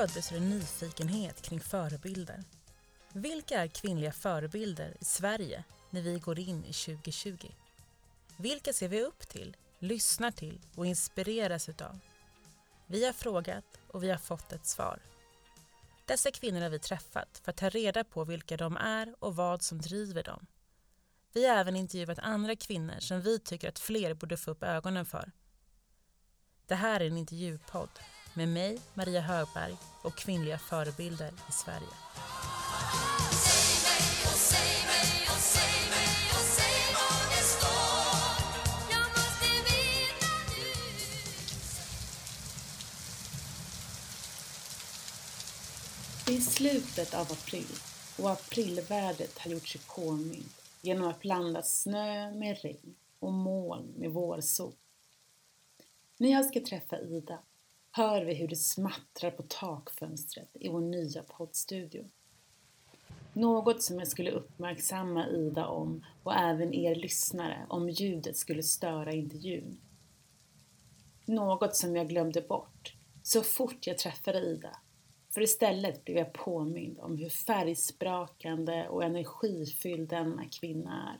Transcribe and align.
föddes 0.00 0.32
ur 0.32 0.36
en 0.36 0.50
nyfikenhet 0.50 1.42
kring 1.42 1.60
förebilder. 1.60 2.44
Vilka 3.12 3.62
är 3.62 3.68
kvinnliga 3.68 4.12
förebilder 4.12 4.96
i 5.00 5.04
Sverige 5.04 5.64
när 5.90 6.02
vi 6.02 6.18
går 6.18 6.38
in 6.38 6.64
i 6.64 6.72
2020? 6.72 7.46
Vilka 8.36 8.72
ser 8.72 8.88
vi 8.88 9.02
upp 9.02 9.28
till, 9.28 9.56
lyssnar 9.78 10.30
till 10.30 10.60
och 10.76 10.86
inspireras 10.86 11.68
utav? 11.68 11.98
Vi 12.86 13.04
har 13.04 13.12
frågat 13.12 13.64
och 13.88 14.02
vi 14.02 14.10
har 14.10 14.18
fått 14.18 14.52
ett 14.52 14.66
svar. 14.66 14.98
Dessa 16.06 16.30
kvinnor 16.30 16.60
har 16.60 16.70
vi 16.70 16.78
träffat 16.78 17.40
för 17.44 17.50
att 17.50 17.56
ta 17.56 17.68
reda 17.68 18.04
på 18.04 18.24
vilka 18.24 18.56
de 18.56 18.76
är 18.76 19.14
och 19.18 19.36
vad 19.36 19.62
som 19.62 19.80
driver 19.80 20.22
dem. 20.22 20.46
Vi 21.32 21.46
har 21.46 21.56
även 21.56 21.76
intervjuat 21.76 22.18
andra 22.18 22.56
kvinnor 22.56 23.00
som 23.00 23.20
vi 23.20 23.38
tycker 23.38 23.68
att 23.68 23.78
fler 23.78 24.14
borde 24.14 24.36
få 24.36 24.50
upp 24.50 24.62
ögonen 24.62 25.06
för. 25.06 25.32
Det 26.66 26.74
här 26.74 27.00
är 27.00 27.06
en 27.06 27.16
intervjupodd 27.16 27.90
med 28.34 28.48
mig, 28.48 28.78
Maria 28.94 29.20
Högberg 29.20 29.76
och 30.02 30.14
kvinnliga 30.14 30.58
förebilder 30.58 31.32
i 31.48 31.52
Sverige. 31.52 31.88
I 46.30 46.40
slutet 46.40 47.14
av 47.14 47.32
april 47.32 47.66
och 48.18 48.30
aprilvädret 48.30 49.38
har 49.38 49.50
gjort 49.50 49.68
sig 49.68 49.80
påmint 49.96 50.62
genom 50.82 51.08
att 51.08 51.20
blanda 51.20 51.62
snö 51.62 52.30
med 52.30 52.62
regn 52.62 52.94
och 53.18 53.32
moln 53.32 53.94
med 53.96 54.10
vårsol. 54.10 54.72
När 56.18 56.30
jag 56.30 56.46
ska 56.46 56.60
träffa 56.60 57.00
Ida 57.00 57.38
hör 57.92 58.24
vi 58.24 58.34
hur 58.34 58.48
det 58.48 58.56
smattrar 58.56 59.30
på 59.30 59.42
takfönstret 59.42 60.48
i 60.54 60.68
vår 60.68 60.80
nya 60.80 61.22
poddstudio. 61.22 62.04
Något 63.32 63.82
som 63.82 63.98
jag 63.98 64.08
skulle 64.08 64.30
uppmärksamma 64.30 65.28
Ida 65.28 65.66
om 65.66 66.04
och 66.22 66.34
även 66.34 66.74
er 66.74 66.94
lyssnare 66.94 67.66
om 67.68 67.88
ljudet 67.88 68.36
skulle 68.36 68.62
störa 68.62 69.12
intervjun. 69.12 69.80
Något 71.26 71.76
som 71.76 71.96
jag 71.96 72.08
glömde 72.08 72.40
bort 72.40 72.94
så 73.22 73.42
fort 73.42 73.86
jag 73.86 73.98
träffade 73.98 74.38
Ida. 74.38 74.76
För 75.30 75.40
istället 75.40 76.04
blev 76.04 76.16
jag 76.16 76.32
påmind 76.32 76.98
om 76.98 77.16
hur 77.16 77.28
färgsprakande 77.28 78.88
och 78.88 79.04
energifylld 79.04 80.08
denna 80.08 80.44
kvinna 80.44 81.12
är. 81.12 81.18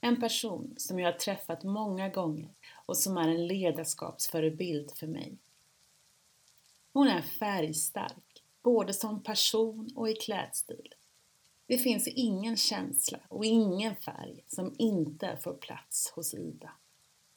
En 0.00 0.20
person 0.20 0.74
som 0.76 0.98
jag 0.98 1.12
har 1.12 1.18
träffat 1.18 1.62
många 1.62 2.08
gånger 2.08 2.54
och 2.86 2.96
som 2.96 3.16
är 3.16 3.28
en 3.28 3.46
ledarskapsförebild 3.46 4.90
för 4.90 5.06
mig. 5.06 5.38
Hon 6.94 7.08
är 7.08 7.22
färgstark, 7.22 8.44
både 8.62 8.92
som 8.92 9.22
person 9.22 9.90
och 9.96 10.10
i 10.10 10.14
klädstil. 10.14 10.94
Det 11.66 11.78
finns 11.78 12.08
ingen 12.08 12.56
känsla 12.56 13.18
och 13.28 13.44
ingen 13.44 13.96
färg 13.96 14.44
som 14.46 14.74
inte 14.78 15.38
får 15.42 15.54
plats 15.54 16.12
hos 16.14 16.34
Ida. 16.34 16.70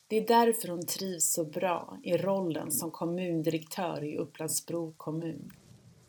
Det 0.07 0.17
är 0.17 0.27
därför 0.27 0.67
hon 0.67 0.85
trivs 0.85 1.33
så 1.33 1.45
bra 1.45 1.97
i 2.03 2.17
rollen 2.17 2.71
som 2.71 2.91
kommundirektör 2.91 4.03
i 4.03 4.17
Upplandsbro 4.17 4.93
kommun. 4.97 5.51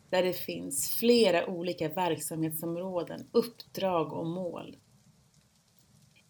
Där 0.09 0.23
det 0.23 0.33
finns 0.33 0.89
flera 0.89 1.47
olika 1.47 1.89
verksamhetsområden, 1.89 3.27
uppdrag 3.31 4.13
och 4.13 4.27
mål. 4.27 4.77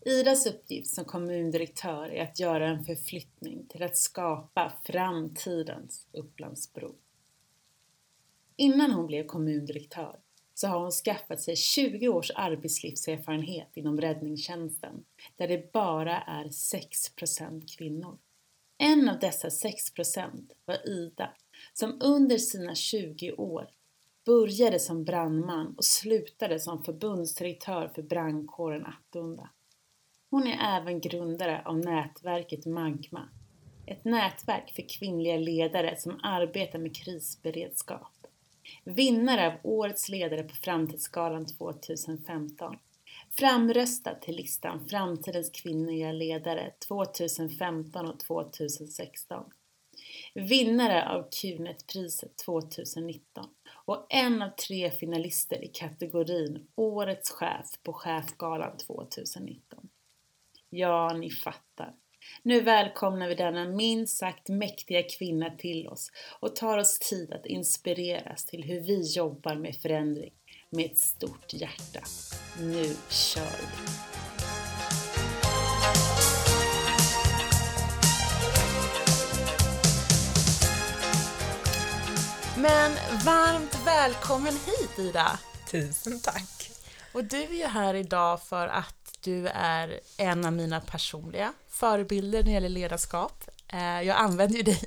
Idas 0.06 0.46
uppgift 0.46 0.90
som 0.90 1.06
kommundirektör 1.06 2.10
är 2.10 2.24
att 2.24 2.40
göra 2.40 2.68
en 2.68 2.84
förflyttning 2.84 3.66
till 3.68 3.84
att 3.84 3.98
skapa 3.98 4.74
framtidens 4.84 6.08
Upplandsbro. 6.12 6.96
Innan 8.60 8.92
hon 8.92 9.08
blev 9.08 9.26
kommundirektör 9.26 10.20
så 10.54 10.68
har 10.68 10.80
hon 10.80 10.92
skaffat 10.92 11.42
sig 11.42 11.56
20 11.56 12.08
års 12.08 12.32
arbetslivserfarenhet 12.36 13.68
inom 13.74 14.02
räddningstjänsten 14.02 15.04
där 15.36 15.48
det 15.48 15.72
bara 15.72 16.22
är 16.22 16.46
6% 16.46 17.78
kvinnor. 17.78 18.18
En 18.78 19.10
av 19.10 19.20
dessa 19.20 19.48
6% 19.48 20.52
var 20.66 20.90
Ida 20.90 21.34
som 21.74 21.98
under 22.02 22.38
sina 22.38 22.76
20 22.76 23.32
år 23.32 23.70
började 24.26 24.80
som 24.80 25.04
brandman 25.04 25.76
och 25.78 25.86
slutade 25.86 26.60
som 26.60 26.84
förbundsdirektör 26.84 27.92
för 27.96 28.02
brandkåren 28.02 28.86
Attunda. 28.86 29.50
Hon 30.30 30.48
är 30.48 30.80
även 30.82 31.02
grundare 31.02 31.62
av 31.66 31.78
nätverket 31.78 32.66
Magma, 32.66 33.30
ett 33.86 34.06
nätverk 34.06 34.72
för 34.76 34.90
kvinnliga 34.90 35.38
ledare 35.38 35.96
som 35.98 36.20
arbetar 36.24 36.80
med 36.80 36.96
krisberedskap. 36.96 38.19
Vinnare 38.84 39.48
av 39.48 39.54
Årets 39.64 40.10
ledare 40.10 40.44
på 40.44 40.56
Framtidsgalan 40.56 41.46
2015. 41.46 42.76
Framröstad 43.32 44.16
till 44.16 44.36
listan 44.36 44.88
Framtidens 44.88 45.50
kvinnliga 45.50 46.12
ledare 46.12 46.74
2015 46.88 48.08
och 48.08 48.20
2016. 48.20 49.44
Vinnare 50.34 51.10
av 51.10 51.30
Qnetpriset 51.32 52.38
2019 52.38 53.46
och 53.86 54.06
en 54.10 54.42
av 54.42 54.50
tre 54.50 54.92
finalister 54.92 55.64
i 55.64 55.68
kategorin 55.68 56.68
Årets 56.76 57.32
chef 57.32 57.68
på 57.84 57.94
Chefgalan 57.94 58.78
2019. 58.78 59.90
Ja, 60.70 61.14
ni 61.14 61.30
fattar. 61.30 61.94
Nu 62.44 62.62
välkomnar 62.62 63.28
vi 63.28 63.36
denna 63.36 63.66
minst 63.66 64.18
sagt 64.18 64.50
mäktiga 64.50 65.04
kvinna 65.04 65.50
till 65.50 65.88
oss 65.88 66.12
och 66.40 66.56
tar 66.56 66.78
oss 66.78 67.00
tid 67.00 67.34
att 67.34 67.46
inspireras 67.46 68.46
till 68.46 68.64
hur 68.64 68.80
vi 68.80 69.02
jobbar 69.02 69.56
med 69.56 69.76
förändring 69.76 70.34
med 70.70 70.86
ett 70.86 70.98
stort 70.98 71.54
hjärta. 71.54 72.00
Nu 72.60 72.96
kör 73.10 73.42
vi! 73.42 74.10
Men 82.62 82.92
varmt 83.26 83.86
välkommen 83.86 84.54
hit 84.54 85.00
Ida! 85.00 85.40
Tusen 85.72 86.20
tack! 86.20 86.72
Och 87.14 87.24
du 87.24 87.44
är 87.44 87.54
ju 87.54 87.66
här 87.66 87.94
idag 87.94 88.44
för 88.44 88.68
att 88.68 88.99
du 89.22 89.48
är 89.48 90.00
en 90.18 90.46
av 90.46 90.54
mina 90.54 90.82
personliga 90.82 91.54
förebilder 91.68 92.38
när 92.38 92.46
det 92.46 92.52
gäller 92.52 92.70
ledarskap. 92.70 93.44
Eh, 93.68 94.02
jag 94.02 94.18
använder 94.18 94.58
ju 94.58 94.64
dig 94.64 94.80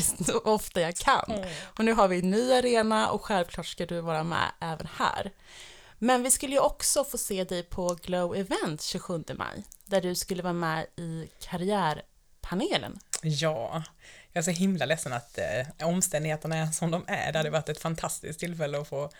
så 0.00 0.38
ofta 0.38 0.80
jag 0.80 0.96
kan. 0.96 1.32
Mm. 1.32 1.48
Och 1.62 1.84
nu 1.84 1.92
har 1.92 2.08
vi 2.08 2.18
en 2.18 2.30
ny 2.30 2.52
arena 2.52 3.10
och 3.10 3.24
självklart 3.24 3.66
ska 3.66 3.86
du 3.86 4.00
vara 4.00 4.24
med 4.24 4.52
även 4.60 4.88
här. 4.96 5.32
Men 5.98 6.22
vi 6.22 6.30
skulle 6.30 6.52
ju 6.52 6.60
också 6.60 7.04
få 7.04 7.18
se 7.18 7.44
dig 7.44 7.62
på 7.62 7.98
Glow 8.02 8.36
Event 8.36 8.82
27 8.82 9.24
maj, 9.34 9.64
där 9.86 10.00
du 10.00 10.14
skulle 10.14 10.42
vara 10.42 10.52
med 10.52 10.86
i 10.96 11.28
karriärpanelen. 11.40 12.98
Ja, 13.22 13.82
jag 14.32 14.40
är 14.40 14.44
så 14.44 14.50
himla 14.50 14.86
ledsen 14.86 15.12
att 15.12 15.38
eh, 15.38 15.88
omständigheterna 15.88 16.56
är 16.56 16.66
som 16.66 16.90
de 16.90 17.04
är. 17.06 17.32
Det 17.32 17.38
hade 17.38 17.50
varit 17.50 17.68
ett 17.68 17.80
fantastiskt 17.80 18.40
tillfälle 18.40 18.80
att 18.80 18.88
få 18.88 19.10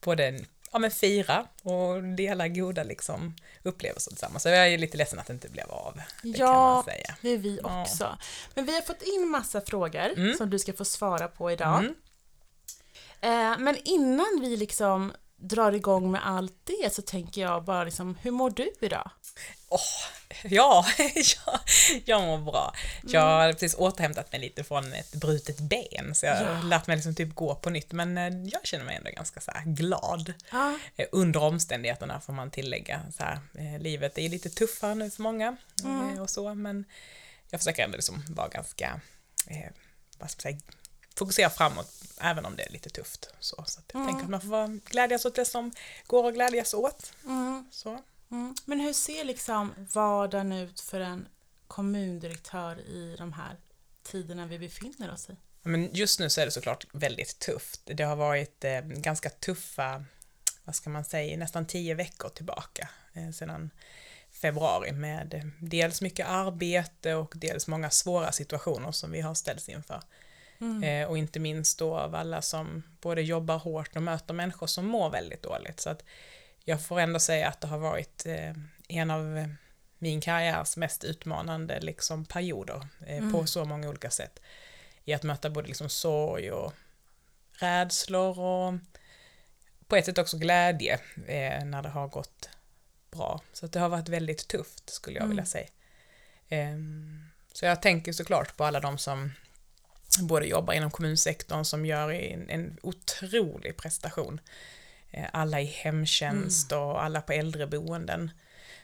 både 0.00 0.40
ja, 0.72 0.78
men 0.78 0.90
fira 0.90 1.46
och 1.62 2.02
dela 2.02 2.48
goda 2.48 2.82
liksom, 2.82 3.34
upplevelser 3.62 4.10
tillsammans. 4.10 4.42
Så 4.42 4.48
jag 4.48 4.68
är 4.68 4.78
lite 4.78 4.96
ledsen 4.96 5.18
att 5.18 5.26
det 5.26 5.32
inte 5.32 5.48
blev 5.48 5.70
av. 5.70 6.00
Det 6.22 6.28
ja, 6.28 6.84
det 7.20 7.28
är 7.28 7.38
vi 7.38 7.60
också. 7.62 8.04
Ja. 8.04 8.18
Men 8.54 8.66
vi 8.66 8.74
har 8.74 8.82
fått 8.82 9.02
in 9.02 9.28
massa 9.28 9.60
frågor 9.60 10.12
mm. 10.16 10.36
som 10.36 10.50
du 10.50 10.58
ska 10.58 10.72
få 10.72 10.84
svara 10.84 11.28
på 11.28 11.50
idag. 11.50 11.78
Mm. 11.78 11.94
Eh, 13.20 13.58
men 13.58 13.76
innan 13.84 14.38
vi 14.40 14.56
liksom 14.56 15.12
drar 15.42 15.72
igång 15.72 16.10
med 16.10 16.26
allt 16.26 16.54
det 16.64 16.94
så 16.94 17.02
tänker 17.02 17.40
jag 17.40 17.64
bara 17.64 17.84
liksom, 17.84 18.18
hur 18.22 18.30
mår 18.30 18.50
du 18.50 18.72
idag? 18.80 19.10
Oh, 19.68 19.80
ja, 20.44 20.86
jag, 21.14 21.60
jag 22.04 22.22
mår 22.22 22.38
bra. 22.38 22.74
Jag 23.02 23.20
har 23.20 23.44
mm. 23.44 23.54
precis 23.54 23.74
återhämtat 23.74 24.32
mig 24.32 24.40
lite 24.40 24.64
från 24.64 24.92
ett 24.92 25.14
brutet 25.14 25.60
ben, 25.60 26.14
så 26.14 26.26
jag 26.26 26.36
har 26.36 26.54
ja. 26.54 26.62
lärt 26.62 26.86
mig 26.86 26.96
liksom 26.96 27.14
typ 27.14 27.34
gå 27.34 27.54
på 27.54 27.70
nytt, 27.70 27.92
men 27.92 28.18
eh, 28.18 28.48
jag 28.52 28.66
känner 28.66 28.84
mig 28.84 28.96
ändå 28.96 29.10
ganska 29.10 29.40
så 29.40 29.52
glad. 29.64 30.32
Ja. 30.52 30.78
Eh, 30.96 31.06
under 31.12 31.42
omständigheterna 31.42 32.20
får 32.20 32.32
man 32.32 32.50
tillägga, 32.50 33.00
så 33.16 33.22
här, 33.24 33.38
eh, 33.54 33.78
livet 33.80 34.18
är 34.18 34.28
lite 34.28 34.50
tuffare 34.50 34.94
nu 34.94 35.10
för 35.10 35.22
många 35.22 35.56
mm. 35.84 36.18
och 36.18 36.30
så, 36.30 36.54
men 36.54 36.84
jag 37.50 37.60
försöker 37.60 37.84
ändå 37.84 37.96
liksom 37.96 38.22
vara 38.28 38.48
ganska, 38.48 39.00
vad 40.18 40.30
ska 40.30 40.48
man 40.48 40.60
säga, 40.60 40.60
fokusera 41.18 41.50
framåt 41.50 42.02
även 42.20 42.46
om 42.46 42.56
det 42.56 42.62
är 42.62 42.72
lite 42.72 42.90
tufft. 42.90 43.30
Så, 43.40 43.64
så 43.66 43.80
jag 43.92 44.00
mm. 44.00 44.08
tänker 44.08 44.24
att 44.24 44.30
man 44.30 44.40
får 44.40 44.90
glädjas 44.90 45.24
åt 45.24 45.34
det 45.34 45.44
som 45.44 45.72
går 46.06 46.28
att 46.28 46.34
glädjas 46.34 46.74
åt. 46.74 47.12
Mm. 47.24 47.68
Så. 47.70 48.02
Mm. 48.30 48.54
Men 48.64 48.80
hur 48.80 48.92
ser 48.92 49.24
liksom 49.24 49.74
vardagen 49.92 50.52
ut 50.52 50.80
för 50.80 51.00
en 51.00 51.28
kommundirektör 51.66 52.80
i 52.80 53.16
de 53.18 53.32
här 53.32 53.56
tiderna 54.02 54.46
vi 54.46 54.58
befinner 54.58 55.12
oss 55.12 55.30
i? 55.30 55.36
Men 55.62 55.94
just 55.94 56.20
nu 56.20 56.30
så 56.30 56.40
är 56.40 56.44
det 56.44 56.52
såklart 56.52 56.86
väldigt 56.92 57.38
tufft. 57.38 57.80
Det 57.84 58.02
har 58.02 58.16
varit 58.16 58.64
eh, 58.64 58.80
ganska 58.80 59.30
tuffa, 59.30 60.04
vad 60.64 60.74
ska 60.74 60.90
man 60.90 61.04
säga, 61.04 61.36
nästan 61.36 61.66
tio 61.66 61.94
veckor 61.94 62.28
tillbaka 62.28 62.88
eh, 63.12 63.30
sedan 63.30 63.70
februari 64.32 64.92
med 64.92 65.34
eh, 65.34 65.44
dels 65.58 66.00
mycket 66.00 66.28
arbete 66.28 67.14
och 67.14 67.32
dels 67.36 67.66
många 67.66 67.90
svåra 67.90 68.32
situationer 68.32 68.92
som 68.92 69.10
vi 69.10 69.20
har 69.20 69.34
ställts 69.34 69.68
inför. 69.68 70.02
Mm. 70.62 70.82
Eh, 70.82 71.08
och 71.08 71.18
inte 71.18 71.40
minst 71.40 71.78
då 71.78 71.96
av 71.98 72.14
alla 72.14 72.42
som 72.42 72.82
både 73.00 73.22
jobbar 73.22 73.58
hårt 73.58 73.96
och 73.96 74.02
möter 74.02 74.34
människor 74.34 74.66
som 74.66 74.86
mår 74.86 75.10
väldigt 75.10 75.42
dåligt. 75.42 75.80
Så 75.80 75.90
att 75.90 76.04
jag 76.64 76.82
får 76.82 77.00
ändå 77.00 77.18
säga 77.18 77.48
att 77.48 77.60
det 77.60 77.66
har 77.66 77.78
varit 77.78 78.26
eh, 78.26 78.52
en 78.88 79.10
av 79.10 79.48
min 79.98 80.20
karriärs 80.20 80.76
mest 80.76 81.04
utmanande 81.04 81.80
liksom, 81.80 82.24
perioder 82.24 82.86
eh, 83.06 83.18
mm. 83.18 83.32
på 83.32 83.46
så 83.46 83.64
många 83.64 83.88
olika 83.88 84.10
sätt. 84.10 84.40
I 85.04 85.14
att 85.14 85.22
möta 85.22 85.50
både 85.50 85.68
liksom, 85.68 85.88
sorg 85.88 86.52
och 86.52 86.72
rädslor 87.52 88.38
och 88.38 88.74
på 89.86 89.96
ett 89.96 90.04
sätt 90.04 90.18
också 90.18 90.38
glädje 90.38 90.94
eh, 91.26 91.64
när 91.64 91.82
det 91.82 91.88
har 91.88 92.08
gått 92.08 92.48
bra. 93.10 93.40
Så 93.52 93.66
det 93.66 93.80
har 93.80 93.88
varit 93.88 94.08
väldigt 94.08 94.48
tufft 94.48 94.90
skulle 94.90 95.16
jag 95.16 95.24
mm. 95.24 95.30
vilja 95.30 95.44
säga. 95.44 95.68
Eh, 96.48 96.76
så 97.52 97.64
jag 97.64 97.82
tänker 97.82 98.12
såklart 98.12 98.56
på 98.56 98.64
alla 98.64 98.80
de 98.80 98.98
som 98.98 99.32
både 100.20 100.46
jobbar 100.46 100.74
inom 100.74 100.90
kommunsektorn 100.90 101.64
som 101.64 101.86
gör 101.86 102.12
en, 102.12 102.50
en 102.50 102.78
otrolig 102.82 103.76
prestation. 103.76 104.40
Eh, 105.10 105.26
alla 105.32 105.60
i 105.60 105.64
hemtjänst 105.64 106.72
mm. 106.72 106.84
och 106.84 107.04
alla 107.04 107.20
på 107.20 107.32
äldreboenden 107.32 108.30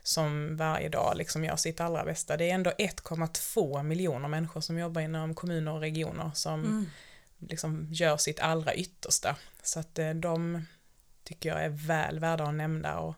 som 0.03 0.57
varje 0.57 0.89
dag 0.89 1.13
liksom 1.17 1.45
gör 1.45 1.57
sitt 1.57 1.81
allra 1.81 2.05
bästa. 2.05 2.37
Det 2.37 2.51
är 2.51 2.55
ändå 2.55 2.71
1,2 2.71 3.83
miljoner 3.83 4.29
människor 4.29 4.61
som 4.61 4.79
jobbar 4.79 5.01
inom 5.01 5.35
kommuner 5.35 5.73
och 5.73 5.81
regioner 5.81 6.31
som 6.35 6.65
mm. 6.65 6.87
liksom 7.39 7.89
gör 7.91 8.17
sitt 8.17 8.41
allra 8.41 8.75
yttersta. 8.75 9.37
Så 9.63 9.81
att 9.81 9.99
eh, 9.99 10.11
de 10.11 10.67
tycker 11.25 11.49
jag 11.49 11.65
är 11.65 11.69
väl 11.69 12.19
värda 12.19 12.45
att 12.45 12.55
nämna 12.55 12.99
och 12.99 13.15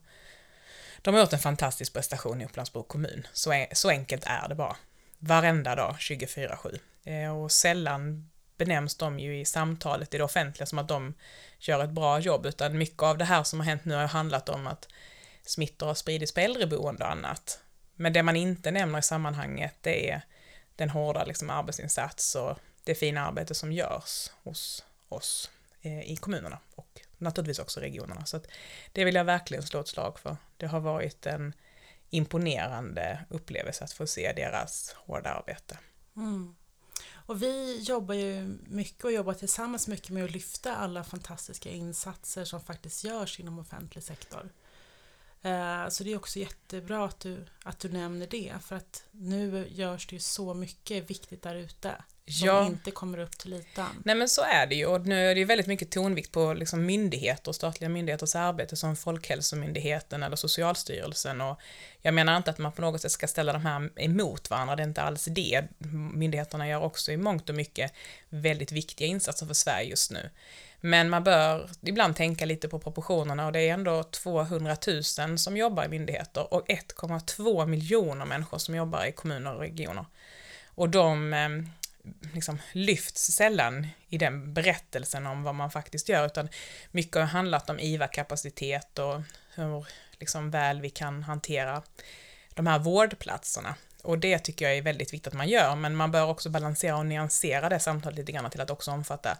de 1.02 1.14
har 1.14 1.20
gjort 1.20 1.32
en 1.32 1.38
fantastisk 1.38 1.92
prestation 1.92 2.40
i 2.40 2.44
Upplandsbro 2.44 2.82
kommun. 2.82 3.26
Så, 3.32 3.66
så 3.72 3.88
enkelt 3.88 4.24
är 4.26 4.48
det 4.48 4.54
bara. 4.54 4.76
Varenda 5.18 5.74
dag 5.74 5.96
24-7. 5.98 6.78
Eh, 7.04 7.42
och 7.42 7.52
sällan 7.52 8.30
benämns 8.56 8.96
de 8.96 9.18
ju 9.18 9.40
i 9.40 9.44
samtalet 9.44 10.14
i 10.14 10.18
det 10.18 10.24
offentliga 10.24 10.66
som 10.66 10.78
att 10.78 10.88
de 10.88 11.14
gör 11.58 11.84
ett 11.84 11.90
bra 11.90 12.18
jobb, 12.18 12.46
utan 12.46 12.78
mycket 12.78 13.02
av 13.02 13.18
det 13.18 13.24
här 13.24 13.42
som 13.42 13.60
har 13.60 13.66
hänt 13.66 13.84
nu 13.84 13.94
har 13.94 14.06
handlat 14.06 14.48
om 14.48 14.66
att 14.66 14.88
smittor 15.42 15.86
har 15.86 15.94
spridits 15.94 16.34
på 16.34 16.40
äldreboende 16.40 17.04
och 17.04 17.10
annat. 17.10 17.60
Men 17.94 18.12
det 18.12 18.22
man 18.22 18.36
inte 18.36 18.70
nämner 18.70 18.98
i 18.98 19.02
sammanhanget 19.02 19.74
det 19.80 20.10
är 20.10 20.22
den 20.76 20.90
hårda 20.90 21.24
liksom, 21.24 21.50
arbetsinsats 21.50 22.34
och 22.34 22.58
det 22.84 22.94
fina 22.94 23.26
arbete 23.26 23.54
som 23.54 23.72
görs 23.72 24.30
hos 24.42 24.84
oss 25.08 25.50
eh, 25.82 26.12
i 26.12 26.16
kommunerna 26.16 26.58
och 26.74 27.00
naturligtvis 27.18 27.58
också 27.58 27.80
regionerna. 27.80 28.24
Så 28.24 28.40
det 28.92 29.04
vill 29.04 29.14
jag 29.14 29.24
verkligen 29.24 29.62
slå 29.62 29.80
ett 29.80 29.88
slag 29.88 30.18
för. 30.18 30.36
Det 30.56 30.66
har 30.66 30.80
varit 30.80 31.26
en 31.26 31.54
imponerande 32.10 33.24
upplevelse 33.28 33.84
att 33.84 33.92
få 33.92 34.06
se 34.06 34.32
deras 34.32 34.94
hårda 34.96 35.30
arbete. 35.30 35.78
Mm. 36.16 36.54
Och 37.30 37.42
vi 37.42 37.80
jobbar 37.80 38.14
ju 38.14 38.58
mycket 38.66 39.04
och 39.04 39.12
jobbar 39.12 39.34
tillsammans 39.34 39.88
mycket 39.88 40.10
med 40.10 40.24
att 40.24 40.30
lyfta 40.30 40.76
alla 40.76 41.04
fantastiska 41.04 41.70
insatser 41.70 42.44
som 42.44 42.60
faktiskt 42.60 43.04
görs 43.04 43.40
inom 43.40 43.58
offentlig 43.58 44.04
sektor. 44.04 44.52
Eh, 45.42 45.88
så 45.88 46.04
det 46.04 46.12
är 46.12 46.16
också 46.16 46.38
jättebra 46.38 47.04
att 47.04 47.20
du, 47.20 47.46
att 47.64 47.78
du 47.80 47.88
nämner 47.88 48.26
det 48.26 48.54
för 48.62 48.76
att 48.76 49.04
nu 49.10 49.68
görs 49.70 50.06
det 50.06 50.16
ju 50.16 50.20
så 50.20 50.54
mycket 50.54 51.10
viktigt 51.10 51.42
där 51.42 51.54
ute 51.54 52.04
som 52.30 52.46
ja. 52.46 52.66
inte 52.66 52.90
kommer 52.90 53.18
upp 53.18 53.38
till 53.38 53.52
ytan. 53.52 54.02
Nej 54.04 54.14
men 54.14 54.28
så 54.28 54.42
är 54.42 54.66
det 54.66 54.74
ju 54.74 54.86
och 54.86 55.06
nu 55.06 55.30
är 55.30 55.34
det 55.34 55.38
ju 55.38 55.44
väldigt 55.44 55.66
mycket 55.66 55.90
tonvikt 55.90 56.32
på 56.32 56.54
liksom 56.54 56.86
myndigheter, 56.86 57.52
statliga 57.52 57.88
myndigheters 57.88 58.34
arbete 58.34 58.76
som 58.76 58.96
Folkhälsomyndigheten 58.96 60.22
eller 60.22 60.36
Socialstyrelsen 60.36 61.40
och 61.40 61.60
jag 62.02 62.14
menar 62.14 62.36
inte 62.36 62.50
att 62.50 62.58
man 62.58 62.72
på 62.72 62.82
något 62.82 63.00
sätt 63.00 63.12
ska 63.12 63.26
ställa 63.26 63.52
de 63.52 63.66
här 63.66 63.90
emot 63.96 64.50
varandra, 64.50 64.76
det 64.76 64.82
är 64.82 64.86
inte 64.86 65.02
alls 65.02 65.24
det. 65.24 65.64
Myndigheterna 66.14 66.68
gör 66.68 66.82
också 66.82 67.12
i 67.12 67.16
mångt 67.16 67.48
och 67.48 67.54
mycket 67.54 67.92
väldigt 68.28 68.72
viktiga 68.72 69.08
insatser 69.08 69.46
för 69.46 69.54
Sverige 69.54 69.90
just 69.90 70.10
nu. 70.10 70.30
Men 70.80 71.10
man 71.10 71.24
bör 71.24 71.70
ibland 71.80 72.16
tänka 72.16 72.44
lite 72.44 72.68
på 72.68 72.78
proportionerna 72.78 73.46
och 73.46 73.52
det 73.52 73.60
är 73.60 73.74
ändå 73.74 74.02
200 74.02 74.76
000 75.18 75.38
som 75.38 75.56
jobbar 75.56 75.84
i 75.84 75.88
myndigheter 75.88 76.54
och 76.54 76.68
1,2 76.68 77.66
miljoner 77.66 78.24
människor 78.24 78.58
som 78.58 78.74
jobbar 78.74 79.04
i 79.04 79.12
kommuner 79.12 79.54
och 79.54 79.60
regioner. 79.60 80.04
Och 80.74 80.88
de 80.88 81.32
ehm, 81.32 81.68
liksom 82.34 82.58
lyfts 82.72 83.32
sällan 83.32 83.86
i 84.08 84.18
den 84.18 84.54
berättelsen 84.54 85.26
om 85.26 85.42
vad 85.42 85.54
man 85.54 85.70
faktiskt 85.70 86.08
gör, 86.08 86.26
utan 86.26 86.48
mycket 86.90 87.16
har 87.16 87.22
handlat 87.22 87.70
om 87.70 87.80
IVA-kapacitet 87.80 88.98
och 88.98 89.20
hur 89.54 89.86
liksom 90.18 90.50
väl 90.50 90.80
vi 90.80 90.90
kan 90.90 91.22
hantera 91.22 91.82
de 92.54 92.66
här 92.66 92.78
vårdplatserna. 92.78 93.74
Och 94.02 94.18
det 94.18 94.38
tycker 94.38 94.64
jag 94.64 94.76
är 94.76 94.82
väldigt 94.82 95.12
viktigt 95.12 95.26
att 95.26 95.38
man 95.38 95.48
gör, 95.48 95.76
men 95.76 95.96
man 95.96 96.10
bör 96.10 96.26
också 96.26 96.50
balansera 96.50 96.96
och 96.96 97.06
nyansera 97.06 97.68
det 97.68 97.80
samtalet 97.80 98.18
lite 98.18 98.32
grann 98.32 98.50
till 98.50 98.60
att 98.60 98.70
också 98.70 98.90
omfatta 98.90 99.38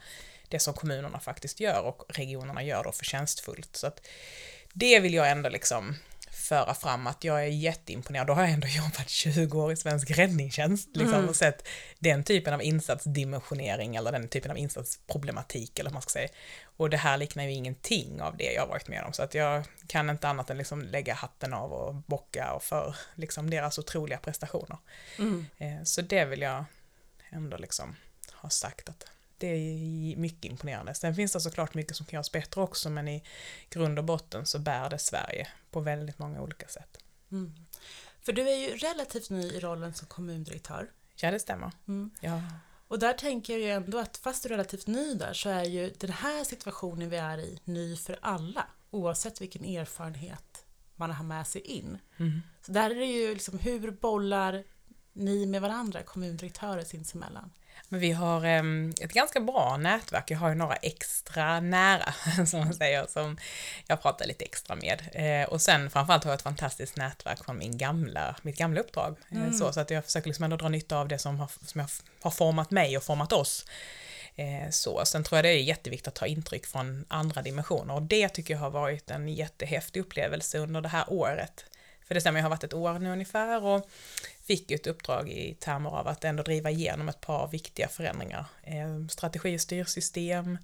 det 0.49 0.59
som 0.59 0.75
kommunerna 0.75 1.21
faktiskt 1.21 1.61
gör 1.61 1.81
och 1.81 2.05
regionerna 2.09 2.63
gör 2.63 2.85
då 2.85 2.93
förtjänstfullt. 2.93 3.77
Så 3.77 3.87
att 3.87 4.07
det 4.73 5.01
vill 5.01 5.15
jag 5.15 5.31
ändå 5.31 5.49
liksom 5.49 5.97
föra 6.51 6.75
fram 6.75 7.07
att 7.07 7.25
jag 7.25 7.41
är 7.43 7.49
jätteimponerad. 7.49 8.27
Då 8.27 8.33
har 8.33 8.43
jag 8.43 8.51
ändå 8.51 8.69
jobbat 8.69 9.09
20 9.09 9.61
år 9.61 9.73
i 9.73 9.77
svensk 9.77 10.11
räddningstjänst 10.11 10.89
liksom, 10.97 11.19
mm. 11.19 11.29
och 11.29 11.37
sett 11.37 11.69
den 11.99 12.25
typen 12.25 12.55
av 12.55 12.63
insatsdimensionering 12.63 13.97
eller 13.97 14.13
den 14.13 14.29
typen 14.29 14.51
av 14.51 14.59
insatsproblematik 14.59 15.79
eller 15.79 15.91
vad 15.91 15.95
man 15.95 16.03
ska 16.03 16.11
säga. 16.11 16.29
Och 16.77 16.91
det 16.91 16.97
här 16.97 17.17
liknar 17.17 17.45
ju 17.45 17.53
ingenting 17.53 18.23
av 18.23 18.37
det 18.37 18.53
jag 18.53 18.63
har 18.63 18.69
varit 18.69 18.89
med 18.89 19.05
om 19.05 19.13
så 19.13 19.23
att 19.23 19.35
jag 19.35 19.65
kan 19.87 20.11
inte 20.11 20.29
annat 20.29 20.51
än 20.51 20.59
liksom 20.59 20.83
lägga 20.83 21.15
hatten 21.15 21.55
av 21.55 21.73
och 21.73 21.95
bocka 21.95 22.53
och 22.53 22.63
för 22.63 22.97
liksom 23.15 23.51
deras 23.51 23.79
otroliga 23.79 24.19
prestationer. 24.19 24.79
Mm. 25.19 25.47
Eh, 25.59 25.85
så 25.85 26.03
det 26.03 26.25
vill 26.25 26.41
jag 26.41 26.65
ändå 27.31 27.57
liksom 27.57 27.97
ha 28.33 28.51
sagt 28.51 28.89
att 28.89 29.05
det 29.41 29.47
är 29.47 30.17
mycket 30.17 30.45
imponerande. 30.45 30.95
Sen 30.95 31.15
finns 31.15 31.33
det 31.33 31.41
såklart 31.41 31.75
mycket 31.75 31.97
som 31.97 32.07
kan 32.07 32.17
göras 32.17 32.33
bättre 32.33 32.61
också, 32.61 32.91
men 32.91 33.09
i 33.09 33.23
grund 33.71 33.99
och 33.99 34.05
botten 34.05 34.47
så 34.47 34.59
bär 34.59 34.91
det 34.91 34.99
Sverige 34.99 35.49
på 35.71 35.81
väldigt 35.81 36.19
många 36.19 36.41
olika 36.41 36.69
sätt. 36.69 36.99
Mm. 37.33 37.55
För 38.21 38.33
du 38.33 38.49
är 38.49 38.57
ju 38.57 38.77
relativt 38.77 39.31
ny 39.31 39.47
i 39.47 39.61
rollen 39.61 39.95
som 39.95 40.07
kommundirektör. 40.07 40.91
Ja, 41.17 41.31
det 41.31 41.41
stämmer. 41.41 41.73
Mm. 41.89 42.11
Ja. 42.21 42.43
Och 42.89 42.99
där 42.99 43.13
tänker 43.13 43.53
jag 43.53 43.63
ju 43.63 43.71
ändå 43.71 43.99
att 43.99 44.17
fast 44.17 44.43
du 44.43 44.47
är 44.47 44.51
relativt 44.51 44.87
ny 44.87 45.15
där 45.15 45.33
så 45.33 45.49
är 45.49 45.65
ju 45.65 45.93
den 45.99 46.11
här 46.11 46.45
situationen 46.45 47.11
vi 47.11 47.17
är 47.17 47.39
i 47.39 47.59
ny 47.65 47.97
för 47.97 48.19
alla, 48.23 48.67
oavsett 48.91 49.41
vilken 49.41 49.65
erfarenhet 49.65 50.65
man 50.97 51.11
har 51.11 51.25
med 51.25 51.47
sig 51.47 51.61
in. 51.61 51.99
Mm. 52.17 52.41
Så 52.67 52.73
där 52.73 52.91
är 52.91 52.95
det 52.95 53.07
ju 53.07 53.35
liksom, 53.35 53.59
hur 53.59 53.91
bollar 53.91 54.65
ni 55.13 55.47
med 55.47 55.63
varandra, 55.63 56.03
kommundirektörer 56.03 56.85
sinsemellan? 56.85 57.51
Men 57.89 58.01
vi 58.01 58.13
har 58.13 58.47
um, 58.59 58.91
ett 59.01 59.13
ganska 59.13 59.41
bra 59.41 59.77
nätverk. 59.77 60.31
Jag 60.31 60.39
har 60.39 60.49
ju 60.49 60.55
några 60.55 60.77
extra 60.77 61.61
nära, 61.61 62.15
som 62.47 62.61
man 62.61 62.75
säger, 62.75 63.07
som 63.07 63.39
jag 63.87 64.03
pratar 64.03 64.27
lite 64.27 64.45
extra 64.45 64.77
med. 64.77 65.03
Eh, 65.13 65.49
och 65.49 65.61
sen 65.61 65.91
framförallt 65.91 66.25
har 66.25 66.31
jag 66.31 66.37
ett 66.37 66.43
fantastiskt 66.43 66.97
nätverk 66.97 67.45
från 67.45 67.59
min 67.59 67.79
gamla, 67.79 68.37
mitt 68.43 68.57
gamla 68.57 68.81
uppdrag. 68.81 69.17
Eh, 69.31 69.37
mm. 69.37 69.53
Så, 69.53 69.73
så 69.73 69.81
att 69.81 69.91
jag 69.91 70.05
försöker 70.05 70.29
liksom 70.29 70.45
ändå 70.45 70.57
dra 70.57 70.69
nytta 70.69 70.99
av 70.99 71.09
det 71.09 71.19
som 71.19 71.41
har, 71.41 71.51
som 71.67 71.87
har 72.23 72.31
format 72.31 72.71
mig 72.71 72.97
och 72.97 73.03
format 73.03 73.33
oss. 73.33 73.67
Eh, 74.37 74.71
så. 74.71 75.05
Sen 75.05 75.25
tror 75.25 75.37
jag 75.37 75.45
det 75.45 75.49
är 75.49 75.63
jätteviktigt 75.63 76.09
att 76.09 76.15
ta 76.15 76.27
intryck 76.27 76.67
från 76.67 77.05
andra 77.09 77.43
dimensioner 77.43 77.95
och 77.95 78.03
det 78.03 78.29
tycker 78.29 78.55
jag 78.55 78.61
har 78.61 78.71
varit 78.71 79.11
en 79.11 79.29
jättehäftig 79.29 80.01
upplevelse 80.01 80.59
under 80.59 80.81
det 80.81 80.89
här 80.89 81.05
året. 81.09 81.65
För 82.11 82.15
det 82.15 82.21
stämmer, 82.21 82.39
jag 82.39 82.45
har 82.45 82.51
varit 82.51 82.65
ett 82.65 82.75
år 82.75 82.99
nu 82.99 83.13
ungefär 83.13 83.65
och 83.65 83.89
fick 84.45 84.71
ett 84.71 84.87
uppdrag 84.87 85.29
i 85.29 85.55
termer 85.55 85.91
av 85.91 86.09
att 86.09 86.25
ändå 86.25 86.43
driva 86.43 86.71
igenom 86.71 87.09
ett 87.09 87.21
par 87.21 87.49
viktiga 87.49 87.89
förändringar. 87.89 88.45
Eh, 88.63 89.07
strategi 89.09 89.57
och 89.57 89.61
styrsystem, 89.61 90.59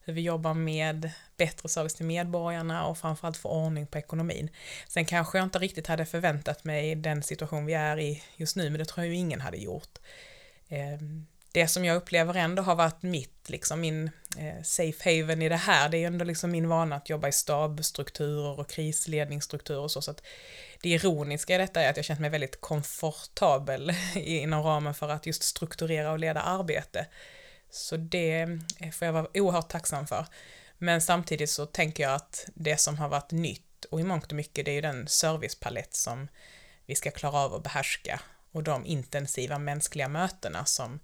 hur 0.00 0.12
vi 0.12 0.20
jobbar 0.20 0.54
med 0.54 1.10
bättre 1.36 1.68
service 1.68 1.94
till 1.94 2.06
medborgarna 2.06 2.86
och 2.86 2.98
framförallt 2.98 3.36
få 3.36 3.48
ordning 3.48 3.86
på 3.86 3.98
ekonomin. 3.98 4.50
Sen 4.88 5.04
kanske 5.04 5.38
jag 5.38 5.44
inte 5.46 5.58
riktigt 5.58 5.86
hade 5.86 6.06
förväntat 6.06 6.64
mig 6.64 6.94
den 6.94 7.22
situation 7.22 7.66
vi 7.66 7.74
är 7.74 8.00
i 8.00 8.22
just 8.36 8.56
nu, 8.56 8.70
men 8.70 8.78
det 8.78 8.84
tror 8.84 9.06
jag 9.06 9.14
ju 9.14 9.20
ingen 9.20 9.40
hade 9.40 9.56
gjort. 9.56 9.98
Eh, 10.68 10.98
det 11.52 11.68
som 11.68 11.84
jag 11.84 11.96
upplever 11.96 12.34
ändå 12.34 12.62
har 12.62 12.74
varit 12.74 13.02
mitt, 13.02 13.50
liksom 13.50 13.80
min 13.80 14.10
eh, 14.38 14.62
safe 14.62 15.10
haven 15.10 15.42
i 15.42 15.48
det 15.48 15.56
här, 15.56 15.88
det 15.88 15.98
är 15.98 16.06
ändå 16.06 16.24
liksom 16.24 16.50
min 16.50 16.68
vana 16.68 16.96
att 16.96 17.08
jobba 17.08 17.28
i 17.28 17.32
stabstrukturer 17.32 18.60
och 18.60 18.70
krisledningsstrukturer 18.70 19.80
och 19.80 19.90
så, 19.90 20.02
så 20.02 20.10
att 20.10 20.22
det 20.82 20.88
ironiska 20.88 21.54
i 21.54 21.58
detta 21.58 21.82
är 21.82 21.90
att 21.90 21.96
jag 21.96 22.06
känt 22.06 22.20
mig 22.20 22.30
väldigt 22.30 22.60
komfortabel 22.60 23.92
inom 24.14 24.62
ramen 24.62 24.94
för 24.94 25.08
att 25.08 25.26
just 25.26 25.42
strukturera 25.42 26.12
och 26.12 26.18
leda 26.18 26.40
arbete. 26.40 27.06
Så 27.70 27.96
det 27.96 28.40
eh, 28.80 28.90
får 28.92 29.06
jag 29.06 29.12
vara 29.12 29.26
oerhört 29.34 29.68
tacksam 29.68 30.06
för. 30.06 30.26
Men 30.78 31.00
samtidigt 31.00 31.50
så 31.50 31.66
tänker 31.66 32.02
jag 32.02 32.14
att 32.14 32.48
det 32.54 32.76
som 32.76 32.98
har 32.98 33.08
varit 33.08 33.30
nytt 33.30 33.84
och 33.90 34.00
i 34.00 34.04
mångt 34.04 34.26
och 34.26 34.36
mycket 34.36 34.64
det 34.64 34.70
är 34.70 34.74
ju 34.74 34.80
den 34.80 35.08
servicepalett 35.08 35.94
som 35.94 36.28
vi 36.86 36.94
ska 36.94 37.10
klara 37.10 37.38
av 37.38 37.54
att 37.54 37.62
behärska 37.62 38.20
och 38.52 38.62
de 38.62 38.86
intensiva 38.86 39.58
mänskliga 39.58 40.08
mötena 40.08 40.64
som 40.64 41.00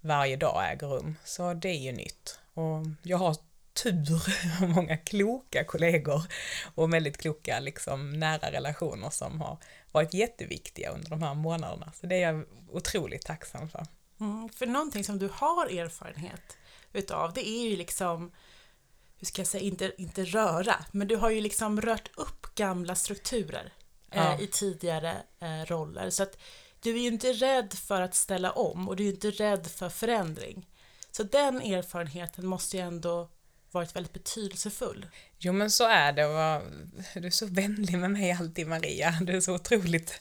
varje 0.00 0.36
dag 0.36 0.72
äger 0.72 0.86
rum. 0.86 1.16
Så 1.24 1.54
det 1.54 1.68
är 1.68 1.78
ju 1.78 1.92
nytt. 1.92 2.38
Och 2.54 2.86
jag 3.02 3.18
har 3.18 3.36
tur 3.82 4.14
och 4.14 4.68
många 4.68 4.96
kloka 4.96 5.64
kollegor 5.64 6.22
och 6.74 6.94
väldigt 6.94 7.18
kloka 7.18 7.60
liksom, 7.60 8.12
nära 8.12 8.52
relationer 8.52 9.10
som 9.10 9.40
har 9.40 9.58
varit 9.92 10.14
jätteviktiga 10.14 10.90
under 10.90 11.10
de 11.10 11.22
här 11.22 11.34
månaderna. 11.34 11.92
Så 12.00 12.06
det 12.06 12.22
är 12.22 12.32
jag 12.32 12.44
otroligt 12.70 13.22
tacksam 13.26 13.68
för. 13.68 13.86
Mm, 14.20 14.48
för 14.48 14.66
någonting 14.66 15.04
som 15.04 15.18
du 15.18 15.30
har 15.32 15.66
erfarenhet 15.66 16.56
utav, 16.92 17.32
det 17.32 17.48
är 17.48 17.68
ju 17.68 17.76
liksom, 17.76 18.32
hur 19.18 19.26
ska 19.26 19.40
jag 19.40 19.46
säga, 19.48 19.64
inte, 19.64 19.92
inte 19.98 20.24
röra, 20.24 20.74
men 20.92 21.08
du 21.08 21.16
har 21.16 21.30
ju 21.30 21.40
liksom 21.40 21.80
rört 21.80 22.10
upp 22.16 22.54
gamla 22.54 22.94
strukturer 22.94 23.72
eh, 24.10 24.22
Ja. 24.22 24.40
i 24.40 24.46
tidigare 24.46 25.16
eh, 25.40 25.64
roller. 25.66 26.10
Så 26.10 26.22
att 26.22 26.38
du 26.80 26.94
är 26.94 27.00
ju 27.00 27.08
inte 27.08 27.32
rädd 27.32 27.74
för 27.74 28.00
att 28.00 28.14
ställa 28.14 28.50
om 28.50 28.88
och 28.88 28.96
du 28.96 29.02
är 29.02 29.06
ju 29.06 29.12
inte 29.14 29.30
rädd 29.30 29.66
för 29.66 29.88
förändring. 29.88 30.66
Så 31.10 31.22
den 31.22 31.60
erfarenheten 31.60 32.46
måste 32.46 32.76
ju 32.76 32.82
ändå 32.82 33.30
varit 33.72 33.96
väldigt 33.96 34.12
betydelsefull. 34.12 35.06
Jo 35.38 35.52
men 35.52 35.70
så 35.70 35.84
är 35.84 36.12
det 36.12 36.26
och 36.26 36.62
du 37.14 37.26
är 37.26 37.30
så 37.30 37.46
vänlig 37.46 37.98
med 37.98 38.10
mig 38.10 38.32
alltid 38.32 38.66
Maria. 38.66 39.18
Du 39.20 39.36
är 39.36 39.40
så 39.40 39.54
otroligt 39.54 40.20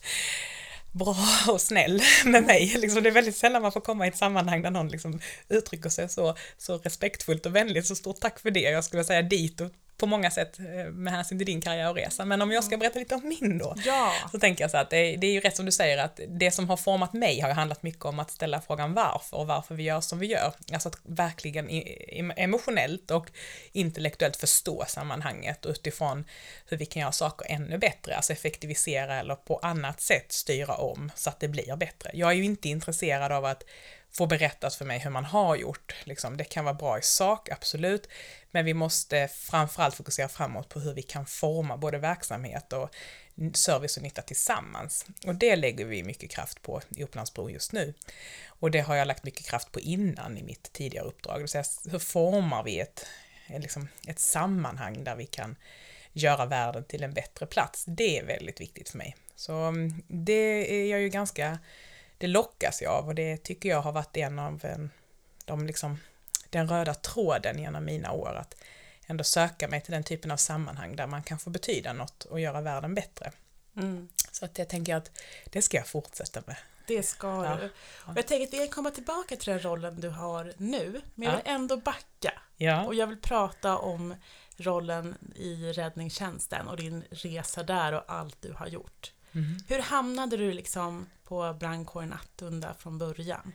bra 0.92 1.16
och 1.48 1.62
snäll 1.62 2.02
med 2.26 2.44
mig. 2.44 2.76
Liksom, 2.78 3.04
det 3.04 3.10
är 3.10 3.14
väldigt 3.14 3.36
sällan 3.36 3.62
man 3.62 3.72
får 3.72 3.82
komma 3.82 4.06
i 4.06 4.10
ett 4.10 4.18
sammanhang 4.18 4.62
där 4.62 4.72
någon 4.72 4.88
liksom 4.88 5.20
uttrycker 5.50 5.90
sig 5.90 6.10
så, 6.10 6.36
så 6.58 6.78
respektfullt 6.78 7.46
och 7.46 7.56
vänligt. 7.56 7.86
Så 7.86 7.96
stort 7.96 8.20
tack 8.20 8.40
för 8.40 8.52
det. 8.52 8.60
Jag 8.60 8.84
skulle 8.84 9.04
säga 9.04 9.22
dit 9.22 9.62
och 9.62 9.72
på 9.98 10.06
många 10.06 10.32
sätt 10.32 10.60
eh, 10.60 10.92
med 10.92 11.14
hänsyn 11.14 11.38
till 11.38 11.46
din 11.46 11.62
karriär 11.62 11.90
och 11.90 11.96
resa. 11.96 12.26
Men 12.26 12.42
om 12.42 12.52
jag 12.52 12.64
ska 12.64 12.78
berätta 12.78 13.00
lite 13.00 13.16
om 13.16 13.22
min 13.42 13.58
då. 13.58 13.76
Ja, 13.86 14.14
Så 14.32 14.40
tänker 14.40 14.64
jag 14.64 14.72
så 14.72 14.78
att 14.78 14.90
det, 14.90 15.16
det 15.16 15.28
är 15.28 15.32
ju 15.32 15.40
rätt 15.40 15.56
som 15.56 15.66
du 15.66 15.72
säger 15.72 15.98
att 15.98 16.20
det 16.28 16.52
som 16.52 16.70
har 16.70 16.78
format 16.78 17.14
mig 17.14 17.40
har 17.40 17.50
ju 17.50 17.56
handlat 17.56 17.84
mycket 17.84 18.06
om 18.06 18.20
att 18.20 18.32
ställa 18.32 18.62
frågan 18.62 18.94
varför 18.94 19.38
och 19.38 19.48
varför 19.48 19.76
vi 19.76 19.84
gör 19.84 20.02
som 20.02 20.20
vi 20.20 20.28
gör. 20.28 20.54
Alltså 20.74 20.90
att 20.90 21.00
verkligen 21.04 21.70
emotionellt 22.36 23.12
och 23.12 23.30
intellektuellt 23.72 24.36
förstå 24.36 24.86
sammanhanget 24.88 25.66
utifrån 25.66 26.26
hur 26.66 26.78
vi 26.78 26.86
kan 26.86 27.02
göra 27.02 27.12
saker 27.12 27.46
ännu 27.50 27.78
bättre, 27.78 28.16
alltså 28.16 28.34
effektivisera 28.34 29.20
eller 29.20 29.36
på 29.36 29.58
annat 29.58 30.02
sätt 30.02 30.32
styra 30.32 30.76
om 30.76 31.12
så 31.16 31.30
att 31.30 31.40
det 31.40 31.48
blir 31.48 31.76
bättre. 31.76 32.12
Jag 32.14 32.32
är 32.32 32.36
ju 32.36 32.44
inte 32.44 32.70
intresserad 32.70 33.32
av 33.32 33.46
att 33.46 33.64
få 34.18 34.26
berättat 34.26 34.76
för 34.76 34.86
mig 34.86 35.00
hur 35.00 35.10
man 35.10 35.26
har 35.26 35.56
gjort. 35.56 35.96
Liksom, 36.04 36.38
det 36.38 36.44
kan 36.44 36.66
vara 36.66 36.76
bra 36.76 37.00
i 37.00 37.02
sak, 37.02 37.50
absolut, 37.50 38.10
men 38.52 38.66
vi 38.66 38.74
måste 38.74 39.28
framförallt 39.28 39.96
fokusera 39.96 40.30
framåt 40.30 40.70
på 40.70 40.80
hur 40.80 40.94
vi 40.94 41.02
kan 41.02 41.26
forma 41.26 41.78
både 41.78 41.98
verksamhet 41.98 42.74
och 42.74 42.96
service 43.54 43.98
och 43.98 44.04
nytta 44.04 44.22
tillsammans. 44.22 45.06
Och 45.26 45.36
det 45.36 45.56
lägger 45.56 45.86
vi 45.86 46.04
mycket 46.04 46.32
kraft 46.32 46.62
på 46.62 46.82
i 46.96 47.04
Upplandsbro 47.04 47.50
just 47.50 47.72
nu. 47.72 47.94
Och 48.48 48.72
det 48.72 48.80
har 48.80 48.96
jag 48.96 49.08
lagt 49.08 49.24
mycket 49.24 49.46
kraft 49.46 49.72
på 49.72 49.80
innan 49.80 50.38
i 50.38 50.44
mitt 50.44 50.74
tidigare 50.74 51.06
uppdrag, 51.06 51.36
det 51.36 51.40
vill 51.40 51.50
säga 51.50 51.64
hur 51.92 52.00
formar 52.00 52.64
vi 52.64 52.80
ett, 52.80 53.06
liksom, 53.48 53.88
ett 54.08 54.20
sammanhang 54.20 55.04
där 55.04 55.16
vi 55.16 55.26
kan 55.26 55.56
göra 56.14 56.46
världen 56.46 56.84
till 56.84 57.04
en 57.04 57.14
bättre 57.14 57.46
plats. 57.46 57.86
Det 57.88 58.20
är 58.20 58.26
väldigt 58.26 58.62
viktigt 58.62 58.90
för 58.90 58.98
mig. 58.98 59.16
Så 59.36 59.54
mm, 59.54 60.04
det 60.08 60.82
är 60.82 60.86
jag 60.86 61.02
ju 61.02 61.10
ganska, 61.10 61.60
det 62.18 62.28
lockas 62.28 62.82
jag 62.82 62.94
av 62.94 63.08
och 63.08 63.16
det 63.16 63.38
tycker 63.38 63.70
jag 63.70 63.82
har 63.82 63.92
varit 63.92 64.18
en 64.18 64.40
av 64.40 64.66
eh, 64.66 64.78
de 65.46 65.68
liksom, 65.68 66.00
den 66.50 66.68
röda 66.70 66.94
tråden 66.94 67.60
genom 67.60 67.86
mina 67.86 68.12
år, 68.12 68.36
att 68.36 68.56
ändå 69.08 69.24
söka 69.24 69.68
mig 69.68 69.82
till 69.82 69.92
den 69.92 70.04
typen 70.04 70.32
av 70.32 70.38
sammanhang 70.38 70.96
där 70.96 71.08
man 71.08 71.24
kan 71.24 71.40
få 71.40 71.50
betyda 71.50 71.94
något 71.94 72.24
och 72.26 72.40
göra 72.40 72.62
världen 72.62 72.96
bättre. 72.96 73.32
mm, 73.78 74.08
Så 74.32 74.46
att 74.46 74.58
jag 74.58 74.70
tänker 74.70 74.96
att 74.96 75.12
det 75.46 75.62
ska 75.62 75.78
jag 75.78 75.88
fortsätta 75.88 76.42
med. 76.46 76.56
det 76.88 77.04
ska 77.04 77.28
Ja. 77.28 77.56
du. 77.62 77.66
Och 78.12 78.18
jag 78.18 78.28
tänker 78.28 78.48
att 78.48 78.54
vi 78.54 78.58
kan 78.58 78.68
komma 78.70 78.92
tillbaka 78.92 79.36
till 79.36 79.50
den 79.52 79.60
rollen 79.64 80.02
du 80.02 80.10
har 80.10 80.54
nu, 80.58 81.02
men 81.16 81.28
jag 81.30 81.36
vill 81.38 81.46
ändå 81.46 81.78
backa. 81.78 82.34
Ja, 82.58 82.86
Och 82.86 82.96
jag 82.96 83.08
vill 83.08 83.22
prata 83.22 83.78
om 83.78 84.16
rollen 84.58 85.18
i 85.36 85.72
räddningstjänsten 85.72 86.68
och 86.68 86.78
din 86.78 87.04
resa 87.10 87.64
där 87.64 87.94
och 87.94 88.04
allt 88.08 88.42
du 88.42 88.54
har 88.54 88.68
gjort. 88.68 89.12
Mhm. 89.32 89.58
Hur 89.68 89.80
hamnade 89.80 90.38
du 90.38 90.54
liksom 90.54 91.10
på 91.28 91.54
brandkåren 91.60 92.14
Attunda 92.14 92.74
från 92.74 92.98
början? 92.98 93.54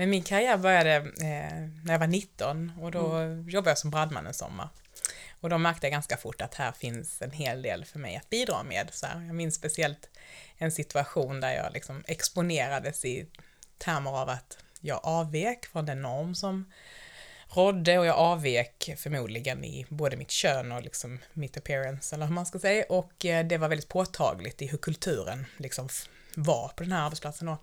men 0.00 0.10
min 0.10 0.22
karriär 0.22 0.56
började 0.56 0.94
eh, 0.96 1.68
när 1.84 1.92
jag 1.92 1.98
var 1.98 2.06
19 2.06 2.72
och 2.80 2.90
då 2.90 3.22
jobbade 3.48 3.70
jag 3.70 3.78
som 3.78 3.90
brandman 3.90 4.26
en 4.26 4.34
sommar. 4.34 4.68
Och 5.40 5.50
då 5.50 5.58
märkte 5.58 5.86
jag 5.86 5.92
ganska 5.92 6.16
fort 6.16 6.40
att 6.40 6.54
här 6.54 6.72
finns 6.72 7.22
en 7.22 7.30
hel 7.30 7.62
del 7.62 7.84
för 7.84 7.98
mig 7.98 8.16
att 8.16 8.30
bidra 8.30 8.62
med. 8.62 8.88
Så 8.92 9.06
här, 9.06 9.26
jag 9.26 9.34
minns 9.34 9.54
speciellt 9.54 10.08
en 10.58 10.72
situation 10.72 11.40
där 11.40 11.54
jag 11.54 11.72
liksom 11.72 12.04
exponerades 12.06 13.04
i 13.04 13.26
termer 13.78 14.10
av 14.10 14.28
att 14.28 14.58
jag 14.80 15.00
avvek 15.02 15.66
från 15.66 15.86
den 15.86 16.02
norm 16.02 16.34
som 16.34 16.72
rådde 17.48 17.98
och 17.98 18.06
jag 18.06 18.16
avvek 18.16 18.94
förmodligen 18.96 19.64
i 19.64 19.86
både 19.88 20.16
mitt 20.16 20.30
kön 20.30 20.72
och 20.72 20.82
liksom 20.82 21.18
mitt 21.32 21.56
appearance 21.56 22.14
eller 22.14 22.26
hur 22.26 22.34
man 22.34 22.46
ska 22.46 22.58
säga 22.58 22.84
och 22.88 23.24
eh, 23.24 23.46
det 23.46 23.58
var 23.58 23.68
väldigt 23.68 23.88
påtagligt 23.88 24.62
i 24.62 24.66
hur 24.66 24.78
kulturen 24.78 25.46
liksom 25.56 25.88
vara 26.34 26.60
var 26.60 26.68
på 26.68 26.82
den 26.82 26.92
här 26.92 27.04
arbetsplatsen 27.04 27.46
då. 27.46 27.58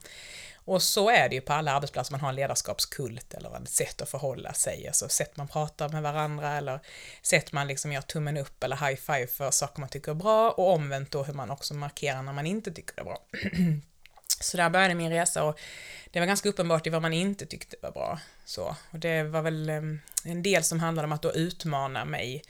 Och 0.67 0.81
så 0.81 1.09
är 1.09 1.29
det 1.29 1.35
ju 1.35 1.41
på 1.41 1.53
alla 1.53 1.71
arbetsplatser, 1.71 2.11
man 2.11 2.21
har 2.21 2.29
en 2.29 2.35
ledarskapskult 2.35 3.33
eller 3.33 3.61
ett 3.63 3.69
sätt 3.69 4.01
att 4.01 4.09
förhålla 4.09 4.53
sig, 4.53 4.87
alltså 4.87 5.09
sätt 5.09 5.37
man 5.37 5.47
pratar 5.47 5.89
med 5.89 6.03
varandra 6.03 6.57
eller 6.57 6.79
sätt 7.21 7.51
man 7.51 7.67
liksom 7.67 7.91
gör 7.91 8.01
tummen 8.01 8.37
upp 8.37 8.63
eller 8.63 8.75
high 8.75 8.99
five 8.99 9.27
för 9.27 9.51
saker 9.51 9.79
man 9.79 9.89
tycker 9.89 10.11
är 10.11 10.15
bra 10.15 10.51
och 10.51 10.73
omvänt 10.73 11.11
då 11.11 11.23
hur 11.23 11.33
man 11.33 11.51
också 11.51 11.73
markerar 11.73 12.21
när 12.21 12.33
man 12.33 12.45
inte 12.45 12.71
tycker 12.71 12.95
det 12.95 13.01
är 13.01 13.05
bra. 13.05 13.21
Så 14.41 14.57
där 14.57 14.69
började 14.69 14.95
min 14.95 15.11
resa 15.11 15.43
och 15.43 15.59
det 16.11 16.19
var 16.19 16.27
ganska 16.27 16.49
uppenbart 16.49 16.87
i 16.87 16.89
vad 16.89 17.01
man 17.01 17.13
inte 17.13 17.45
tyckte 17.45 17.77
var 17.81 17.91
bra. 17.91 18.19
Så, 18.45 18.75
och 18.91 18.99
det 18.99 19.23
var 19.23 19.41
väl 19.41 19.69
ehm, 19.69 19.99
en 20.23 20.43
del 20.43 20.63
som 20.63 20.79
handlade 20.79 21.05
om 21.05 21.11
att 21.11 21.21
då 21.21 21.33
utmana 21.33 22.05
mig 22.05 22.43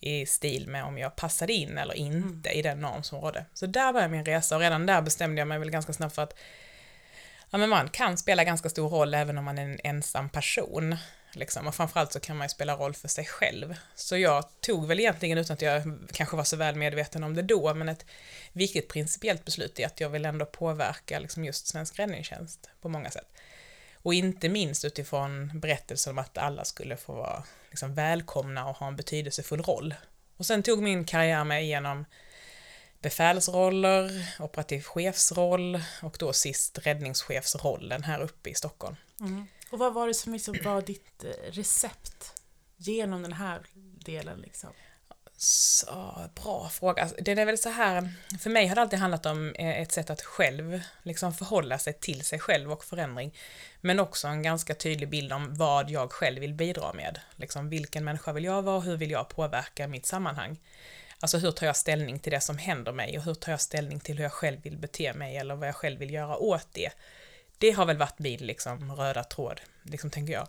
i 0.00 0.26
stil 0.26 0.68
med 0.68 0.84
om 0.84 0.98
jag 0.98 1.16
passade 1.16 1.52
in 1.52 1.78
eller 1.78 1.94
inte 1.94 2.50
i 2.50 2.62
den 2.62 2.80
norm 2.80 3.02
som 3.02 3.20
rådde. 3.20 3.44
Så 3.54 3.66
där 3.66 3.92
började 3.92 4.12
min 4.12 4.24
resa 4.24 4.56
och 4.56 4.60
redan 4.60 4.86
där 4.86 5.02
bestämde 5.02 5.40
jag 5.40 5.48
mig 5.48 5.58
väl 5.58 5.70
ganska 5.70 5.92
snabbt 5.92 6.14
för 6.14 6.22
att 6.22 6.34
ja, 7.50 7.58
men 7.58 7.68
man 7.68 7.88
kan 7.88 8.18
spela 8.18 8.44
ganska 8.44 8.68
stor 8.68 8.88
roll 8.88 9.14
även 9.14 9.38
om 9.38 9.44
man 9.44 9.58
är 9.58 9.62
en 9.62 9.80
ensam 9.84 10.28
person. 10.28 10.96
Liksom. 11.32 11.66
Och 11.66 11.74
framförallt 11.74 12.12
så 12.12 12.20
kan 12.20 12.36
man 12.36 12.44
ju 12.44 12.48
spela 12.48 12.76
roll 12.76 12.94
för 12.94 13.08
sig 13.08 13.24
själv. 13.24 13.74
Så 13.94 14.16
jag 14.16 14.44
tog 14.60 14.86
väl 14.86 15.00
egentligen, 15.00 15.38
utan 15.38 15.54
att 15.54 15.62
jag 15.62 15.82
kanske 16.12 16.36
var 16.36 16.44
så 16.44 16.56
väl 16.56 16.74
medveten 16.74 17.24
om 17.24 17.34
det 17.34 17.42
då, 17.42 17.74
men 17.74 17.88
ett 17.88 18.04
viktigt 18.52 18.88
principiellt 18.88 19.44
beslut 19.44 19.78
är 19.78 19.86
att 19.86 20.00
jag 20.00 20.08
vill 20.08 20.24
ändå 20.24 20.46
påverka 20.46 21.18
liksom 21.18 21.44
just 21.44 21.66
svensk 21.66 21.98
räddningstjänst 21.98 22.70
på 22.80 22.88
många 22.88 23.10
sätt. 23.10 23.37
Och 24.08 24.14
inte 24.14 24.48
minst 24.48 24.84
utifrån 24.84 25.60
berättelsen 25.60 26.10
om 26.10 26.18
att 26.18 26.38
alla 26.38 26.64
skulle 26.64 26.96
få 26.96 27.14
vara 27.14 27.44
liksom 27.70 27.94
välkomna 27.94 28.68
och 28.68 28.76
ha 28.76 28.88
en 28.88 28.96
betydelsefull 28.96 29.62
roll. 29.62 29.94
Och 30.36 30.46
sen 30.46 30.62
tog 30.62 30.82
min 30.82 31.04
karriär 31.04 31.44
mig 31.44 31.64
igenom 31.64 32.04
befälsroller, 33.00 34.34
operativ 34.40 34.82
chefsroll 34.82 35.80
och 36.02 36.16
då 36.18 36.32
sist 36.32 36.78
räddningschefsrollen 36.78 38.02
här 38.02 38.20
uppe 38.20 38.50
i 38.50 38.54
Stockholm. 38.54 38.96
Mm. 39.20 39.46
Och 39.70 39.78
vad 39.78 39.94
var 39.94 40.06
det 40.06 40.14
som 40.14 40.32
liksom 40.32 40.58
var 40.64 40.82
ditt 40.82 41.24
eh, 41.24 41.52
recept 41.52 42.42
genom 42.76 43.22
den 43.22 43.32
här 43.32 43.60
delen 44.04 44.40
liksom? 44.40 44.70
Så, 45.40 46.14
bra 46.34 46.68
fråga. 46.68 47.02
Alltså, 47.02 47.16
det 47.20 47.32
är 47.32 47.46
väl 47.46 47.58
så 47.58 47.68
här, 47.68 48.12
för 48.40 48.50
mig 48.50 48.66
har 48.66 48.74
det 48.74 48.80
alltid 48.80 48.98
handlat 48.98 49.26
om 49.26 49.54
eh, 49.54 49.80
ett 49.80 49.92
sätt 49.92 50.10
att 50.10 50.22
själv 50.22 50.80
liksom 51.02 51.34
förhålla 51.34 51.78
sig 51.78 51.92
till 51.92 52.24
sig 52.24 52.38
själv 52.38 52.72
och 52.72 52.84
förändring. 52.84 53.34
Men 53.80 54.00
också 54.00 54.28
en 54.28 54.42
ganska 54.42 54.74
tydlig 54.74 55.08
bild 55.08 55.32
om 55.32 55.54
vad 55.54 55.90
jag 55.90 56.12
själv 56.12 56.40
vill 56.40 56.54
bidra 56.54 56.92
med. 56.92 57.20
Liksom, 57.36 57.68
vilken 57.68 58.04
människa 58.04 58.32
vill 58.32 58.44
jag 58.44 58.62
vara? 58.62 58.80
Hur 58.80 58.96
vill 58.96 59.10
jag 59.10 59.28
påverka 59.28 59.88
mitt 59.88 60.06
sammanhang? 60.06 60.60
Alltså 61.20 61.38
hur 61.38 61.50
tar 61.50 61.66
jag 61.66 61.76
ställning 61.76 62.18
till 62.18 62.32
det 62.32 62.40
som 62.40 62.58
händer 62.58 62.92
mig 62.92 63.18
och 63.18 63.24
hur 63.24 63.34
tar 63.34 63.52
jag 63.52 63.60
ställning 63.60 64.00
till 64.00 64.16
hur 64.16 64.22
jag 64.22 64.32
själv 64.32 64.62
vill 64.62 64.76
bete 64.76 65.12
mig 65.12 65.36
eller 65.36 65.54
vad 65.54 65.68
jag 65.68 65.76
själv 65.76 65.98
vill 65.98 66.14
göra 66.14 66.36
åt 66.36 66.68
det. 66.72 66.90
Det 67.58 67.70
har 67.70 67.86
väl 67.86 67.96
varit 67.96 68.18
min 68.18 68.40
liksom, 68.40 68.92
röda 68.92 69.24
tråd, 69.24 69.60
liksom, 69.82 70.10
tänker 70.10 70.32
jag. 70.32 70.48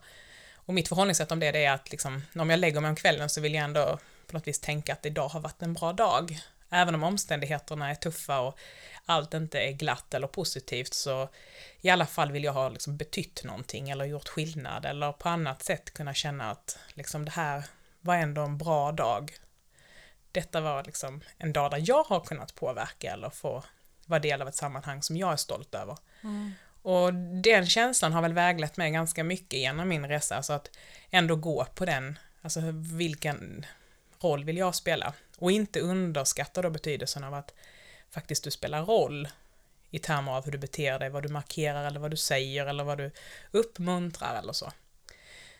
Och 0.53 0.74
mitt 0.74 0.88
förhållningssätt 0.88 1.31
om 1.31 1.39
det, 1.39 1.51
det 1.51 1.65
är 1.65 1.74
att 1.74 1.91
liksom, 1.91 2.25
om 2.36 2.50
jag 2.50 2.60
lägger 2.60 2.81
mig 2.81 2.89
om 2.89 2.96
kvällen 2.96 3.29
så 3.29 3.41
vill 3.41 3.53
jag 3.53 3.63
ändå 3.63 4.00
på 4.30 4.38
något 4.38 4.48
vis 4.48 4.60
tänka 4.60 4.94
att 4.94 5.06
idag 5.06 5.28
har 5.28 5.40
varit 5.40 5.62
en 5.62 5.74
bra 5.74 5.94
dag. 5.94 6.40
Även 6.70 6.96
om 6.96 7.04
omständigheterna 7.04 7.90
är 7.90 7.96
tuffa 7.96 8.40
och 8.40 8.60
allt 9.06 9.34
inte 9.34 9.60
är 9.60 9.72
glatt 9.72 10.14
eller 10.14 10.28
positivt 10.28 10.94
så 10.94 11.30
i 11.82 11.90
alla 11.90 12.06
fall 12.06 12.32
vill 12.32 12.44
jag 12.44 12.54
ha 12.54 12.70
liksom 12.70 12.98
betytt 12.98 13.44
någonting 13.44 13.90
eller 13.90 14.06
gjort 14.06 14.28
skillnad 14.28 14.86
eller 14.86 15.12
på 15.12 15.30
annat 15.30 15.64
sätt 15.64 15.94
kunna 15.94 16.14
känna 16.14 16.52
att 16.52 16.80
liksom 16.94 17.26
det 17.26 17.32
här 17.32 17.64
var 18.02 18.16
ändå 18.16 18.42
en 18.42 18.58
bra 18.58 18.92
dag. 18.92 19.32
Detta 20.32 20.62
var 20.62 20.84
liksom 20.84 21.22
en 21.38 21.54
dag 21.54 21.72
där 21.72 21.84
jag 21.86 22.04
har 22.04 22.20
kunnat 22.20 22.56
påverka 22.56 23.12
eller 23.14 23.30
få 23.30 23.64
vara 24.06 24.20
del 24.20 24.42
av 24.42 24.48
ett 24.48 24.56
sammanhang 24.56 25.02
som 25.02 25.18
jag 25.18 25.32
är 25.32 25.38
stolt 25.38 25.76
över. 25.76 25.98
Och 26.82 27.14
den 27.14 27.66
känslan 27.66 28.14
har 28.14 28.22
väl 28.22 28.34
väglett 28.34 28.78
mig 28.78 28.92
ganska 28.92 29.24
mycket 29.24 29.60
genom 29.60 29.90
min 29.90 30.08
resa, 30.08 30.36
alltså 30.36 30.54
att 30.54 30.70
ändå 31.10 31.36
gå 31.36 31.66
på 31.66 31.86
den, 31.86 32.20
alltså 32.42 32.60
vilken 32.98 33.66
roll 34.22 34.44
vill 34.44 34.58
jag 34.58 34.76
spela? 34.76 35.14
Och 35.38 35.52
inte 35.52 35.80
underskatta 35.80 36.62
då 36.62 36.70
betydelsen 36.70 37.24
av 37.24 37.34
att 37.34 37.54
faktiskt 38.10 38.44
du 38.44 38.52
spelar 38.52 38.86
roll 38.86 39.28
i 39.90 40.00
termer 40.00 40.32
av 40.32 40.46
hur 40.46 40.52
du 40.52 40.58
beter 40.58 41.00
dig, 41.00 41.10
vad 41.10 41.24
du 41.24 41.30
markerar 41.30 41.86
eller 41.86 42.00
vad 42.00 42.12
du 42.12 42.18
säger 42.18 42.66
eller 42.66 42.84
vad 42.84 42.98
du 42.98 43.12
uppmuntrar 43.52 44.40
eller 44.40 44.54
så. 44.54 44.72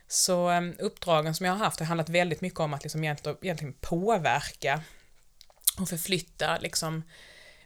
Så 0.08 0.48
ehm, 0.50 0.76
uppdragen 0.80 1.36
som 1.36 1.46
jag 1.46 1.54
har 1.54 1.60
haft 1.60 1.80
har 1.80 1.88
handlat 1.88 2.10
väldigt 2.10 2.42
mycket 2.42 2.60
om 2.60 2.74
att 2.74 2.84
liksom 2.84 3.04
egentligen, 3.04 3.38
egentligen 3.42 3.74
påverka 3.74 4.82
och 5.80 5.90
förflytta 5.90 6.58
liksom 6.58 7.04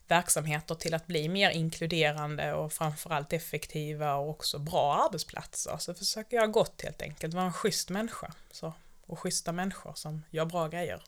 verksamheter 0.07 0.75
till 0.75 0.93
att 0.93 1.07
bli 1.07 1.29
mer 1.29 1.49
inkluderande 1.49 2.53
och 2.53 2.73
framförallt 2.73 3.33
effektiva 3.33 4.15
och 4.15 4.29
också 4.29 4.59
bra 4.59 5.05
arbetsplatser. 5.05 5.77
Så 5.77 5.93
försöker 5.93 6.37
jag 6.37 6.51
gott 6.51 6.81
helt 6.81 7.01
enkelt, 7.01 7.33
vara 7.33 7.45
en 7.45 7.53
schysst 7.53 7.89
människa. 7.89 8.33
Så, 8.51 8.73
och 9.13 9.19
schyssta 9.19 9.51
människor 9.51 9.93
som 9.95 10.23
gör 10.29 10.45
bra 10.45 10.67
grejer. 10.67 11.03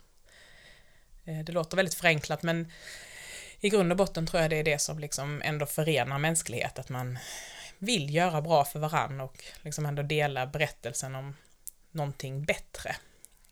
Eh, 1.26 1.40
det 1.40 1.52
låter 1.52 1.78
väldigt 1.78 1.94
förenklat 1.94 2.44
men 2.44 2.72
i 3.60 3.70
grund 3.70 3.92
och 3.92 3.98
botten 3.98 4.28
tror 4.28 4.42
jag 4.42 4.50
det 4.50 4.60
är 4.60 4.64
det 4.64 4.80
som 4.80 5.00
liksom 5.00 5.42
ändå 5.46 5.66
förenar 5.66 6.20
mänsklighet, 6.20 6.80
att 6.80 6.90
man 6.90 7.20
vill 7.78 8.16
göra 8.16 8.42
bra 8.42 8.66
för 8.66 8.80
varann 8.80 9.22
och 9.22 9.44
liksom 9.62 9.86
ändå 9.86 10.02
dela 10.02 10.48
berättelsen 10.48 11.16
om 11.16 11.36
någonting 11.92 12.46
bättre. 12.46 12.96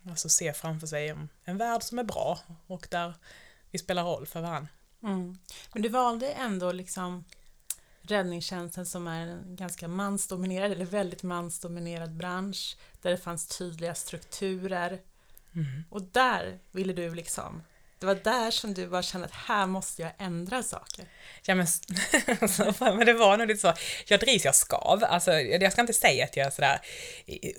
Alltså 0.09 0.29
se 0.29 0.53
framför 0.53 0.87
sig 0.87 1.15
en 1.43 1.57
värld 1.57 1.83
som 1.83 1.99
är 1.99 2.03
bra 2.03 2.39
och 2.67 2.87
där 2.91 3.13
vi 3.71 3.79
spelar 3.79 4.03
roll 4.03 4.27
för 4.27 4.41
varann. 4.41 4.67
Mm. 5.03 5.37
Men 5.73 5.81
du 5.81 5.89
valde 5.89 6.31
ändå 6.31 6.71
liksom 6.71 7.23
räddningstjänsten 8.03 8.85
som 8.85 9.07
är 9.07 9.27
en 9.27 9.55
ganska 9.55 9.87
mansdominerad, 9.87 10.71
eller 10.71 10.85
väldigt 10.85 11.23
mansdominerad 11.23 12.15
bransch, 12.15 12.77
där 13.01 13.11
det 13.11 13.17
fanns 13.17 13.47
tydliga 13.47 13.95
strukturer. 13.95 15.01
Mm. 15.53 15.83
Och 15.89 16.01
där 16.01 16.59
ville 16.71 16.93
du 16.93 17.15
liksom 17.15 17.61
det 18.03 18.07
var 18.07 18.19
där 18.23 18.51
som 18.51 18.73
du 18.73 18.87
bara 18.87 19.01
kände 19.01 19.25
att 19.25 19.33
här 19.33 19.65
måste 19.65 20.01
jag 20.01 20.11
ändra 20.17 20.63
saker. 20.63 21.05
Ja 21.45 21.55
men, 21.55 21.67
alltså, 22.41 22.73
men 22.79 23.05
det 23.05 23.13
var 23.13 23.37
nog 23.37 23.47
lite 23.47 23.59
så, 23.59 23.73
jag 24.07 24.19
drivs 24.19 24.45
av 24.45 24.51
skav, 24.51 25.03
alltså 25.03 25.31
jag 25.31 25.71
ska 25.71 25.81
inte 25.81 25.93
säga 25.93 26.25
att 26.25 26.37
jag 26.37 26.47
är 26.47 26.51
sådär 26.51 26.79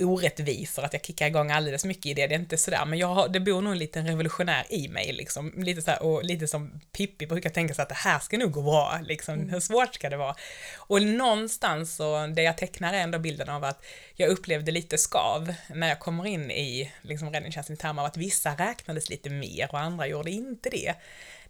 orättvis 0.00 0.78
och 0.78 0.84
att 0.84 0.92
jag 0.92 1.04
kickar 1.04 1.26
igång 1.26 1.50
alldeles 1.50 1.84
mycket 1.84 2.06
i 2.06 2.14
det, 2.14 2.26
det 2.26 2.34
är 2.34 2.38
inte 2.38 2.56
sådär, 2.56 2.84
men 2.86 2.98
jag 2.98 3.06
har, 3.06 3.28
det 3.28 3.40
bor 3.40 3.62
nog 3.62 3.72
en 3.72 3.78
liten 3.78 4.06
revolutionär 4.06 4.66
i 4.70 4.88
mig 4.88 5.12
liksom, 5.12 5.52
lite 5.56 5.82
såhär, 5.82 6.02
och 6.02 6.24
lite 6.24 6.48
som 6.48 6.80
Pippi 6.92 7.26
brukar 7.26 7.50
tänka 7.50 7.74
sig 7.74 7.82
att 7.82 7.88
det 7.88 7.94
här 7.94 8.18
ska 8.18 8.38
nog 8.38 8.52
gå 8.52 8.62
bra, 8.62 9.00
liksom, 9.02 9.34
mm. 9.34 9.48
hur 9.48 9.60
svårt 9.60 9.94
ska 9.94 10.10
det 10.10 10.16
vara? 10.16 10.34
Och 10.76 11.02
någonstans 11.02 11.96
så, 11.96 12.26
det 12.26 12.42
jag 12.42 12.58
tecknar 12.58 12.94
är 12.94 12.98
ändå 12.98 13.18
bilden 13.18 13.48
av 13.48 13.64
att 13.64 13.84
jag 14.14 14.28
upplevde 14.28 14.72
lite 14.72 14.98
skav 14.98 15.54
när 15.68 15.88
jag 15.88 16.00
kommer 16.00 16.26
in 16.26 16.50
i 16.50 16.92
liksom, 17.02 17.30
räddningstjänsten 17.30 17.74
i 17.74 17.76
termer 17.76 18.02
av 18.02 18.06
att 18.06 18.16
vissa 18.16 18.54
räknades 18.54 19.08
lite 19.08 19.30
mer 19.30 19.68
och 19.72 19.80
andra 19.80 20.06
gjorde 20.06 20.30
inte 20.34 20.70
det. 20.70 20.94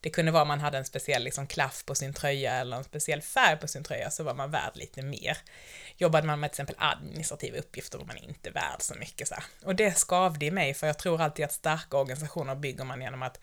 Det 0.00 0.10
kunde 0.10 0.32
vara 0.32 0.44
man 0.44 0.60
hade 0.60 0.78
en 0.78 0.84
speciell 0.84 1.24
liksom, 1.24 1.46
klaff 1.46 1.84
på 1.84 1.94
sin 1.94 2.14
tröja 2.14 2.52
eller 2.52 2.76
en 2.76 2.84
speciell 2.84 3.22
färg 3.22 3.56
på 3.56 3.68
sin 3.68 3.84
tröja 3.84 4.10
så 4.10 4.22
var 4.24 4.34
man 4.34 4.50
värd 4.50 4.72
lite 4.74 5.02
mer. 5.02 5.38
Jobbade 5.96 6.26
man 6.26 6.40
med 6.40 6.50
till 6.50 6.54
exempel 6.54 6.76
administrativa 6.78 7.58
uppgifter 7.58 7.98
var 7.98 8.04
man 8.04 8.16
inte 8.16 8.50
värd 8.50 8.80
så 8.80 8.94
mycket. 8.94 9.28
Så 9.28 9.34
här. 9.34 9.44
Och 9.64 9.74
det 9.74 9.98
skavde 9.98 10.46
i 10.46 10.50
mig 10.50 10.74
för 10.74 10.86
jag 10.86 10.98
tror 10.98 11.20
alltid 11.20 11.44
att 11.44 11.52
starka 11.52 11.96
organisationer 11.96 12.54
bygger 12.54 12.84
man 12.84 13.02
genom 13.02 13.22
att 13.22 13.40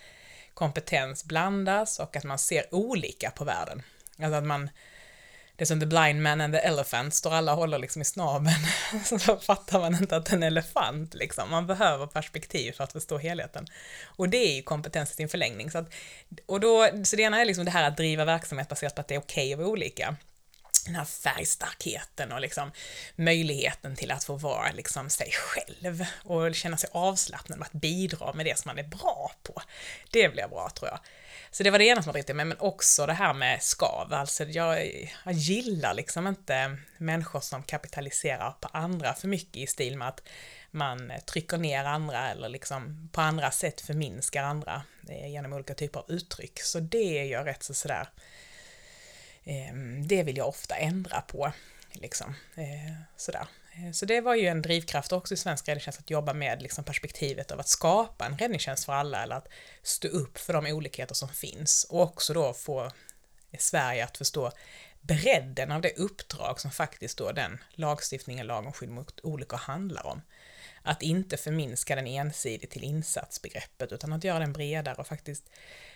kompetens 0.54 1.26
blandas 1.26 2.00
och 2.00 2.16
att 2.16 2.24
man 2.24 2.40
ser 2.40 2.76
olika 2.76 3.32
på 3.32 3.44
världen. 3.44 3.84
Alltså 4.20 4.36
att 4.36 4.44
man 4.44 4.70
det 5.62 5.63
är 5.63 5.65
som 5.65 5.80
The 5.80 5.86
Blind 5.86 6.22
Man 6.22 6.41
and 6.41 6.53
the 6.53 6.60
Elephant, 6.60 7.13
står 7.13 7.34
alla 7.34 7.51
och 7.51 7.58
håller 7.58 7.80
liksom 7.80 8.01
i 8.01 8.06
snabeln, 8.06 8.68
så 9.20 9.38
fattar 9.38 9.80
man 9.80 9.96
inte 9.96 10.15
att 10.15 10.25
det 10.25 10.32
är 10.32 10.36
en 10.36 10.44
elefant 10.44 11.13
liksom. 11.13 11.50
Man 11.50 11.68
behöver 11.68 12.08
perspektiv 12.08 12.72
för 12.72 12.84
att 12.84 12.91
förstå 12.91 13.18
helheten. 13.18 13.68
Och 14.06 14.30
det 14.30 14.38
är 14.38 14.56
ju 14.56 14.62
kompetens 14.62 15.12
i 15.12 15.15
sin 15.15 15.30
förlängning. 15.30 15.72
Så, 15.72 15.77
att, 15.77 15.94
och 16.46 16.60
då, 16.60 16.89
så 17.03 17.15
det 17.15 17.22
ena 17.22 17.41
är 17.41 17.46
liksom 17.46 17.65
det 17.65 17.72
här 17.72 17.84
att 17.84 17.98
driva 17.98 18.25
verksamhet 18.25 18.70
baserat 18.70 18.96
på 18.96 19.01
att 19.01 19.08
det 19.08 19.15
är 19.15 19.20
okej 19.20 19.44
okay 19.44 19.53
att 19.53 19.60
vara 19.60 19.68
olika 19.68 20.15
den 20.86 20.96
här 20.96 21.06
färgstarkheten 21.06 22.32
och 22.32 22.41
liksom 22.41 22.72
möjligheten 23.15 23.96
till 23.96 24.12
att 24.12 24.24
få 24.24 24.36
vara 24.36 24.72
liksom 24.72 25.10
sig 25.10 25.32
själv 25.32 26.06
och 26.24 26.56
känna 26.56 26.77
sig 26.77 26.89
avslappnad 26.94 27.60
med 27.60 27.65
att 27.65 27.82
bidra 27.82 28.34
med 28.34 28.46
det 28.46 28.60
som 28.60 28.70
man 28.70 28.80
är 28.80 28.89
bra 28.89 29.32
på. 29.44 29.62
Det 30.12 30.30
blir 30.30 30.48
bra 30.48 30.70
tror 30.70 30.89
jag. 30.89 31.00
Så 31.53 31.63
det 31.63 31.72
var 31.72 31.79
det 31.79 31.86
ena 31.86 32.03
som 32.03 32.12
var 32.12 32.13
riktigt 32.13 32.36
med, 32.36 32.48
men 32.48 32.60
också 32.60 33.05
det 33.05 33.13
här 33.13 33.34
med 33.34 33.63
skav. 33.63 34.13
Alltså 34.13 34.43
jag, 34.43 34.88
jag 35.25 35.33
gillar 35.33 35.94
liksom 35.94 36.27
inte 36.27 36.77
människor 36.98 37.40
som 37.40 37.64
kapitaliserar 37.64 38.51
på 38.51 38.70
andra 38.72 39.14
för 39.14 39.27
mycket 39.27 39.57
i 39.57 39.68
stil 39.68 39.98
med 39.98 40.07
att 40.07 40.24
man 40.72 41.11
trycker 41.25 41.57
ner 41.57 41.85
andra 41.85 42.29
eller 42.29 42.50
liksom 42.50 43.09
på 43.11 43.22
andra 43.22 43.51
sätt 43.51 43.81
förminskar 43.81 44.44
andra 44.44 44.83
eh, 45.09 45.27
genom 45.31 45.53
olika 45.53 45.74
typer 45.74 46.00
av 46.00 46.11
uttryck. 46.11 46.59
Så 46.61 46.79
det 46.79 47.20
är 47.20 47.25
jag 47.25 47.48
rätt 47.48 47.64
så 47.64 47.74
sådär, 47.74 48.09
eh, 49.44 49.74
det 50.07 50.24
vill 50.24 50.37
jag 50.37 50.48
ofta 50.48 50.75
ändra 50.75 51.22
på. 51.22 51.51
Liksom, 51.94 52.35
eh, 52.55 52.94
sådär. 53.18 53.48
Eh, 53.72 53.92
så 53.92 54.05
det 54.05 54.22
var 54.22 54.36
ju 54.36 54.48
en 54.48 54.62
drivkraft 54.62 55.12
också 55.12 55.34
i 55.34 55.38
svensk 55.38 55.68
räddningstjänst 55.68 56.00
att 56.00 56.10
jobba 56.10 56.34
med 56.34 56.62
liksom 56.62 56.84
perspektivet 56.84 57.51
av 57.51 57.60
att 57.60 57.68
skapa 57.68 58.25
en 58.25 58.38
räddningstjänst 58.38 58.86
för 58.86 58.94
alla 58.94 59.24
eller 59.24 59.36
att 59.36 59.48
stå 59.84 60.07
upp 60.07 60.38
för 60.38 60.53
de 60.53 60.66
olikheter 60.66 61.16
som 61.16 61.29
finns 61.29 61.84
och 61.84 62.01
också 62.01 62.34
då 62.34 62.53
få 62.53 62.92
Sverige 63.57 64.03
att 64.03 64.18
förstå 64.18 64.51
bredden 65.01 65.72
av 65.72 65.81
det 65.81 65.98
uppdrag 65.98 66.60
som 66.60 66.72
faktiskt 66.72 67.18
då 67.18 67.31
den 67.31 67.64
lagstiftningen, 67.72 68.48
lag 68.48 68.66
om 68.66 68.74
skydd 68.74 68.90
mot 68.90 69.20
olyckor 69.24 69.57
handlar 69.57 70.05
om. 70.05 70.22
Att 70.84 71.01
inte 71.01 71.38
förminska 71.38 71.96
den 71.96 72.07
ensidigt 72.07 72.72
till 72.72 72.84
insatsbegreppet 72.84 73.92
utan 73.92 74.14
att 74.14 74.24
göra 74.24 74.40
den 74.40 74.53
bredare 74.53 74.96
och 74.96 75.07
faktiskt 75.07 75.50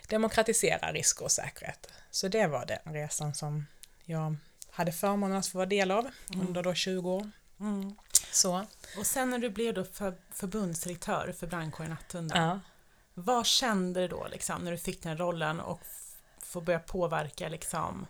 demokratisera 0.08 0.92
risker 0.92 1.24
och 1.24 1.32
säkerhet. 1.32 1.88
Så 2.10 2.28
det 2.28 2.46
var 2.46 2.66
den 2.66 2.94
resan 2.94 3.34
som 3.34 3.66
jag 4.04 4.36
hade 4.70 4.92
förmånen 4.92 5.36
att 5.36 5.46
få 5.46 5.58
vara 5.58 5.66
del 5.66 5.90
av 5.90 6.10
mm. 6.34 6.46
under 6.46 6.62
då 6.62 6.74
20 6.74 7.10
år. 7.10 7.30
Mm. 7.60 7.96
Så. 8.30 8.66
Och 8.98 9.06
sen 9.06 9.30
när 9.30 9.38
du 9.38 9.50
blev 9.50 9.74
då 9.74 9.84
för, 9.84 10.14
förbundsdirektör 10.30 11.34
för 11.38 11.46
brandkåren 11.46 11.92
Attunda, 11.92 12.36
ja. 12.36 12.60
vad 13.14 13.46
kände 13.46 14.00
du 14.00 14.08
då 14.08 14.26
liksom, 14.30 14.64
när 14.64 14.70
du 14.70 14.78
fick 14.78 15.02
den 15.02 15.18
rollen 15.18 15.60
och 15.60 15.80
få 16.38 16.60
börja 16.60 16.78
påverka 16.78 17.48
liksom, 17.48 18.06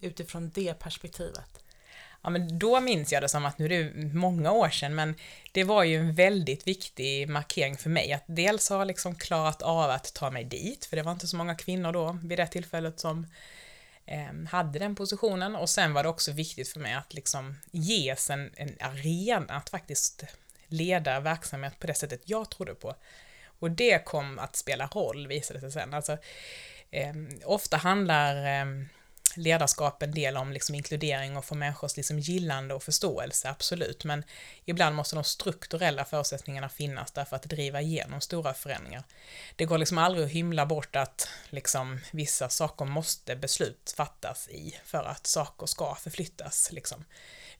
utifrån 0.00 0.50
det 0.54 0.74
perspektivet? 0.74 1.62
Ja, 2.22 2.30
men 2.30 2.58
då 2.58 2.80
minns 2.80 3.12
jag 3.12 3.22
det 3.22 3.28
som 3.28 3.44
att 3.44 3.58
nu 3.58 3.64
är 3.64 3.68
det 3.68 4.14
många 4.14 4.52
år 4.52 4.68
sedan, 4.68 4.94
men 4.94 5.14
det 5.52 5.64
var 5.64 5.84
ju 5.84 5.96
en 5.96 6.14
väldigt 6.14 6.66
viktig 6.66 7.28
markering 7.28 7.76
för 7.76 7.90
mig 7.90 8.12
att 8.12 8.24
dels 8.26 8.68
ha 8.68 8.84
liksom 8.84 9.14
klarat 9.14 9.62
av 9.62 9.90
att 9.90 10.14
ta 10.14 10.30
mig 10.30 10.44
dit, 10.44 10.84
för 10.84 10.96
det 10.96 11.02
var 11.02 11.12
inte 11.12 11.26
så 11.26 11.36
många 11.36 11.54
kvinnor 11.54 11.92
då 11.92 12.18
vid 12.22 12.38
det 12.38 12.46
tillfället 12.46 13.00
som 13.00 13.26
Ehm, 14.06 14.46
hade 14.46 14.78
den 14.78 14.94
positionen 14.94 15.56
och 15.56 15.70
sen 15.70 15.92
var 15.92 16.02
det 16.02 16.08
också 16.08 16.32
viktigt 16.32 16.68
för 16.68 16.80
mig 16.80 16.94
att 16.94 17.14
liksom 17.14 17.56
ges 17.70 18.30
en, 18.30 18.50
en 18.56 18.76
arena 18.80 19.54
att 19.54 19.68
faktiskt 19.68 20.24
leda 20.66 21.20
verksamhet 21.20 21.78
på 21.78 21.86
det 21.86 21.94
sättet 21.94 22.22
jag 22.24 22.50
trodde 22.50 22.74
på. 22.74 22.94
Och 23.58 23.70
det 23.70 24.04
kom 24.04 24.38
att 24.38 24.56
spela 24.56 24.86
roll 24.86 25.26
visade 25.26 25.60
det 25.60 25.60
sig 25.60 25.80
sen. 25.82 25.94
Alltså, 25.94 26.18
eh, 26.90 27.14
ofta 27.44 27.76
handlar 27.76 28.60
eh, 28.60 28.66
ledarskap 29.34 30.02
en 30.02 30.14
del 30.14 30.36
om 30.36 30.52
liksom 30.52 30.74
inkludering 30.74 31.36
och 31.36 31.44
få 31.44 31.54
människors 31.54 31.96
liksom 31.96 32.18
gillande 32.18 32.74
och 32.74 32.82
förståelse, 32.82 33.48
absolut, 33.48 34.04
men 34.04 34.24
ibland 34.64 34.96
måste 34.96 35.16
de 35.16 35.24
strukturella 35.24 36.04
förutsättningarna 36.04 36.68
finnas 36.68 37.12
där 37.12 37.24
för 37.24 37.36
att 37.36 37.42
driva 37.42 37.80
igenom 37.80 38.20
stora 38.20 38.54
förändringar. 38.54 39.02
Det 39.56 39.64
går 39.64 39.78
liksom 39.78 39.98
aldrig 39.98 40.24
att 40.24 40.30
hymla 40.30 40.66
bort 40.66 40.96
att 40.96 41.28
liksom 41.50 42.00
vissa 42.10 42.48
saker 42.48 42.84
måste 42.84 43.36
beslut 43.36 43.94
fattas 43.96 44.48
i 44.48 44.78
för 44.84 45.04
att 45.04 45.26
saker 45.26 45.66
ska 45.66 45.94
förflyttas. 45.94 46.72
Liksom. 46.72 47.04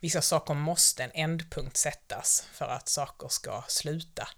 Vissa 0.00 0.22
saker 0.22 0.54
måste 0.54 1.04
en 1.04 1.10
ändpunkt 1.14 1.76
sättas 1.76 2.46
för 2.52 2.66
att 2.66 2.88
saker 2.88 3.28
ska 3.28 3.64
sluta. 3.68 4.28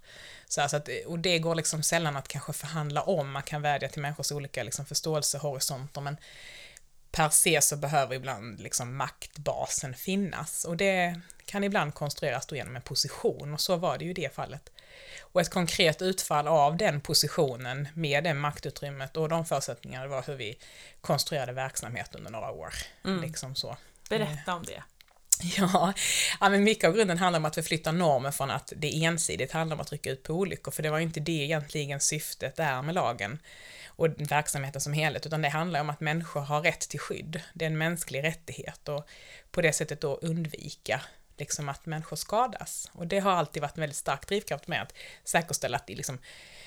Så 0.49 0.61
alltså 0.61 0.77
att, 0.77 0.89
och 1.07 1.19
det 1.19 1.39
går 1.39 1.55
liksom 1.55 1.83
sällan 1.83 2.17
att 2.17 2.29
kanske 2.29 2.53
förhandla 2.53 3.03
om, 3.03 3.31
man 3.31 3.43
kan 3.43 3.63
vädja 3.63 3.89
till 3.89 4.03
människors 4.03 4.33
olika 4.33 4.63
liksom 4.63 4.87
förståelsehorisonter, 4.87 6.01
men 6.01 6.17
per 7.11 7.29
se 7.29 7.61
så 7.63 7.77
behöver 7.77 8.15
ibland 8.15 8.61
liksom 8.61 8.97
maktbasen 8.97 9.95
finnas 9.95 10.65
och 10.65 10.77
det 10.77 11.21
kan 11.45 11.65
ibland 11.65 11.95
konstrueras 11.95 12.47
då 12.47 12.57
genom 12.57 12.77
en 12.77 12.83
position 12.83 13.55
och 13.55 13.61
så 13.61 13.77
var 13.77 13.99
det 13.99 14.05
ju 14.05 14.11
i 14.11 14.15
det 14.15 14.35
fallet. 14.35 14.71
Och 15.21 15.41
ett 15.41 15.51
konkret 15.51 16.03
utfall 16.03 16.49
av 16.49 16.77
den 16.77 17.01
positionen 17.01 17.89
med 17.95 18.25
det 18.25 18.35
maktutrymmet 18.35 19.17
och 19.17 19.29
de 19.29 19.47
förutsättningarna 19.47 20.07
var 20.07 20.23
hur 20.27 20.35
vi 20.35 20.59
konstruerade 21.01 21.53
verksamhet 21.53 22.15
under 22.15 22.31
några 22.31 22.51
år. 22.51 22.75
Mm. 23.05 23.23
Liksom 23.23 23.55
så. 23.55 23.77
Berätta 24.09 24.55
om 24.55 24.63
det. 24.63 24.83
Ja, 25.57 25.93
ja, 26.41 26.49
men 26.49 26.65
mycket 26.65 26.89
av 26.89 26.95
grunden 26.95 27.19
handlar 27.19 27.41
om 27.41 27.45
att 27.45 27.55
förflytta 27.55 27.93
normer 27.93 28.31
från 28.31 28.51
att 28.51 28.73
det 28.77 29.05
ensidigt 29.05 29.53
handlar 29.53 29.77
om 29.77 29.81
att 29.81 29.87
trycka 29.87 30.11
ut 30.11 30.23
på 30.23 30.33
olyckor, 30.33 30.73
för 30.73 30.83
det 30.83 30.91
var 30.91 30.99
inte 30.99 31.21
det 31.21 31.33
egentligen 31.33 32.01
syftet 32.01 32.59
är 32.59 32.83
med 32.83 32.95
lagen 32.95 33.39
och 33.99 34.09
verksamheten 34.19 34.81
som 34.81 34.93
helhet, 34.93 35.27
utan 35.27 35.43
det 35.43 35.49
handlar 35.49 35.81
om 35.81 35.91
att 35.91 36.01
människor 36.01 36.41
har 36.41 36.63
rätt 36.63 36.81
till 36.81 37.01
skydd. 37.01 37.43
Det 37.55 37.65
är 37.65 37.71
en 37.71 37.79
mänsklig 37.79 38.25
rättighet 38.25 38.89
och 38.89 39.09
på 39.51 39.63
det 39.63 39.73
sättet 39.73 40.01
då 40.01 40.17
undvika 40.17 41.01
liksom 41.37 41.69
att 41.69 41.87
människor 41.87 42.17
skadas. 42.17 42.91
Och 42.93 43.07
det 43.07 43.19
har 43.19 43.31
alltid 43.31 43.63
varit 43.63 43.77
en 43.77 43.81
väldigt 43.81 43.97
stark 43.97 44.29
drivkraft 44.29 44.69
med 44.69 44.83
att 44.83 44.95
säkerställa 45.25 45.77
att 45.77 45.87
det 45.87 45.95
liksom 45.95 46.19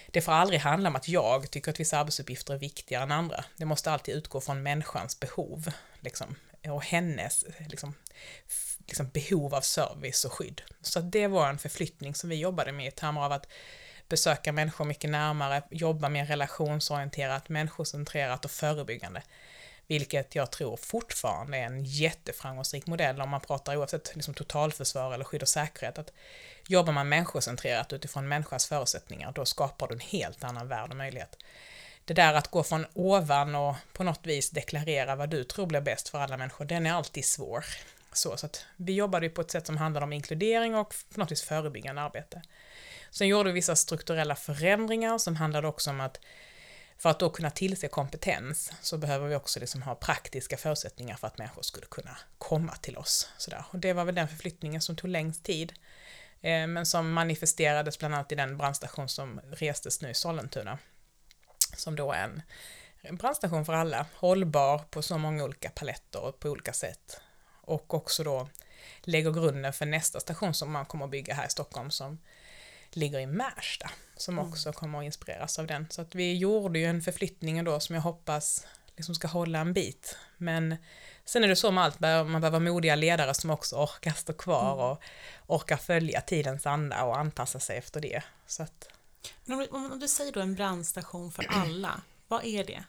det 0.08 0.22
får 0.22 0.32
aldrig 0.32 0.60
handla 0.60 0.90
om 0.90 0.96
att 0.96 1.08
jag 1.08 1.52
tycker 1.52 1.72
att 1.72 1.80
vissa 1.80 1.98
arbetsuppgifter 1.98 2.54
är 2.54 2.58
viktigare 2.58 3.04
än 3.04 3.12
andra. 3.12 3.46
Det 3.58 3.66
måste 3.66 3.92
alltid 3.92 4.16
utgå 4.16 4.42
från 4.42 4.64
människans 4.64 5.20
behov 5.20 5.72
liksom, 6.00 6.36
och 6.68 6.84
hennes 6.84 7.46
liksom, 7.70 7.94
liksom 8.88 9.10
behov 9.10 9.56
av 9.56 9.62
service 9.62 10.26
och 10.26 10.34
skydd. 10.34 10.62
Så 10.82 11.00
det 11.00 11.28
var 11.28 11.50
en 11.50 11.58
förflyttning 11.58 12.16
som 12.16 12.30
vi 12.30 12.36
jobbade 12.36 12.72
med 12.72 12.88
i 12.88 12.92
termer 12.92 13.22
av 13.22 13.32
att 13.32 13.48
besöka 14.12 14.52
människor 14.52 14.86
mycket 14.86 15.10
närmare, 15.10 15.64
jobba 15.70 16.10
mer 16.10 16.26
relationsorienterat, 16.26 17.50
människocentrerat 17.50 18.46
och 18.46 18.52
förebyggande. 18.52 19.22
Vilket 19.88 20.36
jag 20.36 20.52
tror 20.52 20.78
fortfarande 20.78 21.58
är 21.58 21.66
en 21.66 21.84
jätteframgångsrik 21.84 22.88
modell 22.88 23.22
om 23.22 23.30
man 23.30 23.42
pratar 23.42 23.76
oavsett 23.76 24.16
liksom 24.16 24.34
totalförsvar 24.34 25.14
eller 25.14 25.24
skydd 25.24 25.42
och 25.42 25.50
säkerhet. 25.50 25.98
Att 25.98 26.12
jobbar 26.68 26.94
man 26.94 27.10
människocentrerat 27.10 27.94
utifrån 27.94 28.28
människans 28.28 28.66
förutsättningar, 28.66 29.32
då 29.32 29.46
skapar 29.46 29.88
du 29.88 29.94
en 29.94 30.00
helt 30.00 30.44
annan 30.44 30.68
värld 30.68 30.90
och 30.90 30.98
möjlighet. 30.98 31.38
Det 32.06 32.14
där 32.14 32.34
att 32.34 32.48
gå 32.48 32.64
från 32.64 32.86
ovan 32.94 33.56
och 33.56 33.76
på 33.94 34.04
något 34.04 34.26
vis 34.26 34.50
deklarera 34.50 35.16
vad 35.16 35.30
du 35.30 35.44
tror 35.44 35.66
blir 35.66 35.82
bäst 35.82 36.10
för 36.10 36.20
alla 36.20 36.38
människor, 36.38 36.66
den 36.66 36.86
är 36.86 36.94
alltid 36.94 37.26
svår. 37.26 37.66
Så, 38.14 38.38
så 38.38 38.46
att 38.46 38.66
vi 38.76 38.94
jobbade 38.94 39.30
på 39.30 39.42
ett 39.42 39.52
sätt 39.52 39.66
som 39.66 39.78
handlade 39.78 40.04
om 40.04 40.14
inkludering 40.14 40.76
och 40.76 40.94
på 41.14 41.20
något 41.20 41.32
vis 41.32 41.44
förebyggande 41.44 42.02
arbete. 42.02 42.42
Sen 43.12 43.28
gjorde 43.28 43.50
vi 43.50 43.54
vissa 43.54 43.76
strukturella 43.76 44.36
förändringar 44.36 45.18
som 45.18 45.36
handlade 45.36 45.68
också 45.68 45.90
om 45.90 46.02
att 46.02 46.20
för 46.98 47.10
att 47.10 47.20
då 47.20 47.30
kunna 47.30 47.50
tillse 47.50 47.88
kompetens 47.88 48.72
så 48.82 48.98
behöver 48.98 49.28
vi 49.28 49.36
också 49.36 49.60
liksom 49.60 49.82
ha 49.82 49.96
praktiska 49.96 50.58
förutsättningar 50.58 51.16
för 51.16 51.28
att 51.28 51.38
människor 51.38 51.62
skulle 51.62 51.86
kunna 51.86 52.18
komma 52.38 52.76
till 52.76 52.98
oss. 52.98 53.30
Sådär. 53.38 53.66
Och 53.70 53.80
det 53.80 53.94
var 53.94 54.06
väl 54.06 54.16
den 54.16 54.28
förflyttningen 54.28 54.82
som 54.82 54.96
tog 54.96 55.10
längst 55.10 55.44
tid, 55.44 55.74
eh, 56.42 56.68
men 56.68 56.86
som 56.86 57.14
manifesterades 57.14 58.00
bland 58.00 58.16
annat 58.16 58.32
i 58.32 58.36
den 58.36 58.58
brandstation 58.58 59.10
som 59.10 59.42
restes 59.52 60.02
nu 60.02 60.10
i 60.10 60.14
Sollentuna. 60.14 60.78
Som 61.78 61.96
då 61.96 62.12
är 62.12 62.24
en, 62.24 62.42
en 63.02 63.16
brandstation 63.16 63.66
för 63.66 63.74
alla, 63.74 64.06
hållbar 64.16 64.80
på 64.80 65.02
så 65.02 65.18
många 65.18 65.44
olika 65.44 65.70
paletter 65.70 66.22
och 66.22 66.40
på 66.40 66.50
olika 66.50 66.74
sätt. 66.74 67.22
Och 67.62 67.94
också 67.94 68.24
då 68.24 68.50
lägger 69.02 69.32
grunden 69.32 69.74
för 69.74 69.86
nästa 69.86 70.20
station 70.20 70.54
som 70.54 70.72
man 70.72 70.86
kommer 70.86 71.06
att 71.06 71.12
bygga 71.12 71.34
här 71.34 71.48
i 71.48 71.50
Stockholm 71.50 71.92
som 71.92 72.20
ligger 72.96 73.20
i 73.20 73.26
Märsta, 73.26 73.92
som 74.18 74.40
mm. 74.40 74.50
också 74.50 74.74
kommer 74.74 75.00
att 75.00 75.06
inspireras 75.06 75.60
av 75.60 75.68
den. 75.68 75.88
Så 75.90 76.02
att 76.02 76.16
vi 76.16 76.38
gjorde 76.38 76.80
ju 76.80 76.86
en 76.86 77.02
förflyttning 77.02 77.64
då 77.64 77.80
som 77.80 77.96
jag 77.96 78.02
hoppas 78.02 78.68
liksom 78.96 79.16
ska 79.16 79.28
hålla 79.28 79.60
en 79.60 79.74
bit. 79.74 80.18
Men 80.38 80.76
sen 81.26 81.44
är 81.44 81.48
det 81.48 81.56
så 81.56 81.72
med 81.72 81.84
allt, 81.84 82.00
man 82.00 82.42
behöver 82.42 82.60
modiga 82.60 82.96
ledare 82.96 83.34
som 83.34 83.50
också 83.50 83.76
orkar 83.76 84.12
stå 84.12 84.34
kvar 84.34 84.74
mm. 84.74 84.86
och 84.86 85.02
orkar 85.48 85.78
följa 85.78 86.22
tidens 86.22 86.66
anda 86.66 87.04
och 87.04 87.18
anpassa 87.18 87.60
sig 87.60 87.78
efter 87.78 88.02
det. 88.02 88.24
Så 88.48 88.64
att... 88.64 88.88
Men 89.46 89.68
om, 89.72 90.00
du 90.00 90.08
säger 90.08 90.32
då 90.32 90.40
en 90.40 90.56
brandstation 90.56 91.32
för 91.32 91.46
alla, 91.50 92.02
vad 92.28 92.46
är 92.46 92.64
det? 92.64 92.84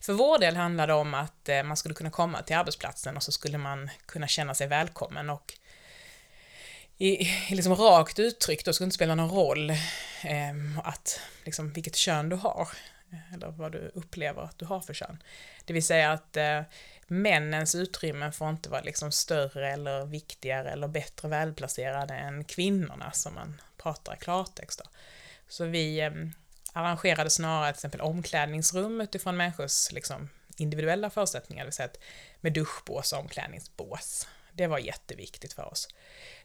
För 0.00 0.12
vår 0.12 0.38
del 0.38 0.56
handlar 0.56 0.86
det 0.86 0.94
om 0.94 1.14
att 1.14 1.48
eh, 1.48 1.62
man 1.62 1.76
skulle 1.76 1.94
kunna 1.94 2.10
komma 2.10 2.42
till 2.42 2.56
arbetsplatsen 2.56 3.16
och 3.16 3.22
så 3.22 3.32
skulle 3.32 3.58
man 3.58 3.90
kunna 4.06 4.26
känna 4.26 4.54
sig 4.54 4.66
välkommen 4.66 5.30
och 5.30 5.52
i, 6.98 7.28
liksom 7.50 7.74
rakt 7.74 8.18
uttryckt, 8.18 8.64
då 8.64 8.72
skulle 8.72 8.84
det 8.84 8.86
inte 8.86 8.94
spela 8.94 9.14
någon 9.14 9.30
roll 9.30 9.70
eh, 9.70 10.78
att, 10.84 11.20
liksom, 11.44 11.72
vilket 11.72 11.96
kön 11.96 12.28
du 12.28 12.36
har, 12.36 12.68
eh, 13.12 13.34
eller 13.34 13.48
vad 13.48 13.72
du 13.72 13.90
upplever 13.94 14.42
att 14.42 14.58
du 14.58 14.64
har 14.64 14.80
för 14.80 14.94
kön. 14.94 15.22
Det 15.64 15.72
vill 15.72 15.84
säga 15.84 16.12
att 16.12 16.36
eh, 16.36 16.60
männens 17.06 17.74
utrymmen 17.74 18.32
får 18.32 18.50
inte 18.50 18.68
vara 18.68 18.80
liksom 18.80 19.12
större 19.12 19.72
eller 19.72 20.06
viktigare 20.06 20.70
eller 20.70 20.88
bättre 20.88 21.28
välplacerade 21.28 22.14
än 22.14 22.44
kvinnorna 22.44 23.12
som 23.12 23.34
man 23.34 23.60
pratar 23.76 24.14
i 24.14 24.18
klartext. 24.18 24.78
Då. 24.84 24.90
Så 25.48 25.64
vi 25.64 26.00
eh, 26.00 26.10
arrangerade 26.72 27.30
snarare 27.30 27.72
till 27.72 27.76
exempel 27.76 28.00
omklädningsrum 28.00 29.00
utifrån 29.00 29.36
människors 29.36 29.92
liksom, 29.92 30.28
individuella 30.56 31.10
förutsättningar, 31.10 31.64
det 31.64 31.66
vill 31.66 31.72
säga 31.72 31.88
med 32.40 32.52
duschbås 32.52 33.12
och 33.12 33.18
omklädningsbås. 33.18 34.26
Det 34.56 34.66
var 34.66 34.78
jätteviktigt 34.78 35.52
för 35.52 35.72
oss. 35.72 35.88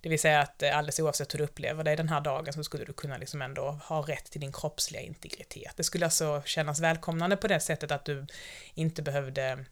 Det 0.02 0.10
vill 0.10 0.20
säga 0.20 0.42
att 0.42 0.64
eh, 0.64 0.78
alldeles 0.78 1.00
oavsett 1.00 1.34
hur 1.34 1.38
du 1.38 1.44
upplever 1.44 1.84
dig 1.84 1.96
den 1.96 2.10
här 2.10 2.22
dagen 2.22 2.54
så 2.54 2.64
skulle 2.64 2.86
du 2.86 2.94
kunna 2.94 3.18
liksom 3.18 3.42
ändå 3.42 3.80
ha 3.84 4.02
rätt 4.02 4.26
till 4.26 4.42
din 4.42 4.54
kroppsliga 4.54 5.02
integritet. 5.02 5.74
Det 5.76 5.84
skulle 5.84 6.06
alltså 6.06 6.42
kännas 6.46 6.80
välkomnande 6.80 7.38
på 7.38 7.48
det 7.48 7.60
sättet 7.60 7.92
att 7.92 8.06
du 8.06 8.26
inte 8.74 9.02
behövde 9.02 9.66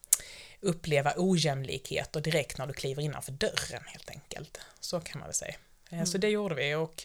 uppleva 0.59 1.13
ojämlikheter 1.17 2.21
direkt 2.21 2.57
när 2.57 2.67
du 2.67 2.73
kliver 2.73 3.03
innanför 3.03 3.31
dörren 3.31 3.83
helt 3.85 4.09
enkelt. 4.09 4.59
Så 4.79 4.99
kan 4.99 5.19
man 5.19 5.27
väl 5.27 5.33
säga. 5.33 5.55
Eh, 5.89 5.93
mm. 5.93 6.05
Så 6.05 6.17
det 6.17 6.29
gjorde 6.29 6.55
vi 6.55 6.75
och 6.75 7.03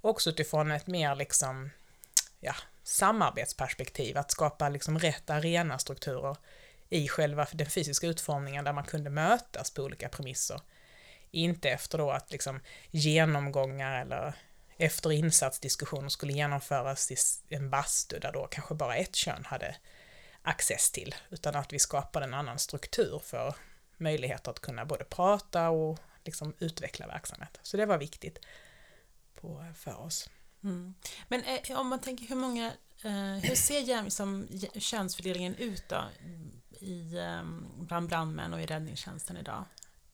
också 0.00 0.30
utifrån 0.30 0.70
ett 0.70 0.86
mer 0.86 1.14
liksom, 1.14 1.70
ja, 2.40 2.54
samarbetsperspektiv, 2.82 4.18
att 4.18 4.30
skapa 4.30 4.68
liksom 4.68 4.98
rätt 4.98 5.30
arenastrukturer 5.30 6.36
i 6.90 7.08
själva 7.08 7.46
den 7.52 7.70
fysiska 7.70 8.06
utformningen 8.06 8.64
där 8.64 8.72
man 8.72 8.84
kunde 8.84 9.10
mötas 9.10 9.70
på 9.70 9.82
olika 9.82 10.08
premisser. 10.08 10.60
Inte 11.30 11.70
efter 11.70 11.98
då 11.98 12.10
att 12.10 12.32
liksom 12.32 12.60
genomgångar 12.90 14.00
eller 14.00 14.34
efter 14.76 15.12
insatsdiskussioner 15.12 16.08
skulle 16.08 16.32
genomföras 16.32 17.10
i 17.10 17.16
en 17.54 17.70
bastu 17.70 18.18
där 18.18 18.32
då 18.32 18.46
kanske 18.46 18.74
bara 18.74 18.96
ett 18.96 19.14
kön 19.14 19.44
hade 19.44 19.76
access 20.42 20.90
till, 20.90 21.14
utan 21.30 21.56
att 21.56 21.72
vi 21.72 21.78
skapade 21.78 22.26
en 22.26 22.34
annan 22.34 22.58
struktur 22.58 23.18
för 23.24 23.54
möjligheter 23.96 24.50
att 24.50 24.60
kunna 24.60 24.84
både 24.84 25.04
prata 25.04 25.70
och 25.70 25.98
liksom 26.24 26.54
utveckla 26.58 27.06
verksamhet. 27.06 27.58
Så 27.62 27.76
det 27.76 27.86
var 27.86 27.98
viktigt 27.98 28.38
på, 29.40 29.64
för 29.76 30.00
oss. 30.00 30.30
Mm. 30.64 30.94
Men 31.28 31.44
eh, 31.44 31.78
om 31.78 31.88
man 31.88 32.00
tänker 32.00 32.26
hur 32.26 32.36
många, 32.36 32.72
eh, 33.04 33.42
hur 33.42 33.54
ser 33.54 33.80
jäm, 33.80 34.10
som 34.10 34.48
könsfördelningen 34.78 35.54
ut 35.56 35.88
då 35.88 36.04
i, 36.82 37.16
eh, 37.16 37.42
bland 37.78 38.08
brandmän 38.08 38.54
och 38.54 38.62
i 38.62 38.66
räddningstjänsten 38.66 39.36
idag? 39.36 39.64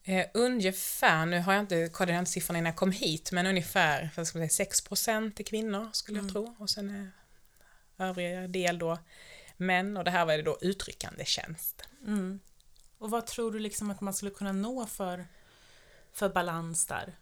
Eh, 0.05 0.26
ungefär, 0.35 1.26
nu 1.26 1.40
har 1.40 1.52
jag 1.52 1.62
inte 1.62 1.88
kollat 1.92 2.29
siffran 2.29 2.57
innan 2.57 2.66
jag 2.66 2.76
kom 2.76 2.92
hit, 2.92 3.33
men 3.33 3.46
ungefär 3.46 4.11
för 4.14 4.24
ska 4.24 4.38
säga, 4.38 4.48
6% 4.48 5.40
är 5.40 5.44
kvinnor 5.44 5.88
skulle 5.92 6.18
mm. 6.18 6.26
jag 6.26 6.33
tro. 6.33 6.57
Och 6.59 6.70
sen 6.70 6.90
är 6.90 7.11
övriga 8.05 8.48
del 8.48 8.79
då 8.79 8.98
män 9.57 9.96
och 9.96 10.05
det 10.05 10.11
här 10.11 10.26
var 10.26 10.37
det 10.37 10.42
då 10.42 10.59
utryckande 10.61 11.24
tjänst. 11.24 11.83
Mm. 12.07 12.40
Och 12.98 13.11
vad 13.11 13.26
tror 13.26 13.52
du 13.52 13.59
liksom 13.59 13.90
att 13.90 14.00
man 14.00 14.14
skulle 14.14 14.31
kunna 14.31 14.52
nå 14.52 14.87
för, 14.87 15.26
för 16.12 16.29
balans 16.29 16.87
där? 16.87 17.16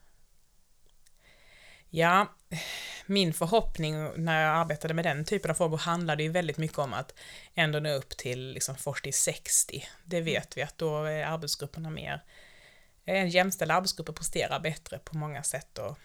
Ja, 1.97 2.35
min 3.07 3.35
förhoppning 3.35 4.25
när 4.25 4.43
jag 4.43 4.57
arbetade 4.57 4.95
med 4.95 5.05
den 5.05 5.25
typen 5.25 5.51
av 5.51 5.55
frågor 5.55 5.79
handlade 5.79 6.23
ju 6.23 6.29
väldigt 6.29 6.59
mycket 6.59 6.79
om 6.79 6.95
att 6.95 7.15
ändå 7.55 7.81
nå 7.81 7.91
upp 7.91 8.17
till 8.17 8.53
liksom 8.53 8.75
40-60. 8.75 9.83
Det 10.05 10.21
vet 10.21 10.57
vi 10.57 10.63
att 10.63 10.79
då 10.79 11.05
är 11.05 11.25
arbetsgrupperna 11.25 11.91
mer 11.91 12.23
en 13.05 13.29
jämställd 13.29 13.71
arbetsgrupp 13.71 14.17
presterar 14.17 14.61
bättre 14.61 14.99
på 14.99 15.17
många 15.17 15.43
sätt 15.43 15.79
och, 15.79 15.99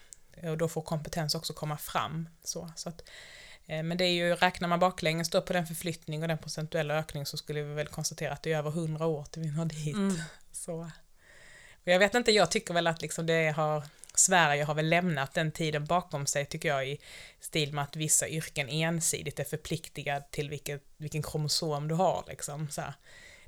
och 0.50 0.58
då 0.58 0.68
får 0.68 0.82
kompetens 0.82 1.34
också 1.34 1.52
komma 1.52 1.76
fram. 1.76 2.28
Så, 2.44 2.70
så 2.76 2.88
att, 2.88 3.02
eh, 3.66 3.82
men 3.82 3.98
det 3.98 4.04
är 4.04 4.12
ju, 4.12 4.34
räknar 4.34 4.68
man 4.68 4.80
baklänges 4.80 5.30
då 5.30 5.42
på 5.42 5.52
den 5.52 5.66
förflyttning 5.66 6.22
och 6.22 6.28
den 6.28 6.38
procentuella 6.38 6.94
ökning 6.98 7.26
så 7.26 7.36
skulle 7.36 7.62
vi 7.62 7.74
väl 7.74 7.86
konstatera 7.86 8.32
att 8.32 8.42
det 8.42 8.52
är 8.52 8.58
över 8.58 8.70
hundra 8.70 9.06
år 9.06 9.24
till 9.24 9.42
vi 9.42 9.50
når 9.50 9.64
dit. 9.64 9.94
Mm. 9.94 10.16
Så. 10.52 10.90
Och 11.90 11.94
jag 11.94 11.98
vet 11.98 12.14
inte, 12.14 12.32
jag 12.32 12.50
tycker 12.50 12.74
väl 12.74 12.86
att 12.86 13.02
liksom 13.02 13.26
det 13.26 13.50
har, 13.50 13.84
Sverige 14.14 14.64
har 14.64 14.74
väl 14.74 14.88
lämnat 14.88 15.34
den 15.34 15.52
tiden 15.52 15.84
bakom 15.84 16.26
sig 16.26 16.46
tycker 16.46 16.68
jag 16.68 16.88
i 16.88 16.98
stil 17.40 17.72
med 17.72 17.84
att 17.84 17.96
vissa 17.96 18.28
yrken 18.28 18.68
ensidigt 18.68 19.40
är 19.40 19.44
förpliktigade 19.44 20.24
till 20.30 20.50
vilket, 20.50 20.82
vilken 20.96 21.22
kromosom 21.22 21.88
du 21.88 21.94
har 21.94 22.24
liksom. 22.28 22.70
Så 22.70 22.80
här 22.80 22.94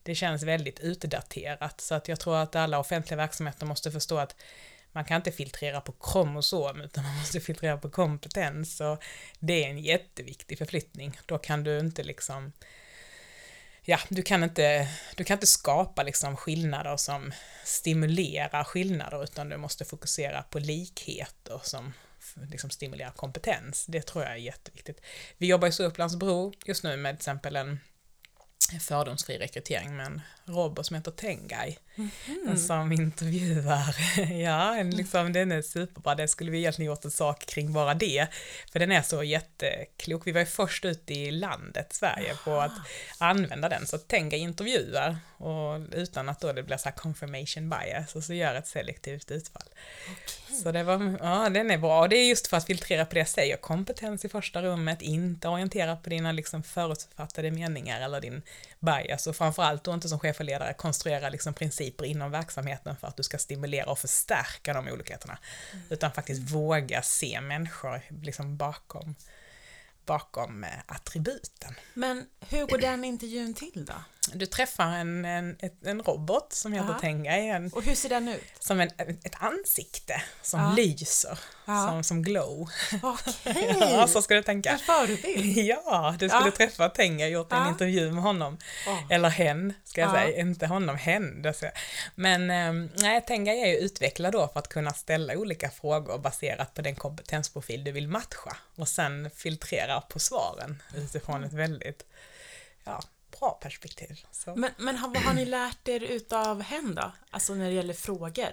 det 0.02 0.14
känns 0.14 0.42
väldigt 0.42 0.80
utdaterat. 0.80 1.80
Så 1.80 1.94
att 1.94 2.08
jag 2.08 2.20
tror 2.20 2.36
att 2.36 2.56
alla 2.56 2.78
offentliga 2.78 3.16
verksamheter 3.16 3.66
måste 3.66 3.90
förstå 3.90 4.18
att 4.18 4.36
man 4.92 5.04
kan 5.04 5.16
inte 5.16 5.32
filtrera 5.32 5.80
på 5.80 5.92
kromosom 5.92 6.80
utan 6.80 7.04
man 7.04 7.16
måste 7.16 7.40
filtrera 7.40 7.76
på 7.76 7.90
kompetens 7.90 8.80
och 8.80 9.02
det 9.38 9.64
är 9.64 9.70
en 9.70 9.78
jätteviktig 9.78 10.58
förflyttning. 10.58 11.18
Då 11.26 11.38
kan 11.38 11.64
du 11.64 11.78
inte 11.78 12.02
liksom 12.02 12.52
ja, 13.84 13.98
du 14.08 14.22
kan 14.22 14.42
inte, 14.42 14.88
du 15.16 15.24
kan 15.24 15.36
inte 15.36 15.46
skapa 15.46 16.02
liksom 16.02 16.36
skillnader 16.36 16.96
som 16.96 17.32
stimulerar 17.64 18.64
skillnader 18.64 19.24
utan 19.24 19.48
du 19.48 19.56
måste 19.56 19.84
fokusera 19.84 20.42
på 20.42 20.58
likheter 20.58 21.60
som 21.64 21.92
liksom 22.50 22.70
stimulerar 22.70 23.10
kompetens. 23.10 23.86
Det 23.86 24.02
tror 24.02 24.24
jag 24.24 24.32
är 24.32 24.36
jätteviktigt. 24.36 25.00
Vi 25.38 25.46
jobbar 25.46 25.80
i 25.80 25.84
Upplandsbro 25.84 26.52
just 26.64 26.84
nu 26.84 26.96
med 26.96 27.10
till 27.12 27.22
exempel 27.22 27.56
en 27.56 27.80
fördomsfri 28.80 29.38
rekrytering 29.38 29.96
med 29.96 30.06
en 30.06 30.20
robot 30.44 30.86
som 30.86 30.96
heter 30.96 31.10
Tengai. 31.10 31.78
Mm. 31.96 32.56
Som 32.56 32.92
intervjuar, 32.92 33.96
ja, 34.42 34.82
liksom, 34.82 35.32
den 35.32 35.52
är 35.52 35.62
superbra, 35.62 36.14
det 36.14 36.28
skulle 36.28 36.50
vi 36.50 36.58
egentligen 36.58 36.86
gjort 36.86 37.04
en 37.04 37.10
sak 37.10 37.46
kring 37.46 37.72
bara 37.72 37.94
det. 37.94 38.26
För 38.72 38.78
den 38.78 38.92
är 38.92 39.02
så 39.02 39.22
jätteklok, 39.22 40.26
vi 40.26 40.32
var 40.32 40.40
ju 40.40 40.46
först 40.46 40.84
ut 40.84 41.10
i 41.10 41.30
landet, 41.30 41.92
Sverige, 41.92 42.34
på 42.44 42.60
att 42.60 42.72
använda 43.18 43.68
den. 43.68 43.86
Så 43.86 43.98
Tengai 43.98 44.38
intervjuar, 44.38 45.16
och 45.36 45.80
utan 45.92 46.28
att 46.28 46.40
då 46.40 46.52
det 46.52 46.62
blir 46.62 46.76
så 46.76 46.88
här 46.88 46.96
confirmation 46.96 47.70
bias, 47.70 48.16
och 48.16 48.24
så 48.24 48.34
gör 48.34 48.54
ett 48.54 48.66
selektivt 48.66 49.30
utfall. 49.30 49.68
Okay. 50.02 50.56
Så 50.62 50.72
det 50.72 50.82
var, 50.82 51.16
ja 51.20 51.48
den 51.48 51.70
är 51.70 51.78
bra, 51.78 52.00
och 52.00 52.08
det 52.08 52.16
är 52.16 52.28
just 52.28 52.46
för 52.46 52.56
att 52.56 52.66
filtrera 52.66 53.04
på 53.04 53.14
det 53.14 53.20
jag 53.20 53.28
säger, 53.28 53.56
kompetens 53.56 54.24
i 54.24 54.28
första 54.28 54.62
rummet, 54.62 55.02
inte 55.02 55.48
orientera 55.48 55.96
på 55.96 56.10
dina 56.10 56.32
liksom 56.32 56.62
förutfattade 56.62 57.50
meningar 57.50 58.00
eller 58.00 58.20
din 58.20 58.42
bias, 58.80 59.26
och 59.26 59.36
framförallt 59.36 59.84
då 59.84 59.94
inte 59.94 60.08
som 60.08 60.18
chef 60.18 60.40
och 60.40 60.46
ledare 60.46 60.74
konstruera 60.74 61.28
liksom 61.28 61.54
principer 61.54 61.81
inom 61.82 62.30
verksamheten 62.30 62.96
för 62.96 63.08
att 63.08 63.16
du 63.16 63.22
ska 63.22 63.38
stimulera 63.38 63.90
och 63.90 63.98
förstärka 63.98 64.72
de 64.72 64.88
olikheterna. 64.88 65.38
Mm. 65.72 65.84
Utan 65.90 66.12
faktiskt 66.12 66.50
våga 66.50 67.02
se 67.02 67.40
människor 67.40 68.02
liksom 68.22 68.56
bakom 68.56 69.14
bakom 70.06 70.64
eh, 70.64 70.70
attributen. 70.86 71.74
Men 71.94 72.26
hur 72.40 72.66
går 72.66 72.78
den 72.78 73.04
intervjun 73.04 73.54
till 73.54 73.84
då? 73.84 73.94
Du 74.34 74.46
träffar 74.46 74.86
en, 74.86 75.24
en, 75.24 75.56
en 75.84 76.02
robot 76.02 76.52
som 76.52 76.72
heter 76.72 76.88
Aha. 76.90 76.98
Tengai, 76.98 77.48
en, 77.48 77.72
Och 77.72 77.82
hur 77.82 77.94
ser 77.94 78.08
den 78.08 78.28
ut? 78.28 78.42
som 78.58 78.80
en, 78.80 78.88
ett 78.98 79.34
ansikte 79.42 80.22
som 80.42 80.60
Ja. 80.60 80.72
lyser, 80.76 81.38
Ja. 81.64 81.86
som, 81.88 82.04
som 82.04 82.22
glow. 82.22 82.68
Okej! 83.02 83.76
Ja, 83.80 84.08
så 84.08 84.22
ska 84.22 84.34
du 84.34 84.42
tänka. 84.42 84.70
En 84.70 84.78
förebild? 84.78 85.56
Ja, 85.66 86.14
du 86.18 86.28
skulle 86.28 86.44
Ja. 86.46 86.50
träffa 86.56 86.88
Tenga 86.88 87.28
gjort 87.28 87.52
en 87.52 87.66
intervju 87.66 88.10
med 88.12 88.22
honom. 88.22 88.58
Åh. 88.88 89.00
Eller 89.10 89.28
hen, 89.28 89.74
ska 89.84 90.00
jag 90.00 90.08
Ja. 90.10 90.14
säga. 90.14 90.40
Inte 90.40 90.66
honom, 90.66 90.96
hen. 90.96 91.44
Men 92.14 92.50
eh, 92.50 92.90
nej, 92.96 93.20
Tenga 93.26 93.52
är 93.52 93.66
ju 93.66 93.76
utvecklad 93.76 94.32
då 94.32 94.48
för 94.48 94.58
att 94.60 94.68
kunna 94.68 94.92
ställa 94.92 95.36
olika 95.36 95.70
frågor 95.70 96.18
baserat 96.18 96.74
på 96.74 96.82
den 96.82 96.94
kompetensprofil 96.94 97.84
du 97.84 97.92
vill 97.92 98.08
matcha 98.08 98.56
och 98.76 98.88
sen 98.88 99.30
filtrera 99.36 100.00
på 100.00 100.18
svaren 100.18 100.82
utifrån 100.96 101.44
ett 101.44 101.52
väldigt 101.52 102.04
ja, 102.84 103.02
bra 103.42 103.58
perspektiv. 103.62 104.24
Så. 104.32 104.54
Men, 104.56 104.70
men 104.78 104.96
har, 104.96 105.08
vad 105.08 105.22
har 105.22 105.34
ni 105.34 105.44
lärt 105.44 105.88
er 105.88 106.00
utav 106.00 106.62
hen 106.62 106.94
då? 106.94 107.12
Alltså 107.30 107.54
när 107.54 107.68
det 107.68 107.74
gäller 107.74 107.94
frågor? 107.94 108.52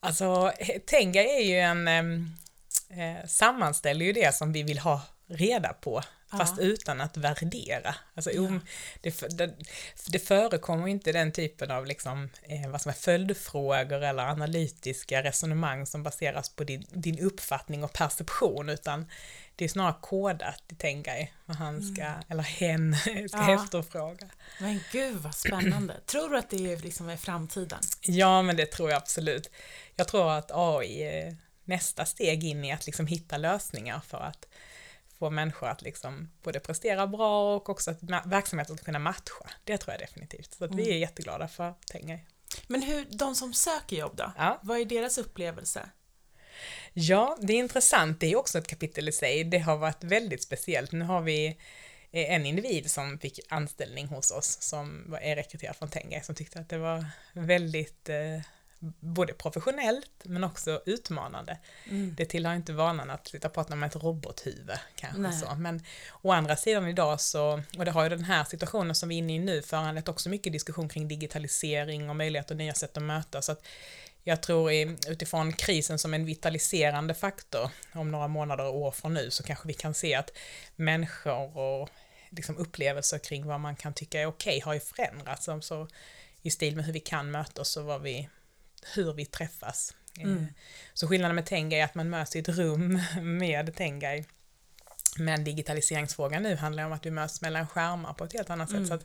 Alltså, 0.00 0.52
Tenga 0.86 1.22
är 1.22 1.42
ju 1.42 1.58
en, 1.58 1.88
eh, 1.88 3.26
sammanställer 3.26 4.04
ju 4.04 4.12
det 4.12 4.34
som 4.34 4.52
vi 4.52 4.62
vill 4.62 4.78
ha 4.78 5.00
reda 5.26 5.72
på, 5.72 6.02
fast 6.30 6.54
Ja. 6.58 6.64
utan 6.64 7.00
att 7.00 7.16
värdera. 7.16 7.94
Alltså, 8.14 8.40
om, 8.40 8.60
det, 9.00 9.38
det, 9.38 9.54
det 10.06 10.18
förekommer 10.18 10.88
inte 10.88 11.12
den 11.12 11.32
typen 11.32 11.70
av 11.70 11.86
liksom, 11.86 12.30
eh, 12.42 12.70
vad 12.70 12.80
som 12.80 12.90
är 12.90 12.94
följdfrågor 12.94 14.02
eller 14.02 14.22
analytiska 14.22 15.22
resonemang 15.22 15.86
som 15.86 16.02
baseras 16.02 16.48
på 16.48 16.64
din, 16.64 16.86
din 16.90 17.18
uppfattning 17.18 17.84
och 17.84 17.92
perception, 17.92 18.68
utan 18.68 19.06
det 19.56 19.64
är 19.64 19.68
snarare 19.68 19.94
kodat 20.00 20.62
i 20.68 20.74
Tenga 20.74 21.12
vad 21.46 21.56
han 21.56 21.82
ska, 21.94 22.12
eller 22.28 22.42
hen 22.42 22.94
ska 23.00 23.10
Mm. 23.10 23.28
Ja. 23.32 23.54
efterfråga. 23.64 24.28
Men 24.60 24.80
gud 24.92 25.16
vad 25.16 25.34
spännande. 25.34 26.00
Tror 26.06 26.28
du 26.28 26.38
att 26.38 26.50
det 26.50 26.72
är 26.72 26.76
liksom 26.76 27.08
är 27.08 27.16
framtiden? 27.16 27.78
Ja, 28.00 28.42
men 28.42 28.56
det 28.56 28.66
tror 28.66 28.90
jag 28.90 28.96
absolut. 28.96 29.50
Jag 29.96 30.08
tror 30.08 30.32
att 30.32 30.50
AI 30.54 31.02
är 31.02 31.36
nästa 31.64 32.04
steg 32.04 32.44
in 32.44 32.64
i 32.64 32.72
att 32.72 32.86
liksom 32.86 33.06
hitta 33.06 33.36
lösningar 33.36 34.00
för 34.06 34.18
att 34.18 34.46
få 35.18 35.30
människor 35.30 35.68
att 35.68 35.82
liksom 35.82 36.30
både 36.42 36.60
prestera 36.60 37.06
bra 37.06 37.56
och 37.56 37.68
också 37.68 37.90
att 37.90 37.98
verksamheten 38.26 38.76
ska 38.76 38.84
kunna 38.84 38.98
matcha. 38.98 39.44
Det 39.64 39.78
tror 39.78 39.92
jag 39.92 40.00
definitivt. 40.00 40.54
Så 40.54 40.64
att 40.64 40.74
vi 40.74 40.90
är 40.90 40.96
jätteglada 40.98 41.48
för 41.48 41.74
pengar. 41.92 42.20
Men 42.66 42.82
hur, 42.82 43.06
de 43.10 43.34
som 43.34 43.54
söker 43.54 43.96
jobb 43.96 44.16
då? 44.16 44.32
Ja. 44.36 44.58
Vad 44.62 44.78
är 44.80 44.84
deras 44.84 45.18
upplevelse? 45.18 45.88
Ja, 46.94 47.36
det 47.40 47.52
är 47.52 47.58
intressant. 47.58 48.20
Det 48.20 48.32
är 48.32 48.36
också 48.36 48.58
ett 48.58 48.66
kapitel 48.66 49.08
i 49.08 49.12
sig. 49.12 49.44
Det 49.44 49.58
har 49.58 49.76
varit 49.76 50.04
väldigt 50.04 50.42
speciellt. 50.42 50.92
Nu 50.92 51.04
har 51.04 51.20
vi 51.20 51.46
eh, 52.10 52.34
en 52.34 52.46
individ 52.46 52.90
som 52.90 53.18
fick 53.18 53.40
anställning 53.48 54.06
hos 54.06 54.30
oss 54.30 54.58
som 54.60 55.04
var 55.10 55.18
är 55.18 55.36
rekryterad 55.36 55.76
från 55.76 55.88
Tenga 55.88 56.22
som 56.22 56.34
tyckte 56.34 56.60
att 56.60 56.68
det 56.68 56.78
var 56.78 57.06
väldigt 57.32 58.08
eh, 58.08 58.40
både 59.00 59.32
professionellt 59.32 60.10
men 60.22 60.44
också 60.44 60.82
utmanande. 60.86 61.58
Det 62.16 62.24
tillhör 62.24 62.54
inte 62.54 62.72
vanan 62.72 63.10
att 63.10 63.28
sitta 63.28 63.48
och 63.48 63.54
prata 63.54 63.76
med 63.76 63.86
ett 63.86 63.96
robothuvud 63.96 64.78
kanske 64.94 65.20
Nej. 65.20 65.32
så. 65.32 65.54
Men 65.54 65.82
å 66.22 66.32
andra 66.32 66.56
sidan 66.56 66.88
idag 66.88 67.20
så, 67.20 67.62
och 67.78 67.84
det 67.84 67.90
har 67.90 68.02
ju 68.02 68.08
den 68.08 68.24
här 68.24 68.44
situationen 68.44 68.94
som 68.94 69.08
vi 69.08 69.14
är 69.14 69.18
inne 69.18 69.34
i 69.34 69.38
nu 69.38 69.62
föranlett 69.62 70.08
också 70.08 70.28
mycket 70.28 70.52
diskussion 70.52 70.88
kring 70.88 71.08
digitalisering 71.08 72.10
och 72.10 72.16
möjligheter 72.16 72.54
och 72.54 72.58
nya 72.58 72.74
sätt 72.74 72.96
att 72.96 73.02
mötas. 73.02 73.46
Så 73.46 73.52
att 73.52 73.66
jag 74.24 74.42
tror 74.42 74.72
i, 74.72 74.96
utifrån 75.08 75.52
krisen 75.52 75.98
som 75.98 76.14
en 76.14 76.24
vitaliserande 76.24 77.14
faktor 77.14 77.70
om 77.92 78.10
några 78.10 78.28
månader 78.28 78.64
och 78.64 78.76
år 78.76 78.90
från 78.90 79.14
nu 79.14 79.30
så 79.30 79.42
kanske 79.42 79.68
vi 79.68 79.74
kan 79.74 79.94
se 79.94 80.14
att 80.14 80.30
människor 80.76 81.56
och 81.56 81.88
liksom 82.30 82.56
upplevelser 82.56 83.18
kring 83.18 83.46
vad 83.46 83.60
man 83.60 83.76
kan 83.76 83.94
tycka 83.94 84.20
är 84.20 84.26
okej 84.26 84.60
har 84.60 84.74
ju 84.74 84.80
förändrats. 84.80 85.44
Så, 85.44 85.60
så 85.60 85.88
i 86.42 86.50
stil 86.50 86.76
med 86.76 86.84
hur 86.84 86.92
vi 86.92 87.00
kan 87.00 87.30
mötas 87.30 87.76
och 87.76 87.84
vad 87.84 88.02
vi, 88.02 88.28
hur 88.94 89.12
vi 89.12 89.26
träffas. 89.26 89.94
Eh, 90.20 90.26
Så 90.94 91.08
skillnaden 91.08 91.34
med 91.34 91.46
Tengai 91.46 91.80
är 91.80 91.84
att 91.84 91.94
man 91.94 92.10
möts 92.10 92.36
i 92.36 92.38
ett 92.38 92.48
rum 92.48 93.00
med 93.38 93.76
Tengai. 93.76 94.24
Men 95.18 95.44
digitaliseringsfrågan 95.44 96.42
nu 96.42 96.56
handlar 96.56 96.84
om 96.84 96.92
att 96.92 97.06
vi 97.06 97.10
möts 97.10 97.40
mellan 97.40 97.66
skärmar 97.66 98.12
på 98.14 98.24
ett 98.24 98.32
helt 98.32 98.50
annat 98.50 98.70
sätt. 98.70 98.88
Så 98.88 98.98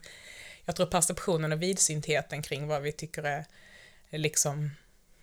jag 0.65 0.75
tror 0.75 0.85
perceptionen 0.85 1.51
och 1.51 1.61
vidsyntheten 1.61 2.41
kring 2.41 2.67
vad 2.67 2.81
vi 2.81 2.91
tycker 2.91 3.23
är 3.23 3.45
liksom 4.09 4.71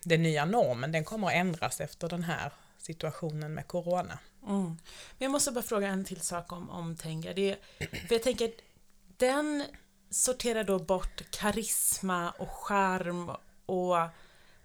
den 0.09 0.23
nya 0.23 0.45
normen, 0.45 0.91
den 0.91 1.03
kommer 1.05 1.27
att 1.27 1.33
ändras 1.33 1.81
efter 1.81 2.09
den 2.09 2.23
här 2.23 2.51
situationen 2.77 3.53
med 3.53 3.67
corona. 3.67 4.19
Mm. 4.47 4.63
Men 4.65 4.77
jag 5.17 5.31
måste 5.31 5.51
bara 5.51 5.63
fråga 5.63 5.87
en 5.87 6.05
till 6.05 6.21
sak 6.21 6.51
om, 6.51 6.69
om 6.69 6.95
Tenga. 6.95 7.33
Det, 7.33 7.51
är- 7.51 7.57
för 8.07 8.15
jag 8.15 8.23
tänker, 8.23 8.51
den 9.17 9.63
sorterar 10.09 10.63
då 10.63 10.79
bort 10.79 11.21
karisma 11.31 12.31
och 12.31 12.49
charm 12.51 13.31
och 13.65 13.97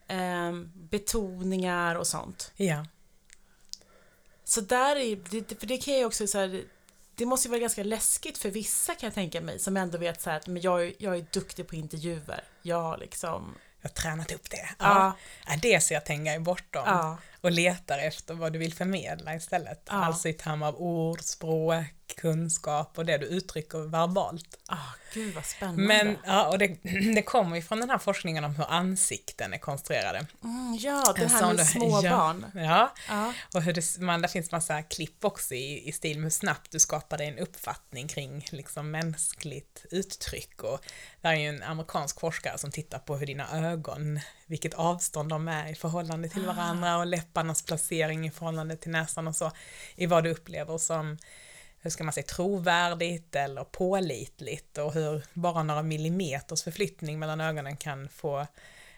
ehm, 0.08 0.72
betoningar 0.74 1.94
och 1.96 2.06
sånt. 2.06 2.52
Ja, 2.56 2.86
Så 4.44 4.60
där 4.60 4.96
är 4.96 5.16
det, 5.30 5.60
för 5.60 5.66
det 5.66 5.78
kan 5.78 5.94
jag 5.94 6.06
också 6.06 6.26
så 6.26 6.38
här, 6.38 6.64
det 7.14 7.26
måste 7.26 7.48
ju 7.48 7.50
vara 7.50 7.60
ganska 7.60 7.82
läskigt 7.84 8.38
för 8.38 8.50
vissa 8.50 8.94
kan 8.94 9.06
jag 9.06 9.14
tänka 9.14 9.40
mig 9.40 9.58
som 9.58 9.76
ändå 9.76 9.98
vet 9.98 10.22
så 10.22 10.30
här 10.30 10.36
att 10.36 10.46
men 10.46 10.62
jag, 10.62 10.82
är- 10.86 10.94
jag 10.98 11.16
är 11.16 11.26
duktig 11.32 11.66
på 11.68 11.74
intervjuer. 11.76 12.44
Jag 12.62 12.98
liksom, 12.98 13.54
jag 13.80 13.90
har 13.90 13.94
tränat 13.94 14.32
upp 14.32 14.50
det. 14.50 14.68
Ja. 14.78 15.16
Ja, 15.46 15.56
det 15.62 15.80
ser 15.80 15.94
jag 15.94 16.04
Tengai 16.04 16.38
bortom. 16.38 16.82
ja, 16.86 17.18
och 17.40 17.50
letar 17.50 17.98
efter 17.98 18.34
vad 18.34 18.52
du 18.52 18.58
vill 18.58 18.74
förmedla 18.74 19.34
istället. 19.34 19.82
Ja. 19.86 20.04
Alltså 20.04 20.28
i 20.28 20.32
termer 20.32 20.66
av 20.66 20.76
ord, 20.76 21.20
språk, 21.20 21.84
kunskap 22.16 22.98
och 22.98 23.06
det 23.06 23.18
du 23.18 23.26
uttrycker 23.26 23.78
verbalt. 23.78 24.58
ah, 24.66 24.76
gud 25.14 25.34
vad 25.34 25.44
spännande. 25.44 25.82
Men 25.82 26.16
ja, 26.26 26.48
och 26.48 26.58
det, 26.58 26.66
det 27.14 27.22
kommer 27.22 27.56
ju 27.56 27.62
från 27.62 27.80
den 27.80 27.90
här 27.90 27.98
forskningen 27.98 28.44
om 28.44 28.54
hur 28.54 28.64
ansikten 28.70 29.52
är 29.54 29.58
konstruerade. 29.58 30.26
mm, 30.44 30.76
ja, 30.80 31.14
En 31.16 31.28
här 31.30 31.54
med 31.54 31.66
små 31.66 32.00
ja, 32.02 32.10
barn. 32.10 32.46
Ja, 32.54 32.92
Ja. 33.08 33.34
och 33.54 33.62
hur 33.62 33.72
det, 33.72 33.98
man, 33.98 34.20
där 34.22 34.28
finns 34.28 34.52
massa 34.52 34.82
klipp 34.82 35.24
också 35.24 35.54
i, 35.54 35.88
i 35.88 35.92
stil 35.92 36.16
med 36.18 36.22
hur 36.24 36.30
snabbt 36.30 36.70
du 36.70 36.78
skapar 36.78 37.18
dig 37.18 37.28
en 37.28 37.38
uppfattning 37.38 38.08
kring 38.08 38.46
liksom 38.50 38.90
mänskligt 38.90 39.84
uttryck. 39.90 40.62
Och 40.62 40.80
där 41.20 41.30
är 41.30 41.36
ju 41.36 41.48
en 41.48 41.62
amerikansk 41.62 42.20
forskare 42.20 42.58
som 42.58 42.70
tittar 42.70 42.98
på 42.98 43.16
hur 43.16 43.26
dina 43.26 43.70
ögon, 43.70 44.20
vilket 44.46 44.74
avstånd 44.74 45.28
de 45.30 45.48
är 45.48 45.68
i 45.72 45.74
förhållande 45.74 46.28
till 46.28 46.46
varandra 46.46 46.96
och 46.98 47.06
läpparnas 47.06 47.62
placering 47.62 48.26
i 48.26 48.30
förhållande 48.30 48.76
till 48.76 48.90
näsan 48.90 49.28
och 49.28 49.36
så, 49.36 49.50
i 49.96 50.06
vad 50.06 50.24
du 50.24 50.30
upplever 50.30 50.78
som 50.78 51.18
hur 51.82 51.90
ska 51.90 52.04
man 52.04 52.12
säga, 52.12 52.26
trovärdigt 52.26 53.36
eller 53.36 53.64
pålitligt 53.64 54.78
och 54.78 54.94
hur 54.94 55.22
bara 55.32 55.62
några 55.62 55.82
millimeters 55.82 56.62
förflyttning 56.62 57.18
mellan 57.18 57.40
ögonen 57.40 57.76
kan 57.76 58.08
få 58.08 58.46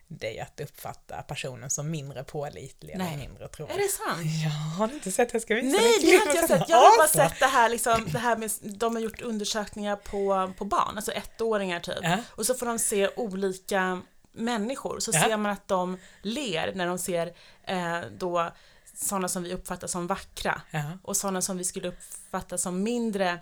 dig 0.09 0.41
att 0.41 0.61
uppfatta 0.61 1.23
personen 1.23 1.71
som 1.71 1.91
mindre 1.91 2.25
pålitlig 2.25 2.95
eller 2.95 3.17
mindre 3.17 3.45
Är 3.45 3.49
trovärdig. 3.49 3.83
det 3.83 3.89
sant? 3.89 4.21
Ja, 4.45 4.51
har 4.51 4.89
du 4.89 4.95
inte 4.95 5.13
sett? 5.13 5.33
Jag 5.33 5.43
ska 5.43 5.55
visa 5.55 5.77
Nej, 5.79 5.93
det 6.01 6.17
har 6.17 6.27
inte 6.27 6.37
jag 6.39 6.49
sett. 6.49 6.69
Jag 6.69 6.77
har 6.77 6.99
bara 6.99 7.09
sett 7.29 7.39
det 7.41 7.47
här, 7.47 7.69
liksom, 7.69 8.07
det 8.13 8.19
här 8.19 8.37
med, 8.37 8.51
de 8.61 8.95
har 8.97 9.03
gjort 9.03 9.21
undersökningar 9.23 9.97
på, 9.97 10.53
på 10.59 10.65
barn, 10.65 10.97
alltså 10.97 11.13
ettåringar 11.13 11.81
typ. 11.81 11.95
Ja. 12.03 12.19
Och 12.31 12.47
så 12.47 12.55
får 12.55 12.67
de 12.67 12.79
se 12.79 13.09
olika 13.17 14.01
människor, 14.33 15.01
så 15.01 15.11
Ja. 15.15 15.23
ser 15.23 15.37
man 15.37 15.53
att 15.53 15.69
de 15.69 15.99
ler 16.23 16.73
när 16.75 16.87
de 16.87 16.99
ser 16.99 17.33
eh, 17.65 18.01
då 18.19 18.51
sådana 18.95 19.29
som 19.29 19.43
vi 19.43 19.55
uppfattar 19.55 19.87
som 19.87 20.07
vackra 20.07 20.63
Ja. 20.71 20.83
och 21.03 21.17
sådana 21.17 21.43
som 21.43 21.59
vi 21.59 21.65
skulle 21.65 21.89
uppfatta 21.89 22.59
som 22.59 22.83
mindre 22.83 23.41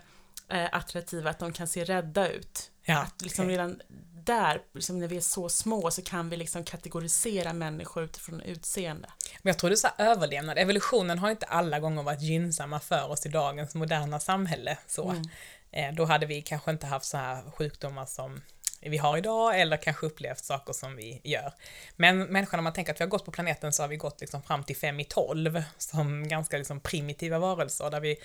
eh, 0.49 0.67
attraktiva, 0.71 1.29
att 1.29 1.39
de 1.39 1.53
kan 1.53 1.67
se 1.67 1.83
rädda 1.83 2.29
ut. 2.29 2.71
Ja, 2.83 3.07
Liksom 3.23 3.45
okej. 3.45 3.53
redan 3.57 3.81
där, 4.23 4.61
liksom 4.73 4.99
när 4.99 5.07
vi 5.07 5.17
är 5.17 5.21
så 5.21 5.49
små, 5.49 5.91
så 5.91 6.01
kan 6.01 6.29
vi 6.29 6.37
liksom 6.37 6.63
kategorisera 6.63 7.53
människor 7.53 8.03
utifrån 8.03 8.41
utseende. 8.41 9.09
Men 9.41 9.51
jag 9.51 9.59
tror 9.59 9.69
det 9.69 9.73
är 9.73 9.75
så 9.75 9.87
överlevnad. 9.97 10.57
Evolutionen 10.57 11.19
har 11.19 11.29
inte 11.31 11.45
alla 11.45 11.79
gånger 11.79 12.03
varit 12.03 12.21
gynnsamma 12.21 12.79
för 12.79 13.09
oss 13.09 13.25
i 13.25 13.29
dagens 13.29 13.75
moderna 13.75 14.19
samhälle. 14.19 14.77
Så. 14.87 15.09
Mm. 15.09 15.23
Eh, 15.71 15.93
då 15.93 16.05
hade 16.05 16.25
vi 16.25 16.41
kanske 16.41 16.71
inte 16.71 16.85
haft 16.87 17.05
så 17.05 17.17
här 17.17 17.51
sjukdomar 17.51 18.05
som 18.05 18.41
vi 18.81 18.97
har 18.97 19.17
idag 19.17 19.59
eller 19.59 19.77
kanske 19.77 20.05
upplevt 20.05 20.43
saker 20.43 20.73
som 20.73 20.95
vi 20.95 21.21
gör. 21.23 21.53
Men 21.95 22.23
människan, 22.23 22.59
om 22.59 22.63
man 22.63 22.73
tänker 22.73 22.93
att 22.93 22.99
vi 22.99 23.03
har 23.03 23.09
gått 23.09 23.25
på 23.25 23.31
planeten 23.31 23.73
så 23.73 23.83
har 23.83 23.87
vi 23.87 23.97
gått 23.97 24.21
liksom 24.21 24.43
fram 24.43 24.63
till 24.63 24.77
fem 24.77 24.99
i 24.99 25.03
tolv 25.03 25.63
som 25.77 26.27
ganska 26.27 26.57
liksom 26.57 26.79
primitiva 26.79 27.39
varelser 27.39 27.89
där 27.89 27.99
vi, 27.99 28.17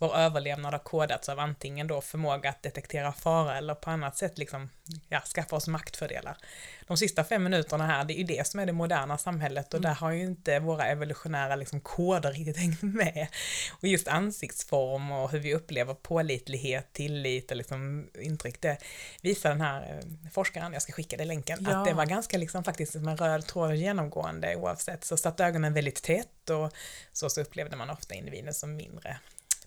vår 0.00 0.16
överlevnad 0.16 0.72
har 0.72 0.78
kodats 0.78 1.28
av 1.28 1.38
antingen 1.38 1.86
då 1.86 2.00
förmåga 2.00 2.50
att 2.50 2.62
detektera 2.62 3.12
fara 3.12 3.58
eller 3.58 3.74
på 3.74 3.90
annat 3.90 4.16
sätt 4.16 4.38
liksom, 4.38 4.70
ja, 5.08 5.20
skaffa 5.20 5.56
oss 5.56 5.68
maktfördelar. 5.68 6.36
De 6.86 6.96
sista 6.96 7.24
fem 7.24 7.44
minuterna 7.44 7.86
här, 7.86 8.04
det 8.04 8.14
är 8.14 8.18
ju 8.18 8.24
det 8.24 8.46
som 8.46 8.60
är 8.60 8.66
det 8.66 8.72
moderna 8.72 9.18
samhället 9.18 9.74
och 9.74 9.80
där 9.80 9.94
har 9.94 10.10
ju 10.10 10.22
inte 10.22 10.58
våra 10.58 10.86
evolutionära 10.86 11.56
liksom 11.56 11.80
koder 11.80 12.32
riktigt 12.32 12.56
hängt 12.64 12.82
med. 12.82 13.26
Och 13.70 13.88
just 13.88 14.08
ansiktsform 14.08 15.12
och 15.12 15.30
hur 15.30 15.38
vi 15.38 15.54
upplever 15.54 15.94
pålitlighet, 15.94 16.92
tillit 16.92 17.50
och 17.50 17.56
liksom 17.56 18.08
intryck, 18.20 18.60
det 18.60 18.78
visar 19.22 19.50
den 19.50 19.60
här 19.60 19.82
eh, 19.82 20.30
forskaren, 20.30 20.72
jag 20.72 20.82
ska 20.82 20.92
skicka 20.92 21.16
dig 21.16 21.26
länken, 21.26 21.58
Ja. 21.60 21.76
att 21.76 21.84
det 21.84 21.92
var 21.92 22.06
ganska 22.06 22.38
liksom 22.38 22.64
faktiskt 22.64 22.92
som 22.92 23.08
en 23.08 23.16
röd 23.16 23.46
tråd 23.46 23.74
genomgående 23.74 24.56
oavsett. 24.56 25.04
Så 25.04 25.16
satt 25.16 25.40
ögonen 25.40 25.74
väldigt 25.74 26.02
tätt 26.02 26.50
och 26.50 26.72
så, 27.12 27.30
så 27.30 27.40
upplevde 27.40 27.76
man 27.76 27.90
ofta 27.90 28.14
individen 28.14 28.54
som 28.54 28.76
mindre 28.76 29.18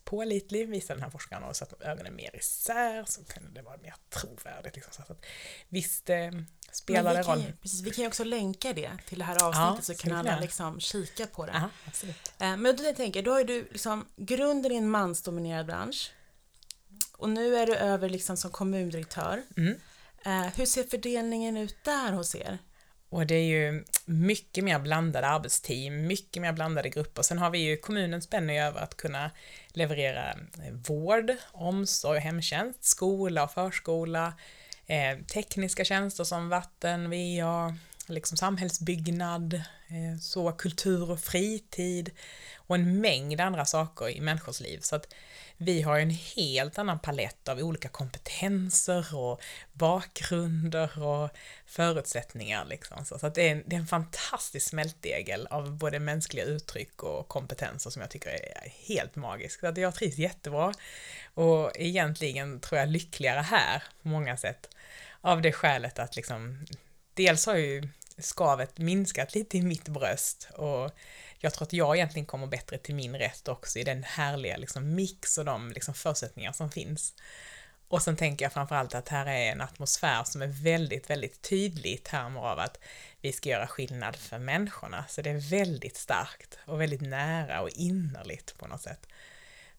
pålitlig, 0.07 0.69
visar 0.69 0.93
den 0.93 1.03
här 1.03 1.09
forskaren, 1.09 1.43
och 1.43 1.55
satt 1.55 1.81
ögonen 1.81 2.15
mer 2.15 2.35
isär 2.35 3.03
så 3.07 3.23
kunde 3.25 3.49
det 3.51 3.61
vara 3.61 3.77
mer 3.77 3.95
trovärdigt. 4.09 4.75
Liksom. 4.75 4.93
Så 4.93 5.13
att, 5.13 5.25
visst 5.69 6.05
det 6.05 6.45
spelar 6.71 7.13
det 7.13 7.21
roll. 7.21 7.53
Precis, 7.61 7.81
vi 7.81 7.91
kan 7.91 8.01
ju 8.01 8.07
också 8.07 8.23
länka 8.23 8.73
det 8.73 8.91
till 9.07 9.19
det 9.19 9.25
här 9.25 9.43
avsnittet 9.43 9.89
ja, 9.89 9.95
så 9.95 9.95
kan 9.95 10.17
alla 10.17 10.39
liksom 10.39 10.79
kika 10.79 11.27
på 11.27 11.45
det. 11.45 11.51
Aha, 11.51 11.69
absolut. 11.85 12.33
Men 12.37 12.63
då 12.63 12.93
tänker 12.93 13.23
då 13.23 13.31
har 13.31 13.43
du 13.43 13.67
liksom 13.71 14.05
grunden 14.15 14.71
i 14.71 14.75
en 14.75 14.89
mansdominerad 14.89 15.65
bransch 15.65 16.11
och 17.17 17.29
nu 17.29 17.55
är 17.55 17.65
du 17.67 17.75
över 17.75 18.09
liksom 18.09 18.37
som 18.37 18.51
kommundirektör. 18.51 19.43
Mm. 19.57 19.77
hur 20.55 20.65
ser 20.65 20.83
fördelningen 20.83 21.57
ut 21.57 21.75
där 21.83 22.11
hos 22.11 22.35
er? 22.35 22.57
Och 23.09 23.27
det 23.27 23.35
är 23.35 23.45
ju 23.45 23.85
mycket 24.07 24.63
mer 24.63 24.79
blandade 24.79 25.27
arbetsteam, 25.27 26.07
mycket 26.07 26.41
mer 26.41 26.53
blandade 26.53 26.89
grupper. 26.89 27.21
Sen 27.21 27.37
har 27.37 27.49
vi 27.49 27.57
ju 27.59 27.77
kommunen 27.77 28.21
spänner 28.21 28.67
över 28.67 28.81
att 28.81 28.97
kunna 28.97 29.31
leverera 29.67 30.29
eh, 30.31 30.73
vård, 30.87 31.31
omsorg 31.51 32.17
och 32.17 32.23
hemtjänst, 32.23 32.83
skola 32.85 33.43
och 33.43 33.51
förskola, 33.51 34.33
eh, 34.85 35.17
tekniska 35.33 35.85
tjänster 35.85 36.23
som 36.23 36.49
vatten, 36.49 37.09
VA, 37.09 37.75
liksom 38.09 38.37
samhällsbyggnad, 38.37 39.53
eh, 39.87 40.19
så 40.21 40.51
kultur 40.51 41.11
och 41.11 41.19
fritid 41.19 42.11
och 42.55 42.75
en 42.75 43.01
mängd 43.01 43.41
andra 43.41 43.65
saker 43.65 44.09
i 44.09 44.21
människors 44.21 44.61
liv. 44.61 44.79
Så 44.81 44.95
att 44.95 45.13
vi 45.57 45.81
har 45.81 45.99
en 45.99 46.09
helt 46.09 46.77
annan 46.77 46.99
palett 46.99 47.47
av 47.47 47.59
olika 47.59 47.89
kompetenser 47.89 49.15
och 49.15 49.41
bakgrunder 49.73 51.03
och 51.03 51.29
förutsättningar. 51.65 52.65
Liksom. 52.65 53.05
Så, 53.05 53.27
att 53.27 53.35
det 53.35 53.47
är, 53.47 53.51
en, 53.51 53.63
det 53.65 53.75
är 53.75 53.79
en 53.79 53.87
fantastisk 53.87 54.69
smältdegel 54.69 55.47
av 55.47 55.77
både 55.77 55.99
mänskliga 55.99 56.45
uttryck 56.45 57.03
och 57.03 57.27
kompetenser 57.27 57.89
som 57.89 58.01
jag 58.01 58.11
tycker 58.11 58.29
är 58.29 58.69
helt 58.87 59.15
magisk. 59.15 59.59
Så 59.59 59.67
att 59.67 59.77
jag 59.77 59.95
trivs 59.95 60.17
jättebra 60.17 60.73
och 61.33 61.71
egentligen 61.75 62.59
tror 62.59 62.79
jag 62.79 62.89
lyckligare 62.89 63.41
här 63.41 63.83
på 64.01 64.07
många 64.07 64.37
sätt. 64.37 64.69
Av 65.21 65.41
det 65.41 65.51
skälet 65.51 65.99
att 65.99 66.15
liksom, 66.15 66.65
dels 67.17 67.45
har 67.45 67.55
ju 67.55 67.89
skavet 68.17 68.77
minskat 68.77 69.35
lite 69.35 69.57
i 69.57 69.61
mitt 69.61 69.87
bröst 69.87 70.49
och 70.53 70.91
jag 71.39 71.53
tror 71.53 71.63
att 71.63 71.73
jag 71.73 71.95
egentligen 71.95 72.25
kommer 72.25 72.47
bättre 72.47 72.77
till 72.77 72.95
min 72.95 73.15
rätt 73.15 73.47
också 73.47 73.79
i 73.79 73.83
den 73.83 74.03
härliga 74.03 74.57
liksom, 74.57 74.95
mix 74.95 75.37
och 75.37 75.45
de 75.45 75.71
liksom, 75.71 75.93
förutsättningar 75.93 76.51
som 76.51 76.71
finns. 76.71 77.13
Och 77.87 78.01
sen 78.01 78.15
tänker 78.15 78.45
jag 78.45 78.53
framförallt 78.53 78.95
att 78.95 79.09
här 79.09 79.25
är 79.25 79.51
en 79.51 79.61
atmosfär 79.61 80.23
som 80.23 80.41
är 80.41 80.47
väldigt, 80.47 81.09
väldigt 81.09 81.41
tydlig 81.41 81.91
i 81.91 81.97
termer 81.97 82.39
av 82.39 82.59
att 82.59 82.79
vi 83.21 83.33
ska 83.33 83.49
göra 83.49 83.67
skillnad 83.67 84.15
för 84.15 84.39
människorna. 84.39 85.05
Så 85.09 85.21
det 85.21 85.29
är 85.29 85.49
väldigt 85.49 85.97
starkt 85.97 86.59
och 86.65 86.81
väldigt 86.81 87.01
nära 87.01 87.61
och 87.61 87.69
innerligt 87.69 88.57
på 88.57 88.67
något 88.67 88.81
sätt. 88.81 89.07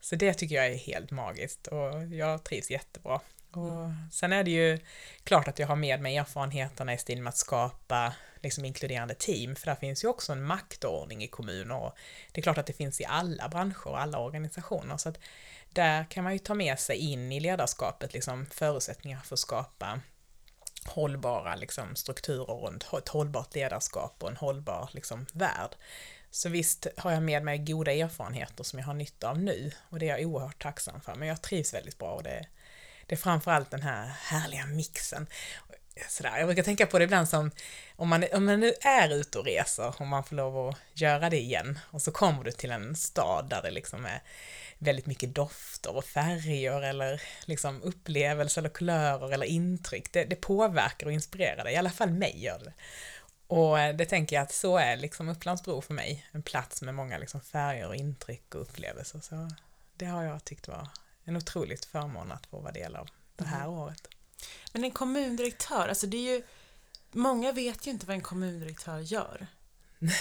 Så 0.00 0.16
det 0.16 0.34
tycker 0.34 0.54
jag 0.54 0.66
är 0.66 0.76
helt 0.76 1.10
magiskt 1.10 1.66
och 1.66 2.06
jag 2.06 2.44
trivs 2.44 2.70
jättebra. 2.70 3.20
Och 3.52 3.90
sen 4.12 4.32
är 4.32 4.44
det 4.44 4.50
ju 4.50 4.78
klart 5.24 5.48
att 5.48 5.58
jag 5.58 5.66
har 5.66 5.76
med 5.76 6.00
mig 6.00 6.16
erfarenheterna 6.16 6.94
i 6.94 6.98
stil 6.98 7.22
med 7.22 7.28
att 7.28 7.36
skapa 7.36 8.14
liksom 8.42 8.64
inkluderande 8.64 9.14
team, 9.14 9.56
för 9.56 9.66
där 9.66 9.74
finns 9.74 10.04
ju 10.04 10.08
också 10.08 10.32
en 10.32 10.42
maktordning 10.42 11.24
i 11.24 11.28
kommuner 11.28 11.76
och 11.76 11.96
det 12.32 12.40
är 12.40 12.42
klart 12.42 12.58
att 12.58 12.66
det 12.66 12.72
finns 12.72 13.00
i 13.00 13.04
alla 13.04 13.48
branscher 13.48 13.86
och 13.88 14.00
alla 14.00 14.18
organisationer, 14.18 14.96
så 14.96 15.08
att 15.08 15.18
där 15.72 16.04
kan 16.04 16.24
man 16.24 16.32
ju 16.32 16.38
ta 16.38 16.54
med 16.54 16.78
sig 16.78 16.96
in 16.96 17.32
i 17.32 17.40
ledarskapet 17.40 18.12
liksom 18.12 18.46
förutsättningar 18.46 19.20
för 19.20 19.34
att 19.34 19.38
skapa 19.40 20.00
hållbara 20.86 21.54
liksom, 21.54 21.96
strukturer 21.96 22.54
runt 22.54 22.86
ett 22.98 23.08
hållbart 23.08 23.54
ledarskap 23.54 24.22
och 24.22 24.28
en 24.28 24.36
hållbar 24.36 24.90
liksom, 24.92 25.26
värld. 25.32 25.76
Så 26.30 26.48
visst 26.48 26.86
har 26.96 27.12
jag 27.12 27.22
med 27.22 27.44
mig 27.44 27.58
goda 27.58 27.92
erfarenheter 27.92 28.64
som 28.64 28.78
jag 28.78 28.86
har 28.86 28.94
nytta 28.94 29.30
av 29.30 29.38
nu 29.38 29.70
och 29.88 29.98
det 29.98 30.08
är 30.08 30.18
jag 30.18 30.28
oerhört 30.30 30.62
tacksam 30.62 31.00
för, 31.00 31.14
men 31.14 31.28
jag 31.28 31.42
trivs 31.42 31.74
väldigt 31.74 31.98
bra 31.98 32.10
och 32.10 32.22
det, 32.22 32.46
det 33.08 33.14
är 33.14 33.16
framförallt 33.16 33.70
den 33.70 33.82
här 33.82 34.06
härliga 34.06 34.66
mixen 34.66 35.26
sådär. 36.08 36.38
Jag 36.38 36.46
brukar 36.46 36.62
tänka 36.62 36.86
på 36.86 36.98
det 36.98 37.04
ibland 37.04 37.28
som 37.28 37.50
om 37.96 38.08
man, 38.08 38.24
om 38.32 38.44
man 38.44 38.60
nu 38.60 38.72
är 38.80 39.14
ute 39.14 39.38
och 39.38 39.44
reser, 39.44 39.94
om 39.98 40.08
man 40.08 40.24
får 40.24 40.36
lov 40.36 40.68
att 40.68 40.76
göra 40.94 41.30
det 41.30 41.40
igen, 41.40 41.78
och 41.90 42.02
så 42.02 42.10
kommer 42.10 42.44
du 42.44 42.52
till 42.52 42.70
en 42.70 42.96
stad 42.96 43.48
där 43.50 43.62
det 43.62 43.70
liksom 43.70 44.04
är 44.04 44.22
väldigt 44.78 45.06
mycket 45.06 45.34
dofter 45.34 45.96
och 45.96 46.04
färger 46.04 46.82
eller 46.82 47.22
liksom 47.44 47.82
upplevelser 47.82 48.60
eller 48.60 48.68
kulörer 48.68 49.32
eller 49.32 49.46
intryck. 49.46 50.12
Det, 50.12 50.24
det 50.24 50.36
påverkar 50.36 51.06
och 51.06 51.12
inspirerar 51.12 51.64
dig, 51.64 51.74
i 51.74 51.76
alla 51.76 51.90
fall 51.90 52.10
mig 52.10 52.44
gör 52.44 52.58
det. 52.58 52.72
Och 53.46 53.80
eh, 53.80 53.96
det 53.96 54.04
tänker 54.04 54.36
jag 54.36 54.42
att 54.42 54.52
så 54.52 54.76
är 54.76 54.96
liksom 54.96 55.28
Upplandsbro 55.28 55.80
för 55.80 55.94
mig, 55.94 56.26
en 56.32 56.42
plats 56.42 56.82
med 56.82 56.94
många 56.94 57.18
liksom 57.18 57.40
färger 57.40 57.86
och 57.86 57.96
intryck 57.96 58.54
och 58.54 58.60
upplevelser. 58.60 59.20
Så 59.20 59.50
det 59.96 60.06
har 60.06 60.24
jag 60.24 60.44
tyckt 60.44 60.68
var 60.68 60.88
en 61.28 61.36
otroligt 61.36 61.84
förmån 61.84 62.32
att 62.32 62.46
få 62.46 62.60
vara 62.60 62.72
del 62.72 62.96
av 62.96 63.08
det 63.36 63.44
här 63.44 63.64
mm. 63.64 63.78
året. 63.78 64.08
Men 64.72 64.84
en 64.84 64.90
kommundirektör, 64.90 65.88
alltså 65.88 66.06
det 66.06 66.16
är 66.16 66.34
ju 66.34 66.42
Många 67.12 67.52
vet 67.52 67.86
ju 67.86 67.90
inte 67.90 68.06
vad 68.06 68.16
en 68.16 68.22
kommundirektör 68.22 68.98
gör. 68.98 69.46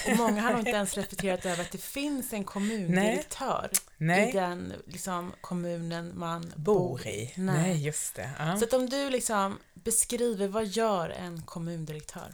Och 0.07 0.17
många 0.17 0.41
har 0.41 0.51
nog 0.51 0.59
inte 0.59 0.71
ens 0.71 0.97
reflekterat 0.97 1.45
över 1.45 1.63
att 1.63 1.71
det 1.71 1.81
finns 1.81 2.33
en 2.33 2.43
kommundirektör 2.43 3.69
Nej. 3.97 4.29
i 4.29 4.31
den 4.31 4.73
liksom, 4.85 5.33
kommunen 5.41 6.19
man 6.19 6.53
bor 6.55 7.07
i. 7.07 7.33
Nej, 7.35 7.61
Nej 7.61 7.85
just 7.85 8.15
det. 8.15 8.29
Ja. 8.39 8.57
Så 8.57 8.65
att 8.65 8.73
om 8.73 8.89
du 8.89 9.09
liksom 9.09 9.57
beskriver, 9.73 10.47
vad 10.47 10.65
gör 10.65 11.09
en 11.09 11.41
kommundirektör? 11.41 12.31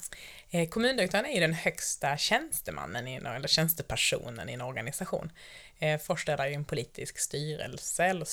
Eh, 0.56 0.70
kommundirektören 0.70 1.26
är 1.26 1.34
ju 1.34 1.40
den 1.40 1.54
högsta 1.54 2.18
tjänstemannen, 2.18 3.08
i, 3.08 3.16
eller 3.16 3.48
tjänstepersonen 3.48 4.50
i 4.50 4.54
en 4.54 4.62
organisation. 4.62 5.32
Eh, 5.80 6.00
Först 6.00 6.30
är 6.30 6.38
det 6.38 6.50
ju 6.50 6.56
en 6.56 6.66
politisk 6.66 7.20
styrelse, 7.20 8.06
eller 8.06 8.28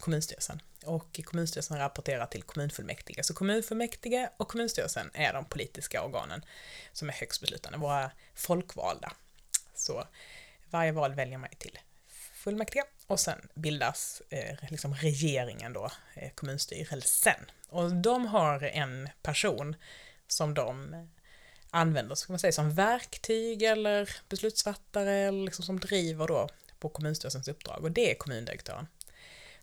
kommunstyrelsen 0.00 0.62
och 0.84 1.20
kommunstyrelsen 1.24 1.78
rapporterar 1.78 2.26
till 2.26 2.42
kommunfullmäktige. 2.42 3.22
Så 3.22 3.34
kommunfullmäktige 3.34 4.30
och 4.36 4.48
kommunstyrelsen 4.48 5.10
är 5.14 5.32
de 5.32 5.44
politiska 5.44 6.02
organen 6.02 6.44
som 6.92 7.08
är 7.08 7.12
högst 7.12 7.40
beslutande, 7.40 7.78
våra 7.78 8.10
folkvalda. 8.34 9.12
Så 9.74 10.04
varje 10.70 10.92
val 10.92 11.14
väljer 11.14 11.38
man 11.38 11.50
till 11.58 11.78
fullmäktige 12.34 12.84
och 13.06 13.20
sen 13.20 13.48
bildas 13.54 14.22
eh, 14.30 14.56
liksom 14.70 14.94
regeringen 14.94 15.72
då, 15.72 15.90
eh, 16.14 16.30
kommunstyrelsen. 16.34 17.50
Och 17.68 17.92
de 17.92 18.26
har 18.26 18.62
en 18.62 19.08
person 19.22 19.76
som 20.28 20.54
de 20.54 20.94
använder, 21.74 22.14
ska 22.14 22.32
man 22.32 22.38
säga, 22.38 22.52
som 22.52 22.74
verktyg 22.74 23.62
eller 23.62 24.10
beslutsfattare 24.28 25.12
eller 25.12 25.44
liksom 25.44 25.64
som 25.64 25.80
driver 25.80 26.26
då 26.26 26.48
på 26.78 26.88
kommunstyrelsens 26.88 27.48
uppdrag 27.48 27.84
och 27.84 27.90
det 27.90 28.10
är 28.10 28.14
kommundirektören. 28.14 28.86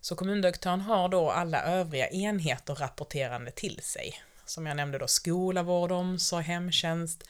Så 0.01 0.15
kommundirektören 0.15 0.81
har 0.81 1.09
då 1.09 1.29
alla 1.29 1.63
övriga 1.63 2.09
enheter 2.09 2.75
rapporterande 2.75 3.51
till 3.51 3.79
sig. 3.81 4.21
Som 4.45 4.65
jag 4.65 4.77
nämnde 4.77 4.97
då 4.97 5.07
skola, 5.07 5.63
vård, 5.63 5.91
omsorg, 5.91 6.43
hemtjänst, 6.43 7.23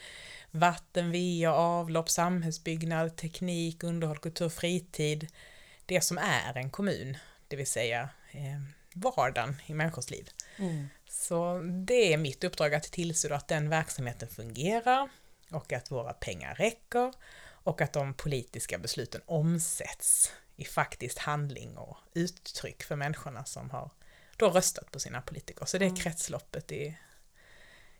vatten, 0.52 1.12
VA, 1.12 1.50
avlopp, 1.50 2.10
samhällsbyggnad, 2.10 3.15
teknik, 3.15 3.84
underhåll, 3.84 4.17
kultur, 4.17 4.50
fritid. 4.50 5.28
Det 5.86 6.02
som 6.02 6.17
är 6.17 6.58
en 6.58 6.70
kommun, 6.70 7.17
det 7.48 7.56
vill 7.56 7.67
säga 7.67 8.10
eh, 8.32 8.62
vardagen 8.94 9.56
i 9.65 9.74
människors 9.74 10.10
liv. 10.10 10.30
Mm. 10.58 10.88
Så 11.10 11.62
det 11.86 12.14
är 12.14 12.18
mitt 12.18 12.44
uppdrag 12.44 12.74
att 12.74 12.84
tillse 12.84 13.36
att 13.36 13.48
den 13.48 13.70
verksamheten 13.70 14.28
fungerar 14.28 15.10
och 15.52 15.74
att 15.74 15.92
våra 15.92 16.14
pengar 16.14 16.56
räcker 16.56 17.14
och 17.64 17.82
att 17.82 17.94
de 17.94 18.14
politiska 18.14 18.78
besluten 18.78 19.22
omsätts 19.26 20.32
i 20.56 20.66
faktiskt 20.66 21.18
handling 21.18 21.78
och 21.78 21.98
uttryck 22.14 22.84
för 22.84 22.96
människorna 22.96 23.46
som 23.46 23.70
har 23.70 23.92
då 24.38 24.50
röstat 24.50 24.92
på 24.92 25.00
sina 25.00 25.22
politiker. 25.22 25.66
Så 25.66 25.78
det 25.78 25.86
är 25.86 25.90
mm. 25.90 26.00
kretsloppet 26.00 26.72
i, 26.72 26.98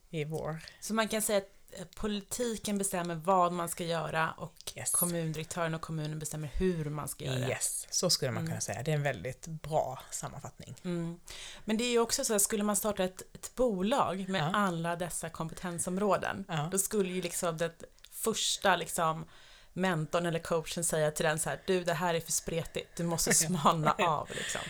i 0.10 0.24
vår... 0.24 0.60
Så 0.80 0.94
man 0.94 1.08
kan 1.08 1.22
säga 1.22 1.38
att 1.38 1.61
politiken 1.96 2.78
bestämmer 2.78 3.16
vad 3.16 3.52
man 3.52 3.70
ska 3.70 3.84
göra 3.84 4.32
och 4.32 4.74
yes. 4.76 4.92
kommundirektören 4.92 5.74
och 5.74 5.82
kommunen 5.82 6.20
bestämmer 6.20 6.48
hur 6.48 6.86
man 6.86 7.08
ska 7.08 7.26
göra 7.26 7.40
det. 7.40 7.48
Yes, 7.48 7.88
så 7.90 8.10
skulle 8.10 8.32
man 8.32 8.44
kunna 8.44 8.52
mm. 8.52 8.62
säga. 8.62 8.84
Det 8.84 8.92
är 8.92 8.96
en 8.96 9.04
väldigt 9.04 9.48
bra 9.48 10.00
sammanfattning. 10.12 10.76
Mm. 10.84 11.20
Men 11.66 11.78
det 11.78 11.84
är 11.84 11.92
ju 11.92 12.00
också 12.00 12.26
så 12.26 12.36
att 12.36 12.42
skulle 12.42 12.64
man 12.64 12.76
starta 12.76 13.04
ett, 13.04 13.22
ett 13.34 13.56
bolag 13.56 14.30
med 14.30 14.42
ja. 14.42 14.52
alla 14.54 14.96
dessa 14.96 15.30
kompetensområden, 15.30 16.46
ja. 16.48 16.68
då 16.72 16.78
skulle 16.78 17.10
ju 17.10 17.22
liksom 17.22 17.58
det 17.58 17.84
första 18.12 18.76
liksom 18.76 19.26
mentorn 19.74 20.26
eller 20.26 20.40
coachen 20.40 20.84
säga 20.84 21.12
till 21.12 21.26
den 21.26 21.40
så 21.40 21.50
här, 21.50 21.60
du 21.66 21.84
det 21.84 21.94
här 21.94 22.14
är 22.14 22.20
för 22.20 22.32
spretigt, 22.32 22.88
du 22.96 23.04
måste 23.04 23.34
smalna 23.34 23.92
av 23.92 24.30
liksom. 24.30 24.62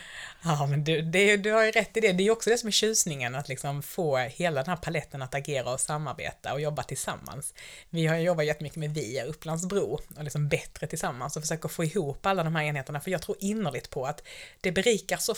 Ja, 0.43 0.65
men 0.65 0.83
du, 0.83 1.01
det, 1.01 1.37
du 1.37 1.51
har 1.51 1.63
ju 1.63 1.71
rätt 1.71 1.97
i 1.97 1.99
det. 1.99 2.11
Det 2.11 2.23
är 2.23 2.25
ju 2.25 2.31
också 2.31 2.49
det 2.49 2.57
som 2.57 2.67
är 2.67 2.71
tjusningen, 2.71 3.35
att 3.35 3.49
liksom 3.49 3.83
få 3.83 4.17
hela 4.17 4.63
den 4.63 4.69
här 4.69 4.77
paletten 4.77 5.21
att 5.21 5.35
agera 5.35 5.73
och 5.73 5.79
samarbeta 5.79 6.53
och 6.53 6.61
jobba 6.61 6.83
tillsammans. 6.83 7.53
Vi 7.89 8.07
har 8.07 8.15
jobbat 8.15 8.45
jättemycket 8.45 8.77
med 8.77 8.93
VIA 8.93 9.23
Upplandsbro 9.23 9.99
och 10.17 10.23
liksom 10.23 10.47
bättre 10.47 10.87
tillsammans 10.87 11.35
och 11.35 11.43
försöker 11.43 11.69
få 11.69 11.83
ihop 11.83 12.25
alla 12.25 12.43
de 12.43 12.55
här 12.55 12.63
enheterna, 12.63 12.99
för 12.99 13.11
jag 13.11 13.21
tror 13.21 13.37
innerligt 13.39 13.89
på 13.89 14.05
att 14.05 14.23
det 14.61 14.71
berikar 14.71 15.17
så 15.17 15.35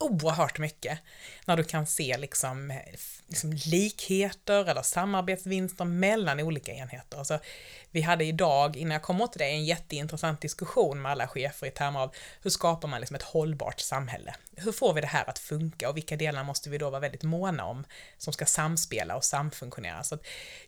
oerhört 0.00 0.58
mycket 0.58 0.98
när 1.44 1.56
du 1.56 1.64
kan 1.64 1.86
se 1.86 2.16
liksom, 2.18 2.80
liksom 3.26 3.52
likheter 3.52 4.68
eller 4.68 4.82
samarbetsvinster 4.82 5.84
mellan 5.84 6.40
olika 6.40 6.72
enheter. 6.72 7.18
Alltså, 7.18 7.38
vi 7.90 8.00
hade 8.00 8.24
idag, 8.24 8.76
innan 8.76 8.92
jag 8.92 9.02
kom 9.02 9.20
åt 9.20 9.32
det, 9.32 9.44
en 9.44 9.64
jätteintressant 9.64 10.40
diskussion 10.40 11.02
med 11.02 11.12
alla 11.12 11.28
chefer 11.28 11.66
i 11.66 11.70
termer 11.70 12.00
av 12.00 12.14
hur 12.42 12.50
skapar 12.50 12.88
man 12.88 13.00
liksom 13.00 13.16
ett 13.16 13.22
hållbart 13.22 13.80
samhälle? 13.80 14.34
Hur 14.56 14.72
får 14.72 14.94
vi 14.94 15.00
det 15.00 15.06
här 15.06 15.30
att 15.30 15.38
funka 15.38 15.88
och 15.88 15.96
vilka 15.96 16.16
delar 16.16 16.44
måste 16.44 16.70
vi 16.70 16.78
då 16.78 16.90
vara 16.90 17.00
väldigt 17.00 17.22
måna 17.22 17.64
om 17.64 17.84
som 18.18 18.32
ska 18.32 18.46
samspela 18.46 19.16
och 19.16 19.24
samfunktionera? 19.24 20.04
Så 20.04 20.18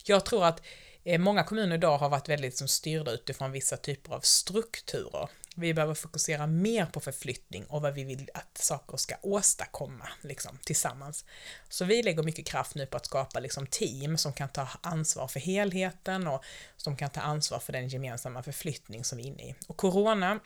jag 0.04 0.24
tror 0.24 0.44
att 0.44 0.62
eh, 1.04 1.18
Många 1.18 1.44
kommuner 1.44 1.76
idag 1.76 1.98
har 1.98 2.08
varit 2.08 2.28
väldigt 2.28 2.58
som 2.58 2.68
styrda 2.68 3.10
utifrån 3.10 3.52
vissa 3.52 3.76
typer 3.76 4.14
av 4.14 4.20
strukturer 4.20 5.28
vi 5.56 5.74
behöver 5.74 5.94
fokusera 5.94 6.46
mer 6.46 6.86
på 6.86 7.00
förflyttning 7.00 7.64
och 7.64 7.82
vad 7.82 7.94
vi 7.94 8.04
vill 8.04 8.30
att 8.34 8.58
saker 8.58 8.96
ska 8.96 9.14
åstadkomma 9.22 10.08
liksom, 10.20 10.58
tillsammans. 10.64 11.24
Så 11.68 11.84
vi 11.84 12.02
lägger 12.02 12.22
mycket 12.22 12.46
kraft 12.46 12.74
nu 12.74 12.86
på 12.86 12.96
att 12.96 13.06
skapa 13.06 13.40
liksom, 13.40 13.66
team 13.66 14.18
som 14.18 14.32
kan 14.32 14.48
ta 14.48 14.68
ansvar 14.80 15.28
för 15.28 15.40
helheten 15.40 16.26
och 16.26 16.44
som 16.76 16.96
kan 16.96 17.10
ta 17.10 17.20
ansvar 17.20 17.58
för 17.58 17.72
den 17.72 17.88
gemensamma 17.88 18.42
förflyttning 18.42 19.04
som 19.04 19.18
vi 19.18 19.24
är 19.24 19.28
inne 19.28 19.42
i. 19.42 19.54
Och 19.66 19.76
corona 19.76 20.40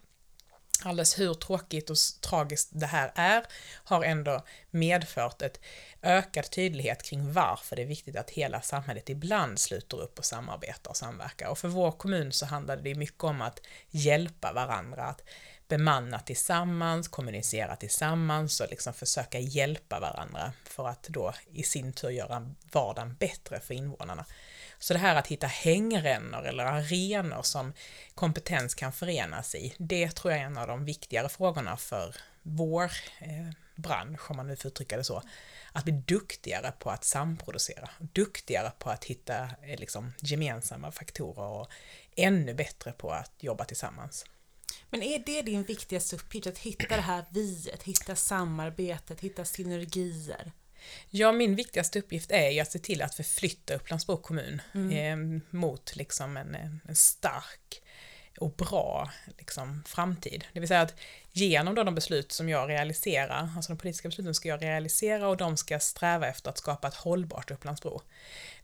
alldeles 0.85 1.18
hur 1.18 1.35
tråkigt 1.35 1.91
och 1.91 1.97
tragiskt 2.20 2.70
det 2.72 2.87
här 2.87 3.12
är, 3.14 3.47
har 3.85 4.05
ändå 4.05 4.45
medfört 4.70 5.43
ett 5.43 5.61
ökad 6.03 6.51
tydlighet 6.51 7.03
kring 7.03 7.33
varför 7.33 7.77
det 7.77 7.83
är 7.83 7.87
viktigt 7.87 8.16
att 8.16 8.31
hela 8.31 8.61
samhället 8.61 9.09
ibland 9.09 9.59
sluter 9.59 10.01
upp 10.01 10.18
och 10.18 10.24
samarbetar 10.24 10.91
och 10.91 10.97
samverkar. 10.97 11.49
Och 11.49 11.59
för 11.59 11.68
vår 11.68 11.93
kommun 11.93 12.33
så 12.33 12.47
handlade 12.47 12.83
det 12.83 12.95
mycket 12.95 13.24
om 13.24 13.43
att 13.43 13.61
hjälpa 13.91 14.53
varandra, 14.53 15.05
att 15.05 15.22
bemanna 15.68 16.18
tillsammans, 16.18 17.09
kommunicera 17.09 17.77
tillsammans 17.77 18.61
och 18.61 18.70
liksom 18.70 18.93
försöka 18.93 19.39
hjälpa 19.39 20.01
varandra 20.01 20.53
för 20.64 20.89
att 20.89 21.03
då 21.03 21.35
i 21.53 21.62
sin 21.62 21.93
tur 21.93 22.11
göra 22.11 22.53
vardagen 22.72 23.16
bättre 23.18 23.61
för 23.61 23.74
invånarna. 23.74 24.24
Så 24.79 24.93
det 24.93 24.99
här 24.99 25.16
att 25.16 25.27
hitta 25.27 25.47
hängrännor 25.47 26.47
eller 26.47 26.64
arenor 26.64 27.43
som 27.43 27.72
kompetens 28.14 28.74
kan 28.74 28.93
förenas 28.93 29.55
i, 29.55 29.74
det 29.79 30.16
tror 30.16 30.33
jag 30.33 30.43
är 30.43 30.47
en 30.47 30.59
av 30.59 30.66
de 30.66 30.85
viktigare 30.85 31.29
frågorna 31.29 31.77
för 31.77 32.16
vår 32.43 32.85
eh, 33.18 33.51
bransch, 33.77 34.31
om 34.31 34.37
man 34.37 34.47
nu 34.47 34.57
får 34.57 34.68
uttrycka 34.68 34.97
det 34.97 35.05
så. 35.05 35.22
Att 35.72 35.85
bli 35.85 35.93
duktigare 35.93 36.72
på 36.79 36.91
att 36.91 37.05
samproducera, 37.05 37.91
duktigare 37.99 38.72
på 38.79 38.91
att 38.91 39.05
hitta 39.05 39.51
eh, 39.62 39.79
liksom, 39.79 40.12
gemensamma 40.22 40.93
faktorer 40.93 41.49
och 41.49 41.70
ännu 42.16 42.55
bättre 42.55 42.93
på 42.93 43.11
att 43.11 43.33
jobba 43.39 43.64
tillsammans. 43.64 44.24
Men 44.91 45.03
är 45.03 45.18
det 45.18 45.43
din 45.43 45.62
viktigaste 45.62 46.16
uppgift, 46.16 46.47
att 46.47 46.59
hitta 46.59 46.97
det 46.97 47.03
här 47.03 47.24
viet, 47.31 47.83
hitta 47.83 48.16
samarbetet, 48.16 49.20
hitta 49.20 49.45
synergier? 49.45 50.53
Ja, 51.11 51.32
min 51.32 51.55
viktigaste 51.55 51.99
uppgift 51.99 52.30
är 52.30 52.51
ju 52.51 52.61
att 52.61 52.72
se 52.72 52.78
till 52.78 53.03
att 53.03 53.14
förflytta 53.14 53.74
Upplands-Bro 53.74 54.16
kommun 54.16 54.62
mm. 54.74 55.34
eh, 55.34 55.41
mot 55.51 55.97
liksom 55.97 56.37
en, 56.37 56.80
en 56.89 56.97
stark 56.97 57.82
och 58.39 58.51
bra 58.51 59.11
liksom, 59.39 59.82
framtid. 59.87 60.45
Det 60.53 60.61
vill 60.61 60.68
säga 60.68 60.80
att 60.80 60.95
genom 61.32 61.74
då 61.74 61.84
de 61.84 61.95
beslut 61.95 62.32
som 62.32 62.49
jag 62.49 62.68
realiserar, 62.68 63.49
alltså 63.57 63.72
de 63.72 63.78
politiska 63.78 64.09
besluten 64.09 64.34
ska 64.34 64.49
jag 64.49 64.62
realisera 64.62 65.28
och 65.28 65.37
de 65.37 65.57
ska 65.57 65.78
sträva 65.78 66.28
efter 66.28 66.51
att 66.51 66.59
skapa 66.59 66.89
ett 66.89 66.95
hållbart 66.95 67.51
Upplandsbro. 67.51 68.03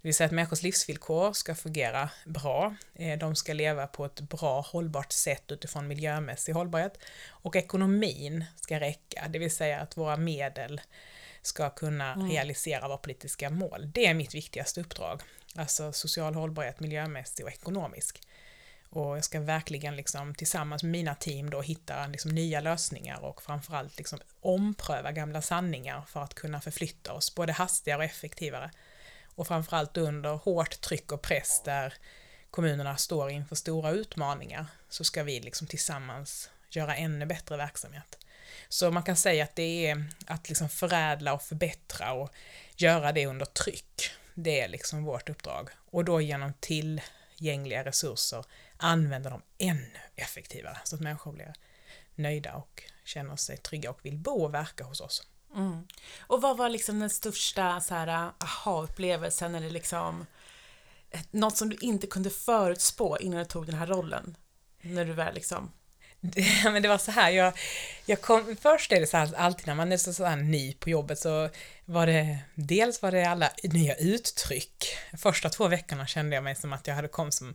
Det 0.02 0.08
vill 0.08 0.14
säga 0.14 0.26
att 0.26 0.32
människors 0.32 0.62
livsvillkor 0.62 1.32
ska 1.32 1.54
fungera 1.54 2.10
bra, 2.26 2.74
eh, 2.94 3.18
de 3.18 3.36
ska 3.36 3.52
leva 3.52 3.86
på 3.86 4.04
ett 4.04 4.20
bra 4.20 4.60
hållbart 4.60 5.12
sätt 5.12 5.52
utifrån 5.52 5.88
miljömässig 5.88 6.52
hållbarhet 6.52 6.98
och 7.28 7.56
ekonomin 7.56 8.44
ska 8.56 8.80
räcka, 8.80 9.28
det 9.28 9.38
vill 9.38 9.54
säga 9.54 9.80
att 9.80 9.96
våra 9.96 10.16
medel 10.16 10.80
ska 11.42 11.70
kunna 11.70 12.12
mm. 12.12 12.28
realisera 12.28 12.88
våra 12.88 12.98
politiska 12.98 13.50
mål. 13.50 13.90
Det 13.94 14.06
är 14.06 14.14
mitt 14.14 14.34
viktigaste 14.34 14.80
uppdrag. 14.80 15.22
Alltså 15.54 15.92
social 15.92 16.34
hållbarhet, 16.34 16.80
miljömässig 16.80 17.46
och 17.46 17.52
ekonomisk. 17.52 18.20
Och 18.88 19.16
jag 19.16 19.24
ska 19.24 19.40
verkligen 19.40 19.96
liksom 19.96 20.34
tillsammans 20.34 20.82
med 20.82 20.92
mina 20.92 21.14
team 21.14 21.50
då 21.50 21.60
hitta 21.60 22.06
liksom 22.06 22.30
nya 22.30 22.60
lösningar 22.60 23.24
och 23.24 23.42
framförallt 23.42 23.98
liksom 23.98 24.18
ompröva 24.40 25.12
gamla 25.12 25.42
sanningar 25.42 26.02
för 26.08 26.22
att 26.22 26.34
kunna 26.34 26.60
förflytta 26.60 27.12
oss 27.12 27.34
både 27.34 27.52
hastigare 27.52 27.98
och 27.98 28.04
effektivare. 28.04 28.70
Och 29.34 29.46
framförallt 29.46 29.96
under 29.96 30.30
hårt 30.30 30.80
tryck 30.80 31.12
och 31.12 31.22
press 31.22 31.62
där 31.64 31.94
kommunerna 32.50 32.96
står 32.96 33.30
inför 33.30 33.56
stora 33.56 33.90
utmaningar 33.90 34.66
så 34.88 35.04
ska 35.04 35.22
vi 35.22 35.40
liksom 35.40 35.66
tillsammans 35.66 36.50
göra 36.70 36.96
ännu 36.96 37.26
bättre 37.26 37.56
verksamhet. 37.56 38.18
Så 38.68 38.90
man 38.90 39.02
kan 39.02 39.16
säga 39.16 39.44
att 39.44 39.56
det 39.56 39.86
är 39.86 40.04
att 40.26 40.48
liksom 40.48 40.68
förädla 40.68 41.32
och 41.32 41.42
förbättra 41.42 42.12
och 42.12 42.30
göra 42.76 43.12
det 43.12 43.26
under 43.26 43.46
tryck. 43.46 44.10
Det 44.34 44.60
är 44.60 44.68
liksom 44.68 45.04
vårt 45.04 45.28
uppdrag. 45.28 45.70
Och 45.90 46.04
då 46.04 46.20
genom 46.20 46.52
tillgängliga 46.60 47.84
resurser 47.84 48.44
använda 48.76 49.30
dem 49.30 49.42
ännu 49.58 50.00
effektivare 50.16 50.78
så 50.84 50.94
att 50.94 51.00
människor 51.00 51.32
blir 51.32 51.52
nöjda 52.14 52.54
och 52.54 52.82
känner 53.04 53.36
sig 53.36 53.56
trygga 53.56 53.90
och 53.90 53.98
vill 54.02 54.18
bo 54.18 54.44
och 54.44 54.54
verka 54.54 54.84
hos 54.84 55.00
oss. 55.00 55.26
Mm. 55.54 55.86
Och 56.20 56.42
vad 56.42 56.56
var 56.56 56.68
liksom 56.68 57.00
den 57.00 57.10
största 57.10 57.80
så 57.80 57.94
här, 57.94 58.32
aha-upplevelsen 58.38 59.54
eller 59.54 59.70
liksom 59.70 60.26
eh, 61.10 61.20
något 61.30 61.56
som 61.56 61.68
du 61.68 61.76
inte 61.80 62.06
kunde 62.06 62.30
förutspå 62.30 63.18
innan 63.18 63.38
du 63.38 63.44
tog 63.44 63.66
den 63.66 63.74
här 63.74 63.86
rollen? 63.86 64.36
När 64.80 65.04
du 65.04 65.12
väl 65.12 65.34
liksom 65.34 65.72
det, 66.22 66.44
men 66.64 66.82
det 66.82 66.88
var 66.88 66.98
så 66.98 67.10
här, 67.10 67.30
jag, 67.30 67.52
jag 68.06 68.20
kom, 68.20 68.56
först 68.60 68.92
är 68.92 69.00
det 69.00 69.06
så 69.06 69.16
här, 69.16 69.34
alltid 69.36 69.66
när 69.66 69.74
man 69.74 69.92
är 69.92 69.96
så, 69.96 70.12
så 70.12 70.24
här 70.24 70.36
ny 70.36 70.74
på 70.74 70.90
jobbet 70.90 71.18
så 71.18 71.48
var 71.84 72.06
det, 72.06 72.38
dels 72.54 73.02
var 73.02 73.12
det 73.12 73.24
alla 73.24 73.50
nya 73.62 73.94
uttryck. 73.94 74.84
Första 75.18 75.48
två 75.48 75.68
veckorna 75.68 76.06
kände 76.06 76.34
jag 76.34 76.44
mig 76.44 76.54
som 76.54 76.72
att 76.72 76.86
jag 76.86 76.94
hade 76.94 77.08
kommit 77.08 77.34
som 77.34 77.54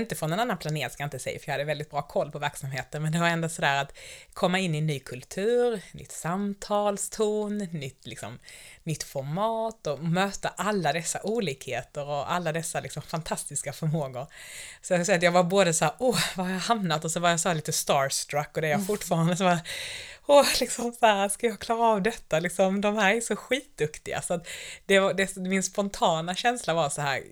inte 0.00 0.14
från 0.14 0.32
en 0.32 0.40
annan 0.40 0.58
planet 0.58 0.92
ska 0.92 1.02
jag 1.02 1.06
inte 1.06 1.18
säga, 1.18 1.38
för 1.38 1.48
jag 1.48 1.52
hade 1.52 1.64
väldigt 1.64 1.90
bra 1.90 2.02
koll 2.02 2.30
på 2.30 2.38
verksamheten, 2.38 3.02
men 3.02 3.12
det 3.12 3.18
var 3.18 3.28
ändå 3.28 3.48
sådär 3.48 3.82
att 3.82 3.92
komma 4.32 4.58
in 4.58 4.74
i 4.74 4.80
ny 4.80 4.98
kultur, 4.98 5.82
nytt 5.92 6.12
samtalston, 6.12 7.58
nytt, 7.58 8.06
liksom, 8.06 8.38
nytt 8.82 9.02
format 9.02 9.86
och 9.86 10.04
möta 10.04 10.48
alla 10.48 10.92
dessa 10.92 11.20
olikheter 11.22 12.08
och 12.08 12.32
alla 12.32 12.52
dessa 12.52 12.80
liksom, 12.80 13.02
fantastiska 13.02 13.72
förmågor. 13.72 14.26
Så 14.82 14.92
jag, 14.92 15.10
att 15.10 15.22
jag 15.22 15.32
var 15.32 15.42
både 15.42 15.74
såhär, 15.74 15.94
åh, 15.98 16.18
var 16.36 16.44
har 16.44 16.52
jag 16.52 16.60
hamnat? 16.60 17.04
Och 17.04 17.10
så 17.10 17.20
var 17.20 17.30
jag 17.30 17.40
så 17.40 17.52
lite 17.52 17.72
starstruck 17.72 18.50
och 18.54 18.60
det 18.60 18.66
är 18.66 18.70
jag 18.70 18.76
mm. 18.76 18.86
fortfarande. 18.86 19.36
Så 19.36 19.44
var, 19.44 19.58
åh, 20.26 20.46
liksom 20.60 20.92
så 20.92 21.06
här, 21.06 21.28
ska 21.28 21.46
jag 21.46 21.58
klara 21.58 21.86
av 21.86 22.02
detta? 22.02 22.40
Liksom, 22.40 22.80
de 22.80 22.96
här 22.96 23.14
är 23.14 23.20
så 23.20 23.36
skitduktiga. 23.36 24.22
Så 24.22 24.34
att 24.34 24.46
det, 24.86 25.12
det, 25.12 25.36
min 25.36 25.62
spontana 25.62 26.34
känsla 26.34 26.74
var 26.74 26.88
så 26.88 27.00
här, 27.00 27.22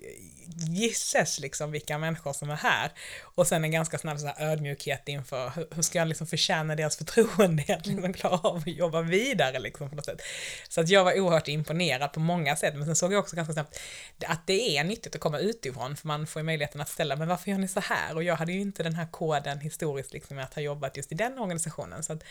gisses 0.69 1.39
liksom 1.39 1.71
vilka 1.71 1.97
människor 1.97 2.33
som 2.33 2.49
är 2.49 2.55
här. 2.55 2.91
Och 3.21 3.47
sen 3.47 3.63
en 3.63 3.71
ganska 3.71 3.97
snabb 3.97 4.19
så 4.19 4.27
här 4.27 4.51
ödmjukhet 4.51 5.07
inför 5.07 5.49
hur, 5.55 5.67
hur 5.71 5.81
ska 5.81 5.99
jag 5.99 6.07
liksom 6.07 6.27
förtjäna 6.27 6.75
deras 6.75 6.97
förtroende 6.97 7.65
att 7.69 7.85
liksom 7.85 8.13
klara 8.13 8.37
av 8.37 8.55
att 8.55 8.67
jobba 8.67 9.01
vidare 9.01 9.59
liksom 9.59 9.89
på 9.89 9.95
något 9.95 10.05
sätt. 10.05 10.21
Så 10.69 10.81
att 10.81 10.89
jag 10.89 11.03
var 11.03 11.19
oerhört 11.19 11.47
imponerad 11.47 12.13
på 12.13 12.19
många 12.19 12.55
sätt, 12.55 12.75
men 12.75 12.85
sen 12.85 12.95
såg 12.95 13.13
jag 13.13 13.19
också 13.19 13.35
ganska 13.35 13.53
snabbt 13.53 13.79
att 14.25 14.47
det 14.47 14.77
är 14.77 14.83
nyttigt 14.83 15.15
att 15.15 15.21
komma 15.21 15.39
utifrån, 15.39 15.95
för 15.95 16.07
man 16.07 16.27
får 16.27 16.39
ju 16.39 16.43
möjligheten 16.43 16.81
att 16.81 16.89
ställa, 16.89 17.15
men 17.15 17.27
varför 17.27 17.51
gör 17.51 17.57
ni 17.57 17.67
så 17.67 17.79
här? 17.79 18.15
Och 18.15 18.23
jag 18.23 18.35
hade 18.35 18.51
ju 18.51 18.61
inte 18.61 18.83
den 18.83 18.95
här 18.95 19.07
koden 19.11 19.59
historiskt 19.59 20.13
liksom 20.13 20.35
med 20.35 20.45
att 20.45 20.53
ha 20.53 20.61
jobbat 20.61 20.97
just 20.97 21.11
i 21.11 21.15
den 21.15 21.39
organisationen, 21.39 22.03
så 22.03 22.13
att 22.13 22.23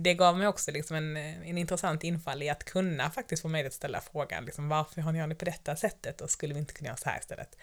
det 0.00 0.14
gav 0.14 0.38
mig 0.38 0.46
också 0.46 0.70
liksom 0.70 0.96
en, 0.96 1.16
en 1.16 1.58
intressant 1.58 2.04
infall 2.04 2.42
i 2.42 2.48
att 2.48 2.64
kunna 2.64 3.10
faktiskt 3.10 3.42
få 3.42 3.48
möjlighet 3.48 3.70
att 3.70 3.76
ställa 3.76 4.00
frågan 4.00 4.44
liksom, 4.44 4.68
varför 4.68 5.00
har 5.00 5.12
ni 5.12 5.18
gjort 5.18 5.28
det 5.28 5.34
på 5.34 5.44
detta 5.44 5.76
sättet 5.76 6.20
och 6.20 6.30
skulle 6.30 6.54
vi 6.54 6.60
inte 6.60 6.74
kunna 6.74 6.88
göra 6.88 6.96
så 6.96 7.08
här 7.08 7.18
istället? 7.18 7.56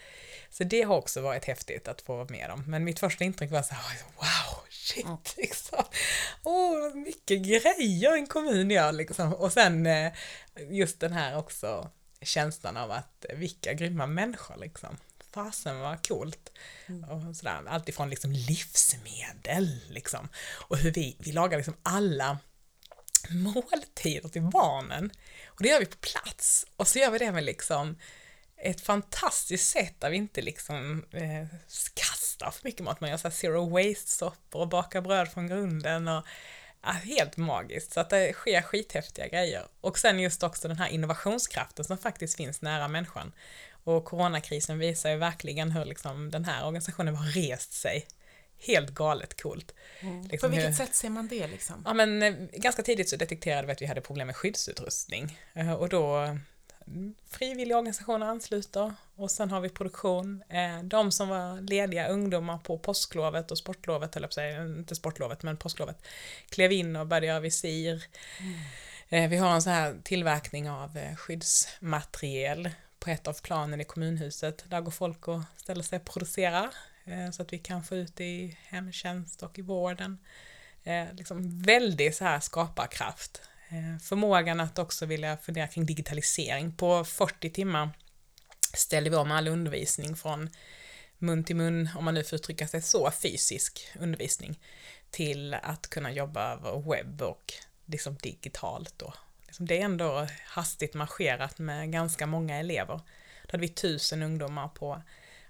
Så 0.50 0.64
det 0.64 0.82
har 0.82 0.96
också 0.96 1.22
varit 1.22 1.46
häftigt 1.46 1.88
att 1.88 2.02
få 2.02 2.16
vara 2.16 2.28
med 2.30 2.52
om. 2.52 2.64
Men 2.68 2.84
mitt 2.84 3.00
första 3.00 3.24
intryck 3.24 3.52
var 3.52 3.62
så 3.62 3.74
här, 3.74 3.98
wow, 4.16 4.64
shit, 4.70 5.06
mm. 5.06 5.18
liksom. 5.38 5.84
Oh, 6.44 6.96
mycket 6.96 7.42
grejer 7.42 8.14
en 8.14 8.28
kommun 8.28 8.72
gör 8.72 8.92
liksom. 8.92 9.34
Och 9.34 9.54
sen 9.54 9.86
eh, 9.86 10.14
just 10.70 11.00
den 11.00 11.14
här 11.14 11.38
också 11.38 11.90
känslan 12.22 12.78
av 12.78 12.92
att 12.92 13.26
vilka 13.34 13.74
grymma 13.74 14.06
människor 14.06 14.58
liksom 14.58 14.98
fasen 15.36 15.80
vad 15.80 16.08
coolt. 16.08 16.52
Mm. 16.88 17.04
Och 17.04 17.36
sådär. 17.36 17.62
Allt 17.68 17.90
ifrån 17.90 18.10
liksom 18.10 18.32
livsmedel 18.32 19.80
liksom. 19.90 20.30
Och 20.68 20.78
hur 20.78 20.92
vi, 20.92 21.18
vi 21.20 21.32
lagar 21.32 21.58
liksom 21.58 21.78
alla 21.84 22.38
måltider 23.30 24.30
till 24.30 24.42
barnen. 24.42 25.12
Och 25.48 25.64
det 25.64 25.70
gör 25.70 25.80
vi 25.80 25.86
på 25.86 25.98
plats. 25.98 26.66
Och 26.76 26.88
så 26.88 27.00
gör 27.00 27.12
vi 27.12 27.18
det 27.18 27.32
med 27.32 27.44
liksom 27.44 27.98
ett 28.58 28.82
fantastiskt 28.82 29.72
sätt 29.72 29.96
där 30.00 30.10
vi 30.10 30.18
inte 30.18 30.42
liksom 30.42 31.06
eh, 31.12 31.48
kastar 31.94 32.52
för 32.52 32.62
mycket 32.64 32.84
mat. 32.84 33.02
Man 33.02 33.10
gör 33.10 33.18
så 33.18 33.32
zero 33.32 33.70
waste-soppor 33.70 34.60
och 34.62 34.68
bakar 34.68 35.02
bröd 35.02 35.32
från 35.32 35.48
grunden 35.48 36.08
och 36.08 36.26
ja, 36.82 36.92
helt 36.92 37.38
magiskt. 37.38 37.94
Så 37.94 38.00
att 38.00 38.10
det 38.10 38.34
sker 38.34 38.62
skithäftiga 38.62 39.28
grejer. 39.28 39.68
Och 39.82 39.98
sen 39.98 40.20
just 40.20 40.44
också 40.44 40.68
den 40.68 40.78
här 40.78 40.90
innovationskraften 40.90 41.86
som 41.86 41.98
faktiskt 41.98 42.38
finns 42.38 42.62
nära 42.62 42.88
människan. 42.88 43.34
Och 43.88 44.06
coronakrisen 44.06 44.80
visar 44.80 45.10
ju 45.10 45.16
verkligen 45.18 45.72
hur 45.72 45.86
liksom 45.86 46.32
den 46.32 46.46
här 46.46 46.66
organisationen 46.66 47.16
har 47.16 47.26
rest 47.26 47.74
sig 47.74 48.08
helt 48.68 48.90
galet 48.90 49.42
coolt. 49.42 49.74
Mm. 50.00 50.22
Liksom 50.22 50.50
På 50.50 50.56
vilket 50.56 50.70
hur- 50.70 50.74
sätt 50.86 50.96
ser 50.96 51.10
man 51.10 51.28
det 51.28 51.48
liksom? 51.48 51.82
Ja, 51.86 51.94
men 51.94 52.24
eh, 52.24 52.34
ganska 52.54 52.84
tidigt 52.84 53.10
så 53.10 53.16
detekterade 53.16 53.68
vi 53.68 53.74
att 53.74 53.82
vi 53.82 53.86
hade 53.86 54.02
problem 54.02 54.28
med 54.28 54.36
skyddsutrustning 54.36 55.40
Eh, 55.54 55.74
och 55.74 55.90
då 55.90 56.16
mm, 56.88 57.16
frivilliga 57.30 57.78
organisationer 57.78 58.26
ansluter 58.28 58.94
och 59.16 59.32
sen 59.32 59.50
har 59.52 59.62
vi 59.62 59.70
produktion. 59.70 60.44
Eh, 60.50 60.84
De 60.84 61.12
som 61.12 61.30
var 61.30 61.62
lediga 61.62 62.08
ungdomar 62.08 62.58
på 62.58 62.78
påsklovet 62.80 63.52
och 63.52 63.58
sportlovet, 63.58 64.16
att 64.18 64.34
säga, 64.34 64.64
inte 64.64 64.96
sportlovet 64.96 65.44
men 65.44 65.58
påsklovet, 65.58 65.98
klev 66.50 66.72
in 66.72 66.96
och 66.96 67.08
började 67.08 67.28
göra 67.28 67.40
visir. 67.40 68.04
Eh, 69.10 69.30
Vi 69.30 69.38
har 69.38 69.50
en 69.56 69.62
sån 69.62 69.74
här 69.74 69.96
tillverkning 70.04 70.70
av 70.70 70.98
skyddsmateriel 71.18 72.70
på 73.06 73.12
ett 73.12 73.28
av 73.28 73.42
planen 73.42 73.82
i 73.82 73.84
kommunhuset. 73.84 74.66
Där 74.70 74.82
går 74.82 74.92
folk 74.92 75.28
och 75.28 75.42
ställer 75.58 75.84
sig 75.84 76.00
och 76.00 76.06
producerar 76.06 76.70
eh, 77.06 77.32
så 77.32 77.42
att 77.42 77.54
vi 77.54 77.58
kan 77.58 77.84
få 77.84 77.96
ut 77.96 78.16
det 78.16 78.26
i 78.26 78.58
hemtjänst 78.62 79.44
och 79.44 79.60
i 79.60 79.62
vården. 79.62 80.18
Eh, 80.84 81.14
liksom 81.14 81.62
väldigt 81.62 82.16
så 82.16 82.24
här 82.24 82.40
skaparkraft. 82.40 83.42
Eh, 83.70 84.00
förmågan 84.02 84.60
att 84.60 84.80
också 84.80 85.06
vilja 85.06 85.38
fundera 85.38 85.68
kring 85.68 85.86
digitalisering. 85.86 86.76
På 86.76 87.04
40 87.04 87.50
timmar 87.50 87.90
ställde 88.74 89.10
vi 89.10 89.16
om 89.16 89.32
all 89.32 89.48
undervisning 89.48 90.16
från 90.16 90.50
mun 91.18 91.44
till 91.44 91.56
mun, 91.56 91.90
om 91.96 92.06
man 92.06 92.14
nu 92.14 92.24
får 92.24 92.36
uttrycka 92.36 92.68
sig 92.68 92.82
så, 92.82 93.12
fysisk 93.12 93.88
undervisning, 94.00 94.60
till 95.10 95.54
att 95.54 95.88
kunna 95.88 96.12
jobba 96.12 96.54
över 96.54 96.92
webb 96.92 97.22
och 97.22 97.54
liksom 97.86 98.16
digitalt 98.16 98.94
då. 98.98 99.14
Liksom 99.56 99.68
det 99.68 99.82
är 99.82 99.86
ändå 99.86 100.28
hastigt 100.46 100.94
marscherat 100.94 101.60
med 101.60 101.92
ganska 101.92 102.26
många 102.26 102.60
elever. 102.60 103.00
Då 103.44 103.52
hade 103.52 103.62
vi 103.62 103.70
tusen 103.70 104.24
ungdomar 104.24 104.68
på 104.68 105.02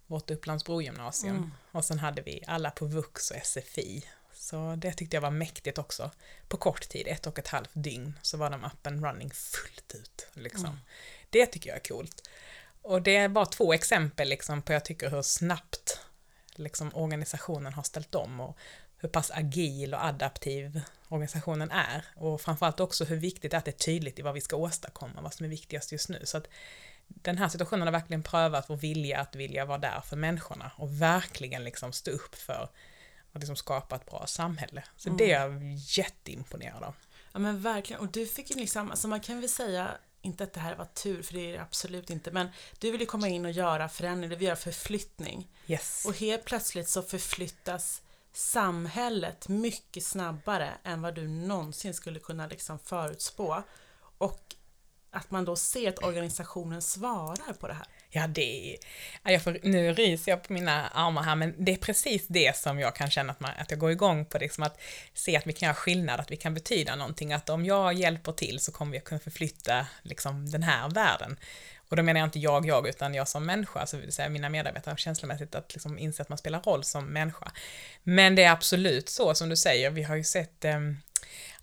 vårt 0.08 0.32
Upplandsbro 0.32 0.82
gymnasium 0.82 1.36
Mm. 1.36 1.52
och 1.72 1.86
sen 1.86 2.00
hade 2.00 2.22
vi 2.22 2.44
alla 2.48 2.72
på 2.72 2.86
VUX 2.86 3.32
och 3.32 3.38
SFI. 3.38 4.06
Så 4.34 4.76
det 4.76 4.94
tyckte 4.94 5.16
jag 5.16 5.22
var 5.22 5.32
mäktigt 5.32 5.78
också. 5.78 6.12
På 6.48 6.58
kort 6.58 6.90
tid, 6.90 7.08
ett 7.08 7.28
och 7.28 7.40
ett 7.40 7.48
halvt 7.48 7.70
dygn, 7.74 8.20
så 8.22 8.38
var 8.38 8.50
de 8.50 8.64
up 8.64 8.88
and 8.88 9.06
running 9.06 9.32
fullt 9.32 9.96
ut. 9.96 10.28
Liksom. 10.34 10.66
Mm. 10.66 10.80
Det 11.30 11.46
tycker 11.46 11.70
jag 11.70 11.78
är 11.78 11.88
coolt. 11.88 12.30
Och 12.82 13.02
det 13.02 13.16
är 13.16 13.30
bara 13.30 13.46
två 13.46 13.74
exempel 13.74 14.30
liksom, 14.30 14.62
på 14.62 14.74
jag 14.74 14.86
tycker 14.86 15.10
hur 15.10 15.22
snabbt 15.22 16.00
liksom, 16.56 16.92
organisationen 16.96 17.74
har 17.74 17.84
ställt 17.84 18.16
om 18.16 18.40
och 18.40 18.58
hur 19.06 19.10
pass 19.10 19.32
agil 19.32 19.94
och 19.94 20.06
adaptiv 20.06 20.82
organisationen 21.10 21.72
är. 21.72 22.06
Och 22.16 22.42
framförallt 22.42 22.80
också 22.80 23.06
hur 23.06 23.16
viktigt 23.16 23.52
det 23.52 23.56
är 23.56 23.58
att 23.58 23.66
det 23.66 23.72
är 23.72 23.86
tydligt 23.86 24.20
i 24.20 24.22
vad 24.22 24.34
vi 24.34 24.42
ska 24.42 24.56
åstadkomma, 24.56 25.22
vad 25.22 25.34
som 25.34 25.46
är 25.46 25.50
viktigast 25.50 25.92
just 25.92 26.10
nu. 26.10 26.22
Så 26.24 26.38
att 26.38 26.48
den 27.08 27.38
här 27.38 27.50
situationen 27.50 27.88
har 27.88 27.92
verkligen 27.92 28.24
prövat 28.24 28.70
vår 28.70 28.76
vilja 28.76 29.20
att 29.20 29.36
vilja 29.36 29.66
vara 29.66 29.78
där 29.78 30.02
för 30.02 30.16
människorna 30.16 30.72
och 30.78 31.02
verkligen 31.02 31.64
liksom 31.64 31.94
stå 31.94 32.12
upp 32.12 32.36
för 32.36 32.70
att 33.32 33.40
liksom 33.40 33.56
skapa 33.56 33.96
ett 33.96 34.06
bra 34.06 34.28
samhälle. 34.28 34.84
Så 34.98 35.10
det 35.10 35.32
är 35.32 35.42
jag 35.42 35.74
jätteimponerad 35.74 36.84
av. 36.84 36.96
Ja 37.34 37.40
men 37.40 37.62
verkligen, 37.62 38.02
och 38.02 38.12
du 38.12 38.26
fick 38.26 38.50
ju 38.50 38.56
liksom, 38.56 38.92
alltså 38.92 39.08
man 39.08 39.20
kan 39.20 39.40
väl 39.40 39.50
säga, 39.50 39.92
inte 40.22 40.44
att 40.44 40.54
det 40.54 40.60
här 40.60 40.76
var 40.76 40.86
tur, 40.86 41.24
för 41.24 41.34
det 41.34 41.50
är 41.50 41.54
det 41.54 41.62
absolut 41.62 42.10
inte, 42.10 42.32
men 42.32 42.48
du 42.80 42.92
vill 42.92 43.02
ju 43.02 43.08
komma 43.08 43.28
in 43.28 43.46
och 43.46 43.52
göra 43.52 43.90
förändring, 43.90 44.30
du 44.30 44.36
vill 44.36 44.46
göra 44.46 44.56
förflyttning. 44.56 45.48
Yes. 45.68 46.06
Och 46.08 46.16
helt 46.16 46.46
plötsligt 46.46 46.90
så 46.90 47.02
förflyttas 47.02 48.02
samhället 48.36 49.48
mycket 49.48 50.04
snabbare 50.04 50.74
än 50.84 51.02
vad 51.02 51.16
du 51.16 51.28
någonsin 51.28 51.94
skulle 51.94 52.20
kunna 52.20 52.48
liksom 52.48 52.80
förutspå. 52.80 53.64
Och 54.18 54.56
att 55.12 55.32
man 55.32 55.46
då 55.46 55.56
ser 55.56 55.90
att 55.90 56.04
organisationen 56.04 56.82
svarar 56.82 57.54
på 57.54 57.68
det 57.68 57.74
här. 57.74 57.88
Ja, 58.10 58.28
det 58.28 58.74
är, 58.74 58.78
jag 59.32 59.44
får, 59.44 59.60
nu 59.64 59.94
ryser 59.94 60.32
jag 60.32 60.44
på 60.44 60.54
mina 60.54 60.88
armar 60.88 61.24
här, 61.24 61.36
men 61.36 61.66
det 61.66 61.72
är 61.72 61.78
precis 61.78 62.28
det 62.28 62.58
som 62.58 62.80
jag 62.80 62.96
kan 62.96 63.10
känna 63.10 63.32
att, 63.32 63.40
man, 63.40 63.52
att 63.58 63.72
jag 63.72 63.80
går 63.80 63.92
igång 63.92 64.26
på, 64.26 64.38
liksom 64.38 64.64
att 64.64 64.82
se 65.14 65.38
att 65.38 65.48
vi 65.48 65.54
kan 65.54 65.68
göra 65.68 65.76
skillnad, 65.76 66.20
att 66.20 66.32
vi 66.32 66.38
kan 66.38 66.54
betyda 66.54 66.96
någonting, 66.96 67.34
att 67.34 67.50
om 67.50 67.66
jag 67.66 67.94
hjälper 67.94 68.32
till 68.32 68.60
så 68.60 68.72
kommer 68.72 68.92
vi 68.92 68.98
att 68.98 69.04
kunna 69.04 69.20
förflytta 69.20 69.88
liksom, 70.02 70.52
den 70.52 70.64
här 70.64 70.90
världen. 70.90 71.38
Och 71.90 71.96
då 71.96 72.04
menar 72.04 72.20
jag 72.20 72.28
inte 72.28 72.40
jag, 72.40 72.66
jag, 72.66 72.88
utan 72.88 73.14
jag 73.14 73.28
som 73.28 73.46
människa, 73.46 73.80
alltså 73.80 73.98
vill 73.98 74.12
säga 74.12 74.30
mina 74.30 74.50
medarbetare 74.50 74.98
känslomässigt, 74.98 75.56
att 75.56 75.74
liksom 75.74 76.00
inse 76.00 76.22
att 76.22 76.30
man 76.30 76.38
spelar 76.38 76.62
roll 76.62 76.84
som 76.84 77.06
människa. 77.06 77.52
Men 78.04 78.36
det 78.36 78.44
är 78.44 78.52
absolut 78.52 79.10
så 79.10 79.36
som 79.36 79.50
du 79.50 79.56
säger, 79.56 79.90
vi 79.90 80.04
har 80.04 80.16
ju 80.16 80.24
sett 80.24 80.66
eh, 80.66 80.80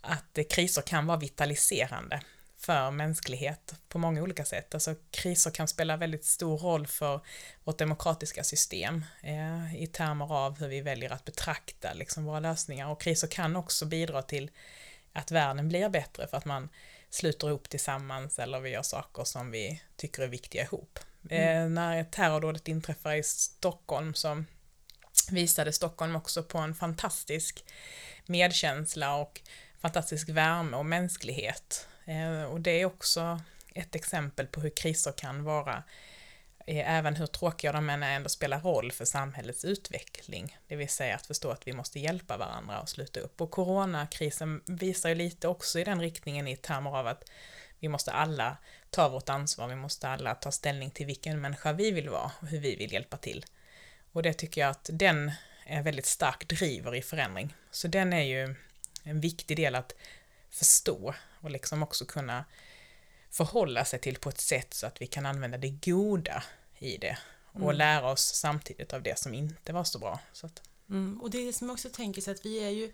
att 0.00 0.38
kriser 0.50 0.82
kan 0.82 1.06
vara 1.06 1.18
vitaliserande 1.18 2.20
för 2.62 2.90
mänsklighet 2.90 3.74
på 3.88 3.98
många 3.98 4.22
olika 4.22 4.44
sätt. 4.44 4.74
Alltså 4.74 4.94
kriser 5.10 5.50
kan 5.50 5.68
spela 5.68 5.96
väldigt 5.96 6.24
stor 6.24 6.58
roll 6.58 6.86
för 6.86 7.20
vårt 7.64 7.78
demokratiska 7.78 8.44
system 8.44 9.04
eh, 9.22 9.82
i 9.82 9.86
termer 9.86 10.32
av 10.32 10.58
hur 10.58 10.68
vi 10.68 10.80
väljer 10.80 11.12
att 11.12 11.24
betrakta 11.24 11.92
liksom, 11.92 12.24
våra 12.24 12.40
lösningar. 12.40 12.88
Och 12.88 13.00
kriser 13.00 13.28
kan 13.28 13.56
också 13.56 13.86
bidra 13.86 14.22
till 14.22 14.50
att 15.12 15.30
världen 15.30 15.68
blir 15.68 15.88
bättre 15.88 16.26
för 16.26 16.36
att 16.36 16.44
man 16.44 16.68
sluter 17.12 17.48
ihop 17.48 17.68
tillsammans 17.68 18.38
eller 18.38 18.60
vi 18.60 18.70
gör 18.70 18.82
saker 18.82 19.24
som 19.24 19.50
vi 19.50 19.82
tycker 19.96 20.22
är 20.22 20.28
viktiga 20.28 20.62
ihop. 20.62 20.98
Eh, 21.30 21.68
när 21.68 22.04
terrordådet 22.04 22.68
inträffar 22.68 23.14
i 23.14 23.22
Stockholm 23.22 24.14
så 24.14 24.44
visade 25.30 25.72
Stockholm 25.72 26.16
också 26.16 26.42
på 26.42 26.58
en 26.58 26.74
fantastisk 26.74 27.64
medkänsla 28.26 29.16
och 29.16 29.40
fantastisk 29.80 30.28
värme 30.28 30.76
och 30.76 30.86
mänsklighet. 30.86 31.88
Eh, 32.04 32.42
och 32.42 32.60
det 32.60 32.80
är 32.80 32.84
också 32.84 33.40
ett 33.74 33.94
exempel 33.94 34.46
på 34.46 34.60
hur 34.60 34.70
kriser 34.70 35.12
kan 35.12 35.44
vara, 35.44 35.82
även 36.80 37.16
hur 37.16 37.26
tråkiga 37.26 37.72
de 37.72 37.90
än 37.90 38.02
är, 38.02 38.16
ändå 38.16 38.28
spelar 38.28 38.60
roll 38.60 38.92
för 38.92 39.04
samhällets 39.04 39.64
utveckling. 39.64 40.58
Det 40.66 40.76
vill 40.76 40.88
säga 40.88 41.14
att 41.14 41.26
förstå 41.26 41.50
att 41.50 41.66
vi 41.66 41.72
måste 41.72 42.00
hjälpa 42.00 42.36
varandra 42.36 42.80
och 42.80 42.88
sluta 42.88 43.20
upp. 43.20 43.40
Och 43.40 43.50
coronakrisen 43.50 44.62
visar 44.66 45.08
ju 45.08 45.14
lite 45.14 45.48
också 45.48 45.78
i 45.78 45.84
den 45.84 46.00
riktningen 46.00 46.48
i 46.48 46.56
termer 46.56 46.98
av 46.98 47.06
att 47.06 47.30
vi 47.78 47.88
måste 47.88 48.12
alla 48.12 48.56
ta 48.90 49.08
vårt 49.08 49.28
ansvar, 49.28 49.68
vi 49.68 49.74
måste 49.74 50.08
alla 50.08 50.34
ta 50.34 50.52
ställning 50.52 50.90
till 50.90 51.06
vilken 51.06 51.40
människa 51.40 51.72
vi 51.72 51.90
vill 51.90 52.08
vara 52.08 52.32
och 52.40 52.48
hur 52.48 52.60
vi 52.60 52.76
vill 52.76 52.92
hjälpa 52.92 53.16
till. 53.16 53.44
Och 54.12 54.22
det 54.22 54.32
tycker 54.32 54.60
jag 54.60 54.70
att 54.70 54.90
den 54.92 55.32
är 55.66 55.82
väldigt 55.82 56.06
stark 56.06 56.48
driver 56.48 56.94
i 56.94 57.02
förändring. 57.02 57.54
Så 57.70 57.88
den 57.88 58.12
är 58.12 58.22
ju 58.22 58.54
en 59.04 59.20
viktig 59.20 59.56
del 59.56 59.74
att 59.74 59.94
förstå 60.50 61.14
och 61.40 61.50
liksom 61.50 61.82
också 61.82 62.04
kunna 62.04 62.44
förhålla 63.30 63.84
sig 63.84 63.98
till 63.98 64.16
på 64.16 64.28
ett 64.28 64.40
sätt 64.40 64.74
så 64.74 64.86
att 64.86 65.02
vi 65.02 65.06
kan 65.06 65.26
använda 65.26 65.58
det 65.58 65.70
goda 65.70 66.42
i 66.82 66.96
det 66.96 67.18
och 67.52 67.74
lära 67.74 68.10
oss 68.10 68.34
samtidigt 68.34 68.92
av 68.92 69.02
det 69.02 69.18
som 69.18 69.34
inte 69.34 69.72
var 69.72 69.84
så 69.84 69.98
bra. 69.98 70.20
Så 70.32 70.46
att, 70.46 70.62
Mm, 70.92 71.20
och 71.20 71.30
det 71.30 71.48
är 71.48 71.52
som 71.52 71.68
jag 71.68 71.74
också 71.74 71.88
tänker 71.88 72.22
så 72.22 72.30
att 72.30 72.46
vi 72.46 72.64
är 72.64 72.70
ju 72.70 72.92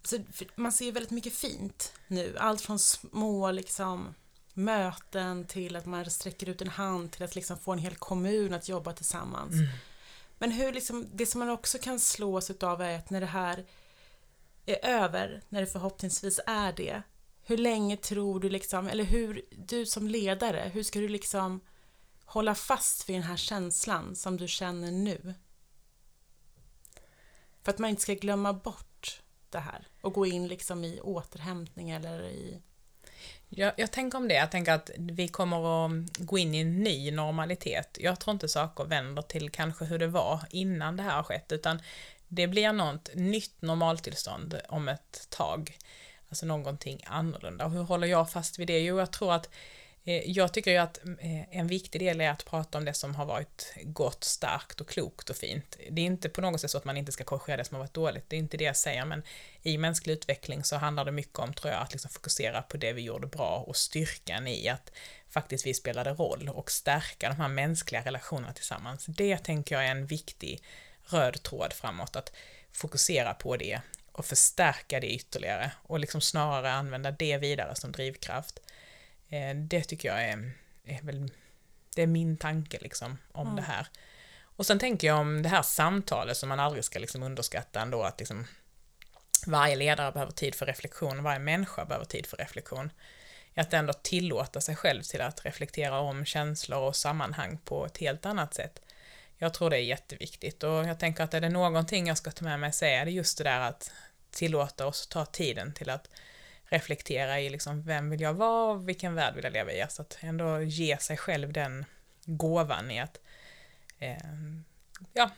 alltså, 0.00 0.18
man 0.54 0.72
ser 0.72 0.84
ju 0.84 0.90
väldigt 0.90 1.10
mycket 1.10 1.34
fint 1.34 1.92
nu. 2.06 2.36
Allt 2.38 2.60
från 2.60 2.78
små 2.78 3.50
liksom 3.50 4.14
möten 4.54 5.46
till 5.46 5.76
att 5.76 5.86
man 5.86 6.10
sträcker 6.10 6.48
ut 6.48 6.62
en 6.62 6.68
hand 6.68 7.12
till 7.12 7.22
att 7.22 7.34
liksom 7.34 7.58
få 7.58 7.72
en 7.72 7.78
hel 7.78 7.94
kommun 7.94 8.54
att 8.54 8.68
jobba 8.68 8.92
tillsammans. 8.92 9.54
Men 10.38 10.50
hur 10.50 10.72
liksom, 10.72 11.06
det 11.12 11.26
som 11.26 11.38
man 11.38 11.50
också 11.50 11.78
kan 11.78 12.00
slås 12.00 12.50
utav 12.50 12.82
är 12.82 12.98
att 12.98 13.10
när 13.10 13.20
det 13.20 13.26
här 13.26 13.64
är 14.66 14.86
över, 14.86 15.42
när 15.48 15.60
det 15.60 15.66
förhoppningsvis 15.66 16.40
är 16.46 16.72
det, 16.72 17.02
hur 17.42 17.56
länge 17.56 17.96
tror 17.96 18.40
du 18.40 18.48
liksom, 18.48 18.88
eller 18.88 19.04
hur, 19.04 19.44
du 19.50 19.86
som 19.86 20.08
ledare, 20.08 20.70
hur 20.74 20.82
ska 20.82 20.98
du 21.00 21.08
liksom 21.08 21.60
hålla 22.24 22.54
fast 22.54 23.08
vid 23.08 23.16
den 23.16 23.22
här 23.22 23.36
känslan 23.36 24.16
som 24.16 24.36
du 24.36 24.48
känner 24.48 24.90
nu? 24.90 25.34
För 27.62 27.72
att 27.72 27.78
man 27.78 27.90
inte 27.90 28.02
ska 28.02 28.14
glömma 28.14 28.52
bort 28.52 29.22
det 29.50 29.58
här 29.58 29.86
och 30.00 30.12
gå 30.12 30.26
in 30.26 30.48
liksom 30.48 30.84
i 30.84 31.00
återhämtning 31.00 31.90
eller 31.90 32.22
i... 32.22 32.60
Jag, 33.48 33.72
jag 33.76 33.90
tänker 33.90 34.18
om 34.18 34.28
det, 34.28 34.34
jag 34.34 34.50
tänker 34.50 34.72
att 34.72 34.90
vi 34.96 35.28
kommer 35.28 35.86
att 35.86 36.16
gå 36.18 36.38
in 36.38 36.54
i 36.54 36.60
en 36.60 36.82
ny 36.82 37.10
normalitet. 37.10 37.98
Jag 38.00 38.20
tror 38.20 38.32
inte 38.32 38.48
saker 38.48 38.84
vänder 38.84 39.22
till 39.22 39.50
kanske 39.50 39.84
hur 39.84 39.98
det 39.98 40.06
var 40.06 40.40
innan 40.50 40.96
det 40.96 41.02
här 41.02 41.16
har 41.16 41.22
skett, 41.22 41.52
utan 41.52 41.82
det 42.28 42.46
blir 42.46 42.72
något 42.72 43.10
nytt 43.14 43.62
normaltillstånd 43.62 44.60
om 44.68 44.88
ett 44.88 45.26
tag. 45.30 45.78
Alltså 46.28 46.46
någonting 46.46 47.00
annorlunda. 47.06 47.64
Och 47.64 47.70
hur 47.70 47.82
håller 47.82 48.06
jag 48.06 48.30
fast 48.30 48.58
vid 48.58 48.66
det? 48.66 48.80
Jo, 48.80 48.98
jag 48.98 49.10
tror 49.10 49.32
att 49.32 49.50
Eh, 50.04 50.30
jag 50.30 50.52
tycker 50.52 50.70
ju 50.70 50.76
att 50.76 50.98
eh, 51.20 51.58
en 51.58 51.66
viktig 51.66 52.00
del 52.00 52.20
är 52.20 52.30
att 52.30 52.44
prata 52.44 52.78
om 52.78 52.84
det 52.84 52.94
som 52.94 53.14
har 53.14 53.26
varit 53.26 53.74
gott, 53.82 54.24
starkt 54.24 54.80
och 54.80 54.88
klokt 54.88 55.30
och 55.30 55.36
fint. 55.36 55.78
Det 55.90 56.02
är 56.02 56.06
inte 56.06 56.28
på 56.28 56.40
något 56.40 56.60
sätt 56.60 56.70
så 56.70 56.78
att 56.78 56.84
man 56.84 56.96
inte 56.96 57.12
ska 57.12 57.24
korrigera 57.24 57.56
det 57.56 57.64
som 57.64 57.74
har 57.74 57.82
varit 57.82 57.94
dåligt, 57.94 58.24
det 58.28 58.36
är 58.36 58.38
inte 58.38 58.56
det 58.56 58.64
jag 58.64 58.76
säger, 58.76 59.04
men 59.04 59.22
i 59.62 59.78
mänsklig 59.78 60.12
utveckling 60.12 60.64
så 60.64 60.76
handlar 60.76 61.04
det 61.04 61.12
mycket 61.12 61.38
om, 61.38 61.54
tror 61.54 61.72
jag, 61.72 61.82
att 61.82 61.92
liksom 61.92 62.10
fokusera 62.10 62.62
på 62.62 62.76
det 62.76 62.92
vi 62.92 63.02
gjorde 63.02 63.26
bra 63.26 63.64
och 63.66 63.76
styrkan 63.76 64.46
i 64.46 64.68
att 64.68 64.92
faktiskt 65.28 65.66
vi 65.66 65.74
spelade 65.74 66.10
roll 66.10 66.50
och 66.54 66.70
stärka 66.70 67.28
de 67.28 67.36
här 67.36 67.48
mänskliga 67.48 68.02
relationerna 68.02 68.52
tillsammans. 68.52 69.06
Det 69.06 69.36
tänker 69.36 69.74
jag 69.74 69.84
är 69.84 69.90
en 69.90 70.06
viktig 70.06 70.62
röd 71.04 71.42
tråd 71.42 71.72
framåt, 71.72 72.16
att 72.16 72.32
fokusera 72.72 73.34
på 73.34 73.56
det 73.56 73.80
och 74.12 74.24
förstärka 74.24 75.00
det 75.00 75.14
ytterligare 75.14 75.72
och 75.82 76.00
liksom 76.00 76.20
snarare 76.20 76.72
använda 76.72 77.10
det 77.10 77.38
vidare 77.38 77.74
som 77.74 77.92
drivkraft. 77.92 78.60
Eh, 79.28 79.56
Det 79.56 79.84
tycker 79.84 80.08
jag 80.08 80.22
är, 80.24 80.52
är 80.84 81.02
väl, 81.02 81.30
det 81.96 82.02
är 82.02 82.06
min 82.06 82.36
tanke 82.36 82.78
liksom 82.80 83.18
om 83.32 83.46
Mm. 83.46 83.56
det 83.56 83.62
här. 83.62 83.86
Och 84.56 84.66
sen 84.66 84.78
tänker 84.78 85.06
jag 85.06 85.18
om 85.18 85.42
det 85.42 85.48
här 85.48 85.62
samtalet 85.62 86.36
som 86.36 86.48
man 86.48 86.60
aldrig 86.60 86.84
ska 86.84 86.98
liksom 86.98 87.22
underskatta 87.22 87.80
ändå, 87.80 88.02
att 88.02 88.18
liksom 88.18 88.46
varje 89.46 89.76
ledare 89.76 90.12
behöver 90.12 90.32
tid 90.32 90.54
för 90.54 90.66
reflektion, 90.66 91.22
varje 91.22 91.38
människa 91.38 91.84
behöver 91.84 92.04
tid 92.06 92.26
för 92.26 92.36
reflektion. 92.36 92.90
Att 93.56 93.72
ändå 93.72 93.92
tillåta 93.92 94.60
sig 94.60 94.76
själv 94.76 95.02
till 95.02 95.20
att 95.20 95.44
reflektera 95.44 95.98
om 95.98 96.24
känslor 96.24 96.78
och 96.78 96.96
sammanhang 96.96 97.58
på 97.64 97.86
ett 97.86 97.98
helt 97.98 98.26
annat 98.26 98.54
sätt. 98.54 98.80
Jag 99.38 99.54
tror 99.54 99.70
det 99.70 99.76
är 99.76 99.80
jätteviktigt 99.82 100.62
och 100.62 100.70
jag 100.84 101.00
tänker 101.00 101.24
att 101.24 101.34
är 101.34 101.40
det 101.40 101.48
någonting 101.48 102.06
jag 102.06 102.18
ska 102.18 102.30
ta 102.30 102.44
med 102.44 102.60
mig 102.60 102.72
så 102.72 102.84
är 102.84 103.04
det 103.04 103.10
just 103.10 103.38
det 103.38 103.44
där 103.44 103.60
att 103.60 103.90
tillåta 104.30 104.86
oss 104.86 105.06
ta 105.06 105.24
tiden 105.26 105.72
till 105.72 105.90
att 105.90 106.08
reflektera 106.74 107.40
i 107.40 107.50
liksom 107.50 107.82
vem 107.82 108.10
vill 108.10 108.20
jag 108.20 108.34
vara 108.34 108.72
och 108.72 108.88
vilken 108.88 109.14
värld 109.14 109.34
vill 109.34 109.44
jag 109.44 109.52
leva 109.52 109.72
i. 109.72 109.82
Alltså 109.82 110.02
att 110.02 110.18
ändå 110.20 110.62
ge 110.62 110.98
sig 110.98 111.16
själv 111.16 111.52
den 111.52 111.84
gåvan 112.24 112.90
i 112.90 113.00
att 113.00 113.20
eh, 113.98 114.16
ja, 115.12 115.30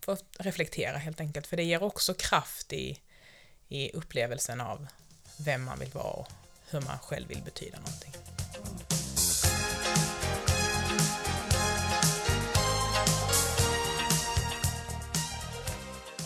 få 0.00 0.16
reflektera 0.38 0.98
helt 0.98 1.20
enkelt. 1.20 1.46
För 1.46 1.56
det 1.56 1.62
ger 1.62 1.82
också 1.82 2.14
kraft 2.14 2.72
i, 2.72 3.00
i 3.68 3.90
upplevelsen 3.92 4.60
av 4.60 4.86
vem 5.38 5.64
man 5.64 5.78
vill 5.78 5.90
vara 5.90 6.12
och 6.12 6.28
hur 6.70 6.80
man 6.80 6.98
själv 6.98 7.28
vill 7.28 7.42
betyda 7.42 7.78
någonting. 7.78 8.12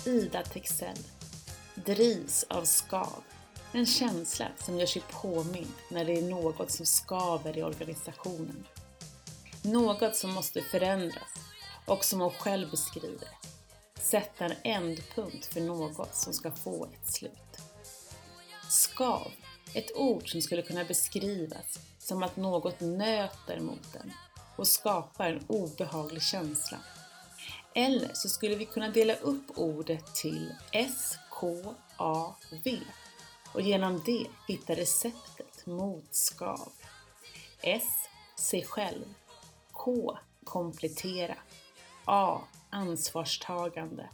Ida 0.05 0.43
Texell 0.43 0.99
drivs 1.75 2.45
av 2.49 2.65
skav. 2.65 3.23
En 3.73 3.87
känsla 3.87 4.47
som 4.59 4.79
gör 4.79 4.87
sig 4.87 5.03
påmind 5.11 5.73
när 5.91 6.05
det 6.05 6.19
är 6.19 6.23
något 6.23 6.71
som 6.71 6.87
skaver 6.87 7.59
i 7.59 7.63
organisationen. 7.63 8.67
Något 9.63 10.17
som 10.17 10.35
måste 10.35 10.63
förändras 10.63 11.35
och 11.87 12.05
som 12.05 12.21
hon 12.21 12.31
själv 12.31 12.71
beskriver, 12.71 13.29
sätta 14.01 14.45
en 14.45 14.55
ändpunkt 14.63 15.47
för 15.47 15.61
något 15.61 16.15
som 16.15 16.33
ska 16.33 16.51
få 16.51 16.85
ett 16.85 17.15
slut. 17.15 17.33
Skav, 18.71 19.33
ett 19.75 19.97
ord 19.97 20.31
som 20.31 20.43
skulle 20.43 20.63
kunna 20.63 20.85
beskrivas 20.85 21.79
som 21.99 22.23
att 22.23 22.37
något 22.37 22.81
nöter 22.81 23.61
mot 23.61 23.95
en 23.95 24.13
och 24.57 24.69
skapar 24.69 25.31
en 25.31 25.45
obehaglig 25.47 26.23
känsla. 26.23 26.79
Eller 27.75 28.11
så 28.15 28.29
skulle 28.29 28.55
vi 28.55 28.65
kunna 28.65 28.89
dela 28.89 29.15
upp 29.15 29.59
ordet 29.59 30.15
till 30.15 30.55
S, 30.73 31.19
K, 31.31 31.75
A, 31.97 32.35
V 32.65 32.79
och 33.53 33.61
genom 33.61 34.03
det 34.05 34.27
hitta 34.49 34.75
receptet 34.75 35.67
mot 35.67 36.15
skav. 36.15 36.73
S. 37.61 38.09
Sig 38.37 38.65
själv. 38.65 39.15
K. 39.73 40.19
Komplettera. 40.45 41.37
A. 42.05 42.41
Ansvarstagande. 42.71 44.09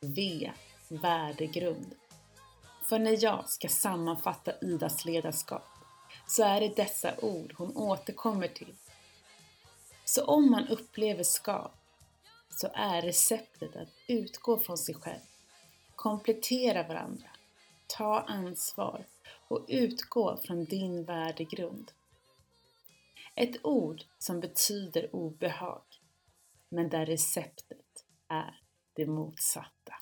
V. 0.00 0.52
Värdegrund. 0.88 1.94
För 2.82 2.98
när 2.98 3.24
jag 3.24 3.48
ska 3.48 3.68
sammanfatta 3.68 4.52
Idas 4.60 5.04
ledarskap 5.04 5.66
så 6.26 6.42
är 6.42 6.60
det 6.60 6.76
dessa 6.76 7.14
ord 7.22 7.54
hon 7.56 7.76
återkommer 7.76 8.48
till. 8.48 8.74
Så 10.04 10.24
om 10.24 10.50
man 10.50 10.68
upplever 10.68 11.24
skav 11.24 11.70
så 12.50 12.68
är 12.74 13.02
receptet 13.02 13.76
att 13.76 13.88
utgå 14.06 14.58
från 14.58 14.78
sig 14.78 14.94
själv, 14.94 15.20
komplettera 15.96 16.82
varandra, 16.82 17.28
ta 17.86 18.20
ansvar 18.20 19.06
och 19.48 19.66
utgå 19.68 20.36
från 20.36 20.64
din 20.64 21.04
värdegrund. 21.04 21.92
Ett 23.34 23.66
ord 23.66 24.02
som 24.18 24.40
betyder 24.40 25.16
obehag, 25.16 25.82
men 26.68 26.88
där 26.88 27.06
receptet 27.06 28.04
är 28.28 28.60
det 28.94 29.06
motsatta. 29.06 29.94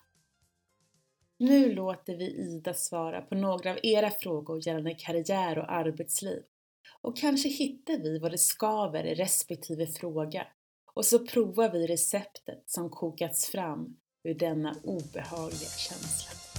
Nu 1.39 1.74
låter 1.74 2.16
vi 2.16 2.24
Ida 2.24 2.74
svara 2.74 3.22
på 3.22 3.35
några 3.35 3.70
av 3.70 3.78
era 3.82 4.11
frågor 4.11 4.66
gällande 4.66 4.95
karriär 4.95 5.59
och 5.59 5.72
arbetsliv. 5.72 6.43
Och 7.01 7.16
kanske 7.16 7.49
hittar 7.49 7.99
vi 7.99 8.18
vad 8.18 8.30
det 8.30 8.39
skaver 8.39 9.05
i 9.05 9.14
respektive 9.14 9.87
fråga. 9.87 10.47
Och 10.95 11.05
så 11.05 11.26
provar 11.26 11.70
vi 11.70 11.87
receptet 11.87 12.62
som 12.66 12.91
kokats 12.91 13.51
fram 13.51 13.97
ur 14.22 14.35
denna 14.35 14.76
obehagliga 14.82 15.70
känsla. 15.70 16.54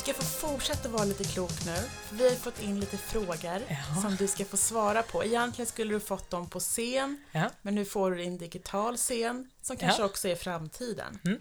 Ska 0.00 0.14
få 0.14 0.22
fortsätta 0.22 0.88
vara 0.88 1.04
lite 1.04 1.24
klok 1.24 1.64
nu, 1.66 1.76
vi 2.12 2.28
har 2.28 2.36
fått 2.36 2.60
in 2.60 2.80
lite 2.80 2.96
frågor 2.96 3.62
Ja. 3.68 4.02
som 4.02 4.16
du 4.16 4.28
ska 4.28 4.44
få 4.44 4.56
svara 4.56 5.02
på. 5.02 5.24
Egentligen 5.24 5.66
skulle 5.66 5.94
du 5.94 6.00
fått 6.00 6.30
dem 6.30 6.50
på 6.50 6.60
scen, 6.60 7.24
Ja. 7.32 7.50
men 7.62 7.74
nu 7.74 7.84
får 7.84 8.10
du 8.10 8.16
din 8.16 8.38
digital 8.38 8.96
scen, 8.96 9.50
som 9.62 9.76
kanske 9.76 10.02
Ja. 10.02 10.06
också 10.06 10.28
är 10.28 10.36
framtiden. 10.36 11.18
Mm. 11.24 11.40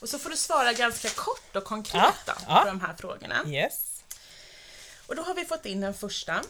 Och 0.00 0.08
så 0.08 0.18
får 0.18 0.30
du 0.30 0.36
svara 0.36 0.72
ganska 0.72 1.08
kort 1.08 1.56
och 1.56 1.64
konkret 1.64 2.14
då, 2.26 2.32
på 2.32 2.64
de 2.66 2.80
här 2.80 2.94
frågorna. 2.98 3.44
Yes. 3.46 4.02
Och 5.06 5.16
då 5.16 5.22
har 5.22 5.34
vi 5.34 5.44
fått 5.44 5.66
in 5.66 5.80
den 5.80 5.94
första. 5.94 6.42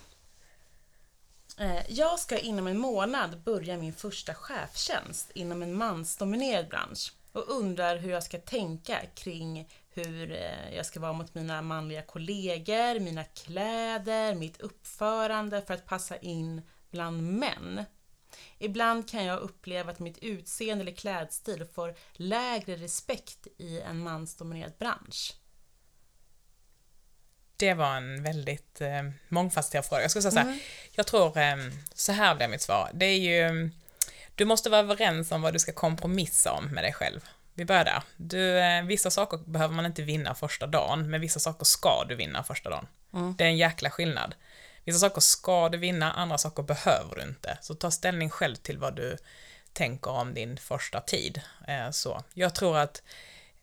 Eh, 1.59 1.82
Jag 1.92 2.18
ska 2.18 2.38
inom 2.38 2.66
en 2.66 2.78
månad 2.78 3.40
börja 3.42 3.76
min 3.76 3.94
första 3.94 4.34
chefstjänst 4.34 5.30
inom 5.34 5.62
en 5.62 5.74
mansdominerad 5.74 6.68
bransch 6.68 7.12
och 7.32 7.44
undrar 7.48 7.96
hur 7.96 8.11
jag 8.11 8.22
ska 8.22 8.38
tänka 8.38 8.98
kring 9.14 9.68
hur 9.99 10.32
eh, 10.32 10.74
jag 10.76 10.86
ska 10.86 11.01
vara 11.01 11.12
mot 11.12 11.34
mina 11.34 11.62
manliga 11.62 12.03
kollegor, 12.03 13.01
mina 13.01 13.24
kläder, 13.24 14.34
mitt 14.34 14.61
uppförande 14.61 15.62
för 15.62 15.74
att 15.74 15.86
passa 15.86 16.16
in 16.16 16.62
bland 16.90 17.22
män. 17.22 17.84
Ibland 18.59 19.11
kan 19.11 19.24
jag 19.24 19.40
uppleva 19.40 19.90
att 19.90 19.99
mitt 19.99 20.18
utseende 20.18 20.82
eller 20.82 20.92
klädstil 20.92 21.64
får 21.74 21.94
lägre 22.12 22.76
respekt 22.76 23.46
i 23.59 23.80
en 23.80 23.99
mansdominerad 23.99 24.72
bransch. 24.78 25.34
Det 27.57 27.74
var 27.74 27.96
en 27.96 28.22
väldigt 28.22 28.80
eh, 28.80 29.11
mångfacetterad 29.28 29.84
fråga. 29.84 30.03
Jag 30.03 30.11
skulle 30.11 30.22
säga 30.22 30.32
så 30.32 30.38
här, 30.38 30.59
jag 30.92 31.07
tror, 31.07 31.38
eh, 31.38 31.57
så 31.94 32.12
här 32.12 32.34
blir 32.34 32.49
mitt 32.49 32.62
svar. 32.62 32.90
Det 32.94 33.07
är 33.07 33.18
ju, 33.18 33.70
du 34.34 34.44
måste 34.44 34.70
vara 34.70 34.80
överens 34.80 35.32
om 35.32 35.42
vad 35.42 35.53
du 35.53 35.59
ska 35.59 35.72
kompromissa 35.72 36.53
om 36.53 36.64
med 36.64 36.84
dig 36.84 36.92
själv. 36.92 37.20
Vi 37.59 37.64
börjar 37.64 37.84
där. 37.84 38.02
Du, 38.16 38.59
eh, 38.59 38.84
vissa 38.84 39.11
saker 39.11 39.38
behöver 39.46 39.74
man 39.74 39.86
inte 39.86 40.02
vinna 40.02 40.34
första 40.34 40.66
dagen, 40.66 41.11
men 41.11 41.20
vissa 41.20 41.40
saker 41.40 41.64
ska 41.64 42.04
du 42.09 42.14
vinna 42.14 42.42
första 42.42 42.70
dagen. 42.70 42.86
Det 43.38 43.44
är 43.44 43.48
en 43.48 43.56
jäkla 43.56 43.90
skillnad. 43.90 44.34
Vissa 44.84 44.98
saker 44.98 45.20
ska 45.20 45.68
du 45.68 45.78
vinna, 45.78 46.12
andra 46.12 46.38
saker 46.38 46.62
behöver 46.62 47.16
du 47.16 47.22
inte. 47.22 47.59
Så 47.61 47.74
ta 47.74 47.90
ställning 47.90 48.30
själv 48.30 48.54
till 48.54 48.78
vad 48.78 48.96
du 48.96 49.16
tänker 49.72 50.11
om 50.11 50.34
din 50.34 50.56
första 50.56 51.00
tid. 51.00 51.40
Eh, 51.68 51.90
så. 51.90 52.22
Jag 52.34 52.54
tror 52.54 52.78
att 52.78 53.02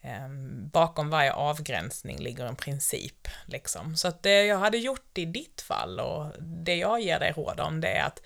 eh, 0.01 0.29
bakom 0.71 1.09
varje 1.09 1.33
avgränsning 1.33 2.19
ligger 2.19 2.45
en 2.45 2.55
princip. 2.55 3.27
Liksom. 3.45 3.97
Så 3.97 4.07
att 4.07 4.23
det 4.23 4.45
jag 4.45 4.59
hade 4.59 4.77
gjort 4.77 5.17
i 5.17 5.25
ditt 5.25 5.61
fall 5.61 5.99
och 5.99 6.31
det 6.39 6.75
jag 6.75 7.01
ger 7.01 7.19
dig 7.19 7.31
råd 7.31 7.59
om 7.59 7.81
det 7.81 7.87
är 7.87 8.03
att 8.03 8.21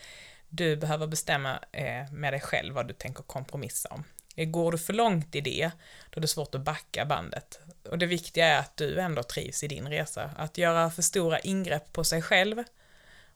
du 0.49 0.76
behöver 0.76 1.07
bestämma 1.07 1.59
eh, 1.72 2.11
med 2.11 2.34
dig 2.34 2.41
själv 2.41 2.76
vad 2.76 2.88
du 2.88 2.93
tänker 2.93 3.24
kompromissa 3.24 3.89
om. 3.89 4.03
Eh, 4.40 4.46
går 4.46 4.72
du 4.72 4.78
för 4.78 4.94
långt 4.94 5.36
i 5.36 5.42
det, 5.42 5.72
då 6.10 6.18
är 6.18 6.22
det 6.22 6.28
svårt 6.28 6.56
att 6.56 6.62
backa 6.62 7.06
bandet. 7.06 7.60
Och 7.90 7.98
det 7.98 8.06
viktiga 8.06 8.48
är 8.48 8.60
att 8.60 8.78
du 8.78 9.00
ändå 9.00 9.24
trivs 9.24 9.64
i 9.64 9.68
din 9.68 9.88
resa. 9.88 10.32
Att 10.38 10.58
göra 10.58 10.92
för 10.92 11.02
stora 11.02 11.40
ingrepp 11.40 11.94
på 11.94 12.04
sig 12.04 12.22
själv 12.22 12.64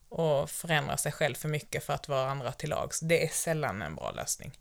och 0.10 0.50
förändra 0.50 0.98
sig 0.98 1.12
själv 1.12 1.36
för 1.36 1.50
mycket 1.50 1.84
för 1.84 1.94
att 1.94 2.08
vara 2.08 2.32
andra 2.32 2.52
till 2.52 2.70
lags, 2.70 3.00
det 3.00 3.26
är 3.26 3.30
sällan 3.30 3.82
en 3.82 3.96
bra 3.96 4.12
lösning. 4.12 4.60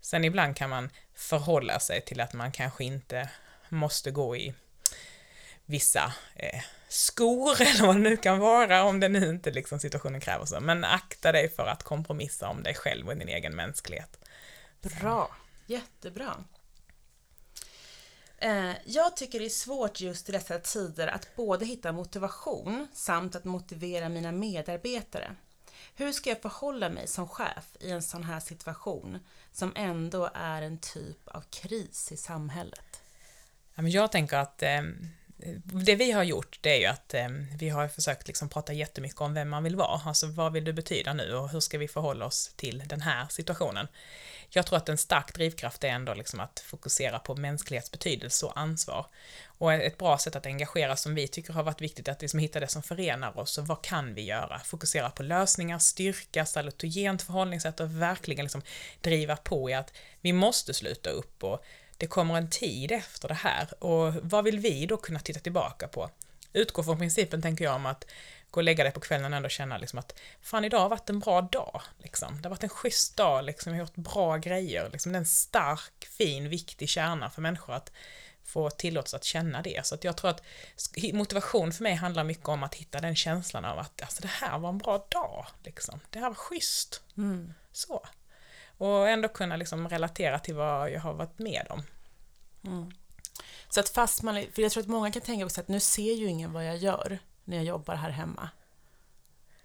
Sen 0.00 0.24
ibland 0.24 0.56
kan 0.56 0.70
man 0.70 0.90
förhålla 1.14 1.80
sig 1.80 2.00
till 2.00 2.20
att 2.20 2.32
man 2.32 2.52
kanske 2.52 2.84
inte 2.84 3.28
måste 3.68 4.10
gå 4.10 4.36
i 4.36 4.54
vissa 5.64 6.12
eh, 6.34 6.60
skor 6.88 7.60
eller 7.60 7.86
vad 7.86 7.96
det 7.96 8.02
nu 8.02 8.16
kan 8.16 8.38
vara, 8.38 8.82
om 8.82 9.00
det 9.00 9.08
nu 9.08 9.28
inte 9.30 9.50
liksom 9.50 9.78
situationen 9.78 10.20
kräver 10.20 10.44
så. 10.44 10.60
Men 10.60 10.84
akta 10.84 11.32
dig 11.32 11.48
för 11.48 11.66
att 11.66 11.82
kompromissa 11.82 12.48
om 12.48 12.62
dig 12.62 12.74
själv 12.74 13.08
och 13.08 13.16
din 13.16 13.28
egen 13.28 13.56
mänsklighet. 13.56 14.18
Bra, 14.82 15.30
jättebra. 15.68 16.44
Eh, 18.38 18.72
jag 18.84 19.16
tycker 19.16 19.38
det 19.38 19.44
är 19.44 19.48
svårt 19.48 20.00
just 20.00 20.28
i 20.28 20.32
dessa 20.32 20.58
tider 20.58 21.08
att 21.08 21.36
både 21.36 21.66
hitta 21.66 21.92
motivation 21.92 22.88
samt 22.92 23.36
att 23.36 23.44
motivera 23.44 24.08
mina 24.08 24.32
medarbetare. 24.32 25.36
Hur 25.94 26.12
ska 26.12 26.30
jag 26.30 26.42
förhålla 26.42 26.88
mig 26.88 27.06
som 27.06 27.28
chef 27.28 27.76
i 27.80 27.90
en 27.90 28.02
sån 28.02 28.24
här 28.24 28.40
situation 28.40 29.18
som 29.52 29.72
ändå 29.76 30.30
är 30.34 30.62
en 30.62 30.78
typ 30.78 31.28
av 31.28 31.40
kris 31.40 32.12
i 32.12 32.16
samhället? 32.16 33.02
Jag 33.74 34.12
tänker 34.12 34.36
att 34.36 34.62
eh, 34.62 34.82
det 35.64 35.94
vi 35.94 36.12
har 36.12 36.22
gjort 36.22 36.58
det 36.60 36.76
är 36.76 36.80
ju 36.80 36.86
att 36.86 37.14
eh, 37.14 37.28
vi 37.58 37.68
har 37.68 37.88
försökt 37.88 38.26
liksom 38.26 38.48
prata 38.48 38.72
jättemycket 38.72 39.20
om 39.20 39.34
vem 39.34 39.48
man 39.48 39.64
vill 39.64 39.76
vara, 39.76 40.00
alltså 40.04 40.26
vad 40.26 40.52
vill 40.52 40.64
du 40.64 40.72
betyda 40.72 41.12
nu 41.12 41.34
och 41.34 41.48
hur 41.48 41.60
ska 41.60 41.78
vi 41.78 41.88
förhålla 41.88 42.26
oss 42.26 42.52
till 42.56 42.82
den 42.86 43.00
här 43.00 43.26
situationen. 43.30 43.88
Jag 44.50 44.66
tror 44.66 44.76
att 44.76 44.88
en 44.88 44.98
stark 44.98 45.34
drivkraft 45.34 45.84
är 45.84 45.88
ändå 45.88 46.14
liksom 46.14 46.40
att 46.40 46.60
fokusera 46.60 47.18
på 47.18 47.34
mänsklighets 47.34 47.90
betydelse 47.90 48.46
och 48.46 48.58
ansvar. 48.58 49.06
Och 49.46 49.72
ett 49.72 49.98
bra 49.98 50.18
sätt 50.18 50.36
att 50.36 50.46
engagera 50.46 50.96
som 50.96 51.14
vi 51.14 51.28
tycker 51.28 51.52
har 51.52 51.62
varit 51.62 51.80
viktigt 51.80 52.08
är 52.08 52.12
att 52.12 52.22
liksom 52.22 52.40
hitta 52.40 52.60
det 52.60 52.68
som 52.68 52.82
förenar 52.82 53.38
oss 53.38 53.58
och 53.58 53.66
vad 53.66 53.82
kan 53.82 54.14
vi 54.14 54.22
göra? 54.22 54.58
Fokusera 54.58 55.10
på 55.10 55.22
lösningar, 55.22 55.78
styrka, 55.78 56.46
salutogent 56.46 57.22
förhållningssätt 57.22 57.80
och 57.80 58.02
verkligen 58.02 58.44
liksom 58.44 58.62
driva 59.00 59.36
på 59.36 59.70
i 59.70 59.74
att 59.74 59.92
vi 60.20 60.32
måste 60.32 60.74
sluta 60.74 61.10
upp 61.10 61.44
och 61.44 61.64
det 61.96 62.06
kommer 62.06 62.36
en 62.36 62.50
tid 62.50 62.92
efter 62.92 63.28
det 63.28 63.34
här 63.34 63.84
och 63.84 64.14
vad 64.14 64.44
vill 64.44 64.58
vi 64.58 64.86
då 64.86 64.96
kunna 64.96 65.20
titta 65.20 65.40
tillbaka 65.40 65.88
på? 65.88 66.10
Utgå 66.52 66.82
från 66.82 66.98
principen, 66.98 67.42
tänker 67.42 67.64
jag, 67.64 67.74
om 67.74 67.86
att 67.86 68.04
gå 68.50 68.60
och 68.60 68.64
lägga 68.64 68.84
dig 68.84 68.92
på 68.92 69.00
kvällen 69.00 69.32
och 69.32 69.36
ändå 69.36 69.48
känna 69.48 69.78
liksom 69.78 69.98
att 69.98 70.20
fan 70.42 70.64
idag 70.64 70.80
har 70.80 70.88
varit 70.88 71.10
en 71.10 71.18
bra 71.18 71.40
dag. 71.40 71.82
Liksom. 71.98 72.42
Det 72.42 72.48
har 72.48 72.50
varit 72.50 72.62
en 72.62 72.68
schysst 72.68 73.16
dag, 73.16 73.44
liksom. 73.44 73.72
jag 73.72 73.78
har 73.78 73.86
gjort 73.86 73.96
bra 73.96 74.36
grejer. 74.36 74.90
Liksom. 74.92 75.12
Det 75.12 75.16
är 75.16 75.20
en 75.20 75.26
stark, 75.26 76.06
fin, 76.10 76.48
viktig 76.48 76.88
kärna 76.88 77.30
för 77.30 77.42
människor 77.42 77.74
att 77.74 77.92
få 78.44 78.70
tillåtelse 78.70 79.16
att 79.16 79.24
känna 79.24 79.62
det. 79.62 79.86
Så 79.86 79.94
att 79.94 80.04
jag 80.04 80.16
tror 80.16 80.30
att 80.30 80.42
motivation 81.12 81.72
för 81.72 81.82
mig 81.82 81.94
handlar 81.94 82.24
mycket 82.24 82.48
om 82.48 82.62
att 82.62 82.74
hitta 82.74 83.00
den 83.00 83.16
känslan 83.16 83.64
av 83.64 83.78
att 83.78 84.02
alltså, 84.02 84.22
det 84.22 84.28
här 84.28 84.58
var 84.58 84.68
en 84.68 84.78
bra 84.78 85.06
dag. 85.08 85.46
Liksom. 85.64 86.00
Det 86.10 86.18
här 86.18 86.28
var 86.28 86.34
schysst. 86.34 87.02
Mm. 87.16 87.54
Så. 87.72 88.06
Och 88.78 89.08
ändå 89.08 89.28
kunna 89.28 89.56
liksom 89.56 89.88
relatera 89.88 90.38
till 90.38 90.54
vad 90.54 90.90
jag 90.90 91.00
har 91.00 91.14
varit 91.14 91.38
med 91.38 91.66
om. 91.70 91.82
Mm. 92.64 92.92
Så 93.68 93.80
att 93.80 93.88
fast 93.88 94.22
man, 94.22 94.34
för 94.52 94.62
jag 94.62 94.72
tror 94.72 94.82
att 94.82 94.88
många 94.88 95.12
kan 95.12 95.22
tänka 95.22 95.44
också 95.44 95.60
att 95.60 95.68
nu 95.68 95.80
ser 95.80 96.14
ju 96.14 96.26
ingen 96.26 96.52
vad 96.52 96.66
jag 96.66 96.76
gör 96.76 97.18
när 97.48 97.56
jag 97.56 97.66
jobbar 97.66 97.94
här 97.94 98.10
hemma. 98.10 98.50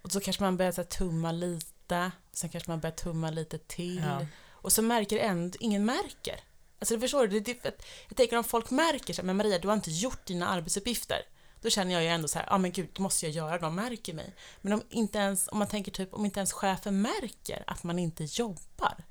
Och 0.02 0.12
så 0.12 0.20
kanske 0.20 0.42
man 0.42 0.56
börjar 0.56 0.72
så 0.72 0.84
tumma 0.84 1.32
lite, 1.32 2.10
sen 2.32 2.50
kanske 2.50 2.70
man 2.70 2.80
börjar 2.80 2.96
tumma 2.96 3.30
lite 3.30 3.58
till. 3.58 4.02
Ja. 4.04 4.26
Och 4.50 4.72
så 4.72 4.82
märker 4.82 5.18
ändå, 5.18 5.58
ingen 5.60 5.84
märker. 5.84 6.40
Alltså 6.78 7.00
förstår 7.00 7.26
du? 7.26 7.40
Det, 7.40 7.62
det, 7.62 7.84
jag 8.08 8.16
tänker 8.16 8.36
om 8.36 8.44
folk 8.44 8.70
märker 8.70 9.14
så 9.14 9.22
här, 9.22 9.26
men 9.26 9.36
Maria 9.36 9.58
du 9.58 9.68
har 9.68 9.74
inte 9.74 9.90
gjort 9.90 10.26
dina 10.26 10.48
arbetsuppgifter. 10.48 11.22
Då 11.60 11.70
känner 11.70 11.92
jag 11.92 12.02
ju 12.02 12.08
ändå 12.08 12.28
så 12.28 12.38
här, 12.38 12.46
ja 12.46 12.54
ah, 12.54 12.58
men 12.58 12.72
gud, 12.72 12.88
då 12.92 13.02
måste 13.02 13.26
jag 13.26 13.34
göra, 13.34 13.58
de 13.58 13.74
märker 13.74 14.14
mig. 14.14 14.34
Men 14.60 14.72
om 14.72 14.82
inte 14.90 15.18
ens, 15.18 15.48
om 15.48 15.58
man 15.58 15.68
tänker 15.68 15.92
typ, 15.92 16.14
om 16.14 16.24
inte 16.24 16.40
ens 16.40 16.52
chefen 16.52 17.02
märker 17.02 17.64
att 17.66 17.84
man 17.84 17.98
inte 17.98 18.24
jobbar. 18.24 19.04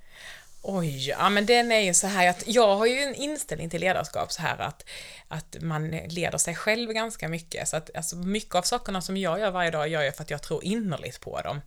Oj, 0.65 1.09
ja 1.09 1.29
men 1.29 1.45
den 1.45 1.71
är 1.71 1.79
ju 1.79 1.93
så 1.93 2.07
här 2.07 2.29
att 2.29 2.43
jag 2.47 2.75
har 2.75 2.85
ju 2.85 2.99
en 2.99 3.15
inställning 3.15 3.69
till 3.69 3.81
ledarskap 3.81 4.31
så 4.31 4.41
här 4.41 4.57
att, 4.61 4.85
att 5.27 5.55
man 5.61 5.89
leder 5.89 6.37
sig 6.37 6.55
själv 6.55 6.91
ganska 6.91 7.29
mycket. 7.29 7.67
Så 7.67 7.77
att 7.77 7.95
alltså 7.95 8.15
mycket 8.15 8.55
av 8.55 8.61
sakerna 8.61 9.01
som 9.01 9.17
jag 9.17 9.39
gör 9.39 9.51
varje 9.51 9.71
dag 9.71 9.87
gör 9.87 10.01
jag 10.01 10.15
för 10.15 10.23
att 10.23 10.29
jag 10.29 10.41
tror 10.41 10.63
innerligt 10.63 11.21
på 11.21 11.41
dem 11.41 11.61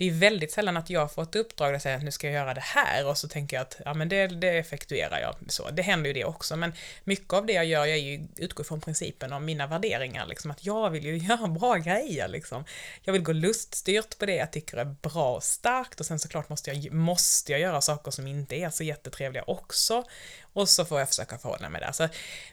det 0.00 0.08
är 0.08 0.10
väldigt 0.10 0.52
sällan 0.52 0.76
att 0.76 0.90
jag 0.90 1.12
får 1.12 1.22
ett 1.22 1.36
uppdrag 1.36 1.74
och 1.74 1.82
säger 1.82 1.96
att 1.96 2.02
nu 2.02 2.10
ska 2.10 2.26
jag 2.26 2.34
göra 2.34 2.54
det 2.54 2.60
här 2.60 3.06
och 3.06 3.18
så 3.18 3.28
tänker 3.28 3.56
jag 3.56 3.62
att 3.62 3.80
ja 3.84 3.94
men 3.94 4.08
det, 4.08 4.26
det 4.26 4.58
effektuerar 4.58 5.20
jag. 5.20 5.36
Så, 5.48 5.70
det 5.70 5.82
händer 5.82 6.08
ju 6.08 6.14
det 6.14 6.24
också 6.24 6.56
men 6.56 6.72
mycket 7.04 7.32
av 7.32 7.46
det 7.46 7.52
jag 7.52 7.64
gör 7.64 7.86
jag 7.86 7.98
är 7.98 8.02
ju, 8.02 8.26
utgår 8.36 8.64
från 8.64 8.80
principen 8.80 9.32
om 9.32 9.44
mina 9.44 9.66
värderingar, 9.66 10.26
liksom 10.26 10.50
att 10.50 10.64
jag 10.64 10.90
vill 10.90 11.04
ju 11.04 11.16
göra 11.28 11.48
bra 11.48 11.76
grejer 11.76 12.28
liksom. 12.28 12.64
Jag 13.02 13.12
vill 13.12 13.22
gå 13.22 13.32
luststyrt 13.32 14.18
på 14.18 14.26
det 14.26 14.34
jag 14.34 14.52
tycker 14.52 14.76
är 14.76 14.84
bra 14.84 15.34
och 15.36 15.44
starkt 15.44 16.00
och 16.00 16.06
sen 16.06 16.18
såklart 16.18 16.48
måste 16.48 16.70
jag, 16.70 16.92
måste 16.92 17.52
jag 17.52 17.60
göra 17.60 17.80
saker 17.80 18.10
som 18.10 18.26
inte 18.26 18.56
är 18.56 18.70
så 18.70 18.84
jättetrevliga 18.84 19.44
också 19.46 20.04
och 20.52 20.68
så 20.68 20.84
får 20.84 20.98
jag 20.98 21.08
försöka 21.08 21.38
förhålla 21.38 21.68
mig 21.68 21.80
där. 21.80 21.92
Så 21.92 22.08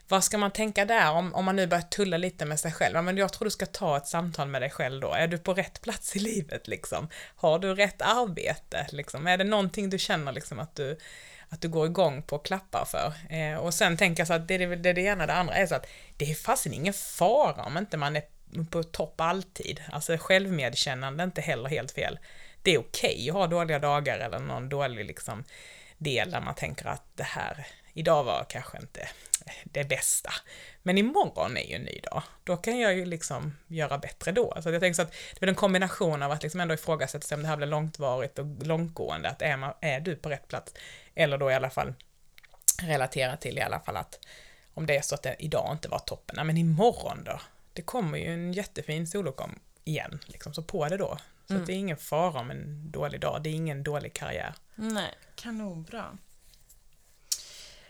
vad 0.08 0.24
ska 0.24 0.38
man 0.38 0.50
tänka 0.50 0.84
där 0.84 1.10
om, 1.10 1.34
om 1.34 1.44
man 1.44 1.56
nu 1.56 1.66
börjar 1.66 1.82
tulla 1.82 2.16
lite 2.16 2.44
med 2.44 2.60
sig 2.60 2.72
själv? 2.72 2.94
Ja, 2.96 3.02
men 3.02 3.16
jag 3.16 3.32
tror 3.32 3.44
du 3.44 3.50
ska 3.50 3.66
ta 3.66 3.96
ett 3.96 4.06
samtal 4.06 4.48
med 4.48 4.62
dig 4.62 4.70
själv 4.70 5.00
då. 5.00 5.12
Är 5.12 5.28
du 5.28 5.38
på 5.38 5.54
rätt 5.54 5.82
plats 5.82 6.16
i 6.16 6.18
livet 6.18 6.68
liksom? 6.68 7.08
Har 7.36 7.58
du 7.58 7.74
rätt 7.74 8.02
arbete 8.02 8.86
liksom? 8.90 9.26
Är 9.26 9.36
det 9.36 9.44
någonting 9.44 9.90
du 9.90 9.98
känner 9.98 10.32
liksom 10.32 10.58
att 10.58 10.76
du 10.76 10.98
att 11.48 11.60
du 11.60 11.68
går 11.68 11.86
igång 11.86 12.22
på 12.22 12.36
och 12.36 12.46
klappar 12.46 12.84
för. 12.84 13.12
Eh, 13.30 13.54
och 13.54 13.74
sen 13.74 13.96
tänker 13.96 14.20
jag 14.20 14.28
så 14.28 14.34
att 14.34 14.48
det 14.48 14.54
är 14.54 14.76
det, 14.76 14.92
det 14.92 15.00
ena, 15.00 15.26
det 15.26 15.32
andra 15.32 15.54
är 15.54 15.66
så 15.66 15.74
att 15.74 15.86
det 16.16 16.30
är 16.30 16.34
fasen 16.34 16.72
ingen 16.72 16.92
fara 16.92 17.64
om 17.64 17.76
inte 17.76 17.96
man 17.96 18.16
är 18.16 18.22
på 18.70 18.82
topp 18.82 19.20
alltid. 19.20 19.82
Alltså 19.92 20.16
självmedkännande 20.16 21.22
är 21.22 21.24
inte 21.24 21.40
heller 21.40 21.68
helt 21.68 21.90
fel. 21.90 22.18
Det 22.62 22.74
är 22.74 22.78
okej 22.78 23.14
okay 23.14 23.28
att 23.30 23.34
ha 23.34 23.46
dåliga 23.46 23.78
dagar 23.78 24.18
eller 24.18 24.38
någon 24.38 24.68
dålig 24.68 25.04
liksom 25.04 25.44
del 25.98 26.30
där 26.30 26.40
man 26.40 26.54
tänker 26.54 26.86
att 26.86 27.04
det 27.14 27.22
här 27.22 27.66
idag 27.98 28.24
var 28.24 28.46
kanske 28.48 28.78
inte 28.78 29.08
det 29.64 29.84
bästa. 29.84 30.30
Men 30.82 30.98
imorgon 30.98 31.56
är 31.56 31.62
ju 31.62 31.74
en 31.74 31.82
ny 31.82 32.00
dag. 32.00 32.22
Då 32.44 32.56
kan 32.56 32.78
jag 32.78 32.94
ju 32.94 33.04
liksom 33.04 33.56
göra 33.66 33.98
bättre 33.98 34.32
då. 34.32 34.56
Så 34.62 34.70
jag 34.70 34.80
tänker 34.80 34.94
så 34.94 35.02
att 35.02 35.12
det 35.38 35.46
är 35.46 35.48
en 35.48 35.54
kombination 35.54 36.22
av 36.22 36.30
att 36.30 36.42
liksom 36.42 36.60
ändå 36.60 36.74
ifrågasätta 36.74 37.26
sig 37.26 37.34
om 37.34 37.42
det 37.42 37.48
här 37.48 37.56
blir 37.56 37.66
långtvarigt 37.66 38.38
och 38.38 38.66
långtgående, 38.66 39.28
att 39.28 39.42
är, 39.42 39.56
man, 39.56 39.72
är 39.80 40.00
du 40.00 40.16
på 40.16 40.28
rätt 40.28 40.48
plats? 40.48 40.74
Eller 41.14 41.38
då 41.38 41.50
i 41.50 41.54
alla 41.54 41.70
fall 41.70 41.94
relatera 42.82 43.36
till 43.36 43.58
i 43.58 43.60
alla 43.60 43.80
fall 43.80 43.96
att 43.96 44.18
om 44.74 44.86
det 44.86 44.96
är 44.96 45.02
så 45.02 45.14
att 45.14 45.22
det 45.22 45.36
idag 45.38 45.68
inte 45.72 45.88
var 45.88 45.98
toppen, 45.98 46.36
nej 46.36 46.44
men 46.44 46.56
imorgon 46.56 47.24
då? 47.24 47.40
Det 47.72 47.82
kommer 47.82 48.18
ju 48.18 48.32
en 48.32 48.52
jättefin 48.52 49.06
soluppgång 49.06 49.58
igen, 49.84 50.18
liksom, 50.26 50.54
så 50.54 50.62
på 50.62 50.88
det 50.88 50.96
då. 50.96 51.18
Så 51.46 51.54
mm. 51.54 51.66
det 51.66 51.72
är 51.72 51.76
ingen 51.76 51.96
fara 51.96 52.40
om 52.40 52.50
en 52.50 52.90
dålig 52.90 53.20
dag, 53.20 53.42
det 53.42 53.50
är 53.50 53.54
ingen 53.54 53.82
dålig 53.82 54.14
karriär. 54.14 54.54
Nej, 54.74 55.14
kanonbra. 55.34 56.18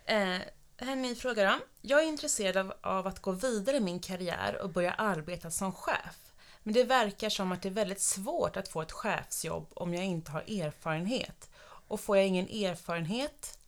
Eh, 0.08 0.40
här 0.76 0.96
ny 0.96 1.14
fråga. 1.14 1.60
Jag 1.82 2.02
är 2.02 2.06
intresserad 2.06 2.56
av, 2.56 2.74
av 2.80 3.06
att 3.06 3.22
gå 3.22 3.32
vidare 3.32 3.76
i 3.76 3.80
min 3.80 4.00
karriär 4.00 4.58
och 4.62 4.70
börja 4.70 4.92
arbeta 4.92 5.50
som 5.50 5.72
chef. 5.72 6.32
Men 6.62 6.74
det 6.74 6.84
verkar 6.84 7.28
som 7.28 7.52
att 7.52 7.62
det 7.62 7.68
är 7.68 7.72
väldigt 7.72 8.00
svårt 8.00 8.56
att 8.56 8.68
få 8.68 8.82
ett 8.82 8.92
chefsjobb 8.92 9.68
om 9.74 9.94
jag 9.94 10.04
inte 10.04 10.30
har 10.30 10.40
erfarenhet. 10.40 11.50
Och 11.60 12.00
får 12.00 12.16
jag 12.16 12.26
ingen 12.26 12.48
erfarenhet 12.48 13.58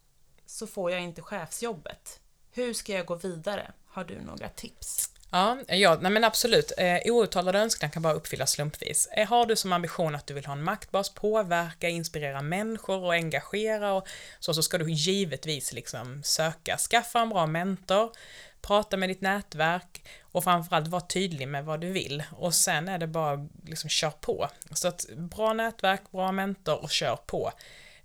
så 0.47 0.67
får 0.67 0.91
jag 0.91 1.03
inte 1.03 1.23
chefsjobbet. 1.23 2.21
Hur 2.53 2.75
ska 2.75 2.93
jag 2.93 3.07
gå 3.07 3.15
vidare? 3.15 3.73
Har 3.87 4.05
du 4.05 4.21
några 4.21 4.49
tips? 4.49 5.11
Ja, 5.33 5.59
ja 5.69 5.99
nej 6.01 6.13
men 6.13 6.25
absolut. 6.25 6.73
Eh, 6.79 7.13
outtalade 7.13 7.59
önskningar 7.59 7.93
kan 7.93 8.03
bara 8.03 8.13
uppfyllas 8.13 8.51
slumpvis. 8.51 9.09
Eh, 9.13 9.29
har 9.29 9.47
du 9.47 9.57
som 9.57 9.73
ambition 9.73 10.15
att 10.15 10.27
du 10.27 10.35
vill 10.35 10.47
ha 10.47 10.53
en 10.53 10.63
maktbas, 10.63 11.11
påverka, 11.11 11.89
inspirera 11.89 12.43
människor 12.43 13.05
och 13.05 13.15
engagera 13.15 13.93
och 13.93 14.09
så, 14.39 14.55
så 14.55 14.63
ska 14.63 14.79
du 14.79 14.91
givetvis 14.91 15.73
liksom 15.73 16.23
söka, 16.25 16.77
skaffa 16.77 17.21
en 17.21 17.29
bra 17.29 17.47
mentor, 17.47 18.13
prata 18.61 18.97
med 18.97 19.09
ditt 19.09 19.21
nätverk 19.21 20.03
och 20.23 20.45
framförallt 20.45 20.89
vara 20.89 21.03
tydlig 21.03 21.49
med 21.49 21.65
vad 21.65 21.81
du 21.81 21.93
vill. 21.93 22.23
Och 22.33 22.55
sen 22.55 22.89
är 22.89 22.99
det 22.99 23.07
bara 23.07 23.49
liksom 23.67 23.91
kör 23.91 24.11
på. 24.11 24.49
Så 24.73 24.89
att 24.89 25.07
bra 25.17 25.53
nätverk, 25.53 26.11
bra 26.11 26.33
mentor 26.33 26.83
och 26.83 26.91
kör 26.91 27.17
på. 27.17 27.53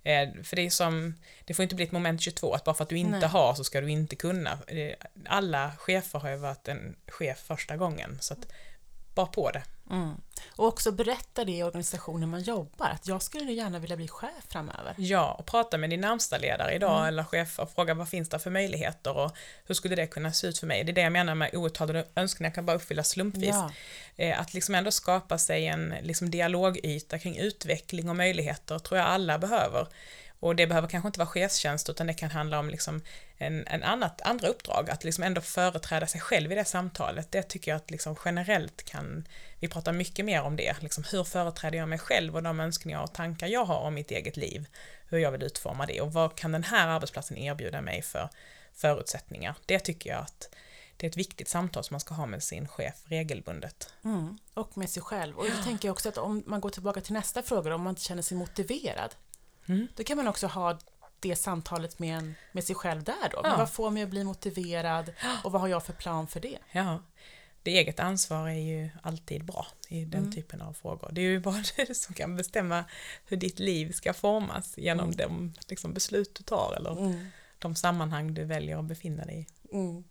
Eh, 0.06 0.42
för 0.42 0.56
det 0.56 0.66
är 0.66 0.70
som, 0.70 1.14
det 1.44 1.54
får 1.54 1.62
inte 1.62 1.74
bli 1.74 1.84
ett 1.84 1.92
moment 1.92 2.20
22, 2.20 2.54
att 2.54 2.64
bara 2.64 2.74
för 2.74 2.82
att 2.82 2.88
du 2.88 2.98
inte 2.98 3.18
Nej. 3.18 3.28
har 3.28 3.54
så 3.54 3.64
ska 3.64 3.80
du 3.80 3.90
inte 3.90 4.16
kunna. 4.16 4.58
Eh, 4.66 4.94
alla 5.26 5.72
chefer 5.78 6.18
har 6.18 6.30
ju 6.30 6.36
varit 6.36 6.68
en 6.68 6.96
chef 7.08 7.38
första 7.38 7.76
gången, 7.76 8.18
så 8.20 8.34
att 8.34 8.46
bara 9.16 9.26
på 9.26 9.50
det. 9.50 9.62
Mm. 9.90 10.14
Och 10.56 10.66
också 10.66 10.92
berätta 10.92 11.44
det 11.44 11.52
i 11.52 11.62
organisationen 11.62 12.28
man 12.28 12.42
jobbar, 12.42 12.86
att 12.86 13.08
jag 13.08 13.22
skulle 13.22 13.52
gärna 13.52 13.78
vilja 13.78 13.96
bli 13.96 14.08
chef 14.08 14.30
framöver. 14.48 14.94
Ja, 14.96 15.36
och 15.38 15.46
prata 15.46 15.78
med 15.78 15.90
din 15.90 16.00
närmsta 16.00 16.38
ledare 16.38 16.74
idag 16.74 16.96
mm. 16.96 17.08
eller 17.08 17.24
chef 17.24 17.58
och 17.58 17.70
fråga 17.70 17.94
vad 17.94 18.08
finns 18.08 18.28
det 18.28 18.38
för 18.38 18.50
möjligheter 18.50 19.16
och 19.16 19.36
hur 19.64 19.74
skulle 19.74 19.96
det 19.96 20.06
kunna 20.06 20.32
se 20.32 20.46
ut 20.46 20.58
för 20.58 20.66
mig? 20.66 20.84
Det 20.84 20.92
är 20.92 20.94
det 20.94 21.00
jag 21.00 21.12
menar 21.12 21.34
med 21.34 21.54
outtalade 21.54 22.04
önskningar 22.14 22.50
kan 22.50 22.66
bara 22.66 22.76
uppfyllas 22.76 23.08
slumpvis. 23.08 23.54
Ja. 23.54 23.70
Eh, 24.16 24.40
att 24.40 24.54
liksom 24.54 24.74
ändå 24.74 24.90
skapa 24.90 25.38
sig 25.38 25.66
en 25.66 25.94
liksom 26.02 26.30
dialogyta 26.30 27.18
kring 27.18 27.36
utveckling 27.36 28.08
och 28.08 28.16
möjligheter 28.16 28.78
tror 28.78 28.98
jag 28.98 29.06
alla 29.06 29.38
behöver. 29.38 29.86
Och 30.40 30.56
det 30.56 30.66
behöver 30.66 30.88
kanske 30.88 31.08
inte 31.08 31.18
vara 31.18 31.28
chefstjänst 31.28 31.88
utan 31.88 32.06
det 32.06 32.14
kan 32.14 32.30
handla 32.30 32.58
om 32.58 32.70
liksom 32.70 33.02
en, 33.36 33.66
en 33.66 33.82
annat, 33.82 34.20
andra 34.20 34.48
uppdrag, 34.48 34.90
att 34.90 35.04
liksom 35.04 35.24
ändå 35.24 35.40
företräda 35.40 36.06
sig 36.06 36.20
själv 36.20 36.52
i 36.52 36.54
det 36.54 36.64
samtalet. 36.64 37.32
Det 37.32 37.42
tycker 37.42 37.70
jag 37.70 37.76
att 37.76 37.90
liksom 37.90 38.16
generellt 38.24 38.82
kan, 38.82 39.28
vi 39.60 39.68
pratar 39.68 39.92
mycket 39.92 40.24
mer 40.24 40.42
om 40.42 40.56
det, 40.56 40.76
liksom 40.80 41.04
hur 41.12 41.24
företräder 41.24 41.78
jag 41.78 41.88
mig 41.88 41.98
själv 41.98 42.36
och 42.36 42.42
de 42.42 42.60
önskningar 42.60 43.02
och 43.02 43.14
tankar 43.14 43.46
jag 43.46 43.64
har 43.64 43.78
om 43.78 43.94
mitt 43.94 44.10
eget 44.10 44.36
liv, 44.36 44.66
hur 45.08 45.18
jag 45.18 45.32
vill 45.32 45.42
utforma 45.42 45.86
det 45.86 46.00
och 46.00 46.12
vad 46.12 46.36
kan 46.36 46.52
den 46.52 46.64
här 46.64 46.88
arbetsplatsen 46.88 47.36
erbjuda 47.36 47.80
mig 47.80 48.02
för 48.02 48.28
förutsättningar. 48.74 49.54
Det 49.66 49.78
tycker 49.78 50.10
jag 50.10 50.20
att 50.20 50.48
det 50.96 51.06
är 51.06 51.10
ett 51.10 51.16
viktigt 51.16 51.48
samtal 51.48 51.84
som 51.84 51.94
man 51.94 52.00
ska 52.00 52.14
ha 52.14 52.26
med 52.26 52.42
sin 52.42 52.68
chef 52.68 52.94
regelbundet. 53.04 53.92
Mm, 54.04 54.38
och 54.54 54.78
med 54.78 54.90
sig 54.90 55.02
själv. 55.02 55.38
Och 55.38 55.44
då 55.44 55.62
tänker 55.64 55.88
jag 55.88 55.92
också 55.92 56.08
att 56.08 56.18
om 56.18 56.42
man 56.46 56.60
går 56.60 56.70
tillbaka 56.70 57.00
till 57.00 57.12
nästa 57.12 57.42
fråga, 57.42 57.74
om 57.74 57.82
man 57.82 57.90
inte 57.90 58.02
känner 58.02 58.22
sig 58.22 58.36
motiverad, 58.36 59.14
Mm. 59.68 59.88
Då 59.96 60.04
kan 60.04 60.16
man 60.16 60.28
också 60.28 60.46
ha 60.46 60.78
det 61.20 61.36
samtalet 61.36 61.98
med, 61.98 62.18
en, 62.18 62.34
med 62.52 62.64
sig 62.64 62.74
själv 62.76 63.02
där 63.02 63.28
då. 63.30 63.40
Ja. 63.44 63.56
vad 63.58 63.72
får 63.72 63.90
mig 63.90 64.02
att 64.02 64.10
bli 64.10 64.24
motiverad 64.24 65.12
och 65.44 65.52
vad 65.52 65.60
har 65.60 65.68
jag 65.68 65.84
för 65.84 65.92
plan 65.92 66.26
för 66.26 66.40
det? 66.40 66.58
Ja. 66.72 67.02
Det 67.62 67.78
eget 67.78 68.00
ansvar 68.00 68.48
är 68.48 68.60
ju 68.60 68.90
alltid 69.02 69.44
bra 69.44 69.66
i 69.88 70.04
den 70.04 70.20
mm. 70.20 70.32
typen 70.32 70.60
av 70.60 70.72
frågor. 70.72 71.08
Det 71.12 71.20
är 71.20 71.22
ju 71.22 71.40
bara 71.40 71.62
du 71.86 71.94
som 71.94 72.14
kan 72.14 72.36
bestämma 72.36 72.84
hur 73.24 73.36
ditt 73.36 73.58
liv 73.58 73.92
ska 73.92 74.14
formas 74.14 74.78
genom 74.78 75.04
mm. 75.04 75.16
de 75.16 75.54
liksom, 75.68 75.94
beslut 75.94 76.34
du 76.34 76.42
tar 76.42 76.74
eller 76.76 76.92
mm. 76.92 77.26
de 77.58 77.74
sammanhang 77.74 78.34
du 78.34 78.44
väljer 78.44 78.78
att 78.78 78.84
befinna 78.84 79.24
dig 79.24 79.48
i. 79.70 79.74
Mm. 79.74 80.04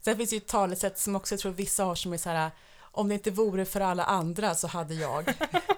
Sen 0.00 0.16
finns 0.16 0.30
det 0.30 0.36
ju 0.36 0.40
ett 0.40 0.48
talesätt 0.48 0.98
som 0.98 1.16
också 1.16 1.34
jag 1.34 1.40
tror 1.40 1.52
vissa 1.52 1.84
har 1.84 1.94
som 1.94 2.12
är 2.12 2.16
så 2.16 2.30
här, 2.30 2.50
om 2.80 3.08
det 3.08 3.14
inte 3.14 3.30
vore 3.30 3.64
för 3.64 3.80
alla 3.80 4.04
andra 4.04 4.54
så 4.54 4.66
hade 4.66 4.94
jag. 4.94 5.34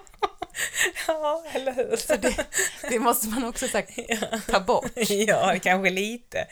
Ja, 1.07 1.43
eller 1.53 1.71
hur? 1.71 1.95
Så 1.95 2.15
det, 2.15 2.45
det 2.89 2.99
måste 2.99 3.27
man 3.27 3.45
också 3.45 3.67
så 3.67 3.77
här, 3.77 4.41
ta 4.51 4.59
bort. 4.59 4.91
Ja, 5.09 5.55
kanske 5.61 5.89
lite. 5.89 6.47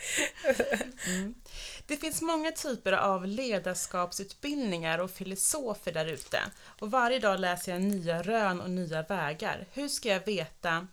Det 1.86 1.96
finns 1.96 2.22
många 2.22 2.50
typer 2.50 2.92
av 2.92 3.26
ledarskapsutbildningar 3.26 4.98
och 4.98 5.10
filosofer 5.10 5.92
där 5.92 6.06
ute 6.06 6.40
och 6.80 6.90
varje 6.90 7.18
dag 7.18 7.40
läser 7.40 7.72
jag 7.72 7.82
nya 7.82 8.22
rön 8.22 8.60
och 8.60 8.70
nya 8.70 9.02
vägar. 9.02 9.66
Hur 9.72 9.88
ska 9.88 10.08
jag 10.08 10.26
veta 10.26 10.86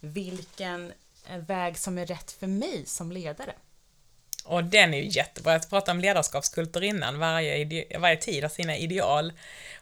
vilken 0.00 0.92
eh, 1.28 1.38
väg 1.38 1.78
som 1.78 1.98
är 1.98 2.06
rätt 2.06 2.32
för 2.32 2.46
mig 2.46 2.86
som 2.86 3.12
ledare? 3.12 3.52
Och 4.44 4.64
den 4.64 4.94
är 4.94 4.98
ju 4.98 5.08
jättebra. 5.08 5.52
Jag 5.52 5.70
pratade 5.70 5.90
om 5.90 6.00
ledarskapskultur 6.00 6.82
innan. 6.82 7.18
Varje, 7.18 7.98
varje 7.98 8.16
tid 8.16 8.42
har 8.44 8.48
sina 8.48 8.76
ideal. 8.76 9.32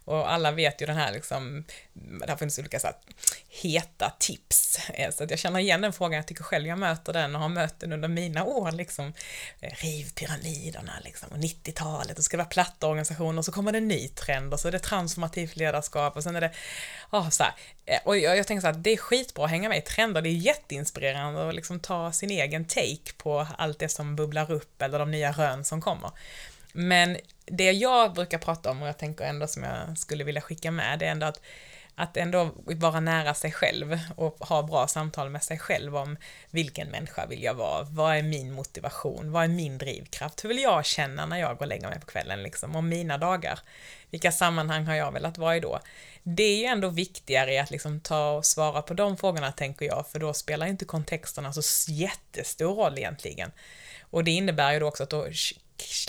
Och 0.06 0.32
alla 0.32 0.50
vet 0.50 0.82
ju 0.82 0.86
den 0.86 0.96
här 0.96 1.12
liksom, 1.12 1.64
det 1.92 2.30
har 2.30 2.36
funnits 2.36 2.58
olika 2.58 2.80
så 2.80 2.86
här, 2.86 2.96
heta 3.48 4.12
tips. 4.18 4.78
Eh, 4.94 5.10
så 5.10 5.24
att 5.24 5.30
jag 5.30 5.38
känner 5.38 5.60
igen 5.60 5.80
den 5.80 5.92
frågan, 5.92 6.16
jag 6.16 6.26
tycker 6.26 6.44
själv 6.44 6.66
jag 6.66 6.78
möter 6.78 7.12
den 7.12 7.34
och 7.34 7.40
har 7.40 7.48
mött 7.48 7.80
den 7.80 7.92
under 7.92 8.08
mina 8.08 8.44
år 8.44 8.72
liksom. 8.72 9.12
Eh, 9.60 9.72
Riv 9.74 10.10
pyramiderna 10.14 10.92
liksom, 11.04 11.28
och 11.28 11.36
90-talet, 11.36 12.18
och 12.18 12.24
ska 12.24 12.36
det 12.36 12.42
vara 12.42 12.48
platta 12.48 12.86
organisationer, 12.86 13.38
och 13.38 13.44
så 13.44 13.52
kommer 13.52 13.72
det 13.72 13.78
en 13.78 13.88
ny 13.88 14.08
trend, 14.08 14.52
och 14.52 14.60
så 14.60 14.68
är 14.68 14.72
det 14.72 14.78
transformativt 14.78 15.56
ledarskap, 15.56 16.16
och 16.16 16.22
sen 16.22 16.36
är 16.36 16.40
det, 16.40 16.50
ja 17.12 17.30
så 17.30 17.42
här. 17.42 17.52
Eh, 17.86 18.00
och 18.04 18.18
jag, 18.18 18.36
jag 18.36 18.46
tänker 18.46 18.60
så 18.60 18.66
här, 18.66 18.74
det 18.74 18.90
är 18.90 18.96
skitbra 18.96 19.44
att 19.44 19.50
hänga 19.50 19.68
med 19.68 19.78
i 19.78 19.82
trender, 19.82 20.22
det 20.22 20.28
är 20.28 20.32
jätteinspirerande 20.32 21.48
att 21.48 21.54
liksom 21.54 21.80
ta 21.80 22.12
sin 22.12 22.30
egen 22.30 22.64
take 22.64 23.12
på 23.16 23.46
allt 23.58 23.78
det 23.78 23.88
som 23.88 24.16
bubblar 24.16 24.52
upp, 24.52 24.82
eller 24.82 24.98
de 24.98 25.10
nya 25.10 25.32
rön 25.32 25.64
som 25.64 25.80
kommer. 25.80 26.10
Men 26.72 27.16
det 27.46 27.72
jag 27.72 28.14
brukar 28.14 28.38
prata 28.38 28.70
om, 28.70 28.82
och 28.82 28.88
jag 28.88 28.98
tänker 28.98 29.24
ändå 29.24 29.46
som 29.46 29.62
jag 29.62 29.98
skulle 29.98 30.24
vilja 30.24 30.40
skicka 30.40 30.70
med, 30.70 30.98
det 30.98 31.06
är 31.06 31.10
ändå 31.10 31.26
att, 31.26 31.40
att 31.94 32.16
ändå 32.16 32.50
vara 32.56 33.00
nära 33.00 33.34
sig 33.34 33.52
själv 33.52 33.98
och 34.16 34.36
ha 34.40 34.62
bra 34.62 34.86
samtal 34.86 35.30
med 35.30 35.42
sig 35.42 35.58
själv 35.58 35.96
om 35.96 36.16
vilken 36.50 36.88
människa 36.88 37.26
vill 37.26 37.42
jag 37.42 37.54
vara, 37.54 37.82
vad 37.82 38.16
är 38.16 38.22
min 38.22 38.52
motivation, 38.52 39.32
vad 39.32 39.44
är 39.44 39.48
min 39.48 39.78
drivkraft, 39.78 40.44
hur 40.44 40.48
vill 40.48 40.62
jag 40.62 40.84
känna 40.84 41.26
när 41.26 41.36
jag 41.36 41.56
går 41.56 41.64
och 41.64 41.68
lägger 41.68 41.88
mig 41.88 42.00
på 42.00 42.06
kvällen 42.06 42.42
liksom, 42.42 42.76
om 42.76 42.88
mina 42.88 43.18
dagar, 43.18 43.58
vilka 44.10 44.32
sammanhang 44.32 44.86
har 44.86 44.94
jag 44.94 45.12
velat 45.12 45.38
vara 45.38 45.56
i 45.56 45.60
då? 45.60 45.80
Det 46.22 46.42
är 46.42 46.58
ju 46.58 46.64
ändå 46.64 46.88
viktigare 46.88 47.62
att 47.62 47.70
liksom 47.70 48.00
ta 48.00 48.30
och 48.30 48.46
svara 48.46 48.82
på 48.82 48.94
de 48.94 49.16
frågorna 49.16 49.52
tänker 49.52 49.86
jag, 49.86 50.06
för 50.12 50.18
då 50.18 50.34
spelar 50.34 50.66
inte 50.66 50.84
kontexterna 50.84 51.52
så 51.52 51.92
jättestor 51.92 52.74
roll 52.74 52.98
egentligen. 52.98 53.52
Och 54.10 54.24
det 54.24 54.30
innebär 54.30 54.72
ju 54.72 54.80
då 54.80 54.86
också 54.86 55.02
att 55.02 55.10
då 55.10 55.26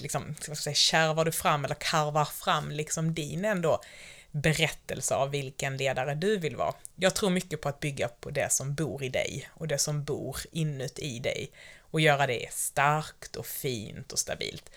liksom, 0.01 0.35
vad 0.47 0.57
ska 0.57 0.63
säga, 0.63 0.73
kärvar 0.73 1.25
du 1.25 1.31
fram 1.31 1.65
eller 1.65 1.75
karvar 1.75 2.25
fram 2.25 2.71
liksom 2.71 3.13
din 3.13 3.45
ändå 3.45 3.81
berättelse 4.31 5.15
av 5.15 5.29
vilken 5.29 5.77
ledare 5.77 6.15
du 6.15 6.37
vill 6.37 6.55
vara. 6.55 6.73
Jag 6.95 7.15
tror 7.15 7.29
mycket 7.29 7.61
på 7.61 7.69
att 7.69 7.79
bygga 7.79 8.07
på 8.07 8.29
det 8.29 8.51
som 8.51 8.73
bor 8.73 9.03
i 9.03 9.09
dig 9.09 9.49
och 9.53 9.67
det 9.67 9.77
som 9.77 10.03
bor 10.03 10.37
inuti 10.51 11.19
dig 11.19 11.51
och 11.91 12.01
göra 12.01 12.27
det 12.27 12.53
starkt 12.53 13.35
och 13.35 13.45
fint 13.45 14.11
och 14.11 14.19
stabilt. 14.19 14.71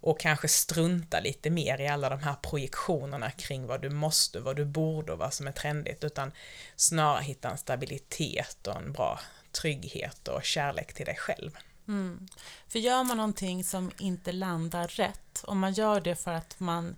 Och 0.00 0.20
kanske 0.20 0.48
strunta 0.48 1.20
lite 1.20 1.50
mer 1.50 1.80
i 1.80 1.88
alla 1.88 2.08
de 2.08 2.22
här 2.22 2.34
projektionerna 2.42 3.30
kring 3.30 3.66
vad 3.66 3.82
du 3.82 3.90
måste, 3.90 4.40
vad 4.40 4.56
du 4.56 4.64
borde 4.64 5.12
och 5.12 5.18
vad 5.18 5.34
som 5.34 5.46
är 5.46 5.52
trendigt, 5.52 6.04
utan 6.04 6.32
snarare 6.76 7.22
hitta 7.22 7.50
en 7.50 7.58
stabilitet 7.58 8.66
och 8.66 8.76
en 8.76 8.92
bra 8.92 9.20
trygghet 9.52 10.28
och 10.28 10.44
kärlek 10.44 10.92
till 10.92 11.06
dig 11.06 11.16
själv. 11.16 11.50
Mm. 11.88 12.28
För 12.68 12.78
gör 12.78 13.04
man 13.04 13.16
någonting 13.16 13.64
som 13.64 13.90
inte 13.98 14.32
landar 14.32 14.88
rätt, 14.88 15.44
om 15.44 15.58
man 15.58 15.72
gör 15.72 16.00
det 16.00 16.16
för 16.16 16.32
att 16.32 16.60
man 16.60 16.96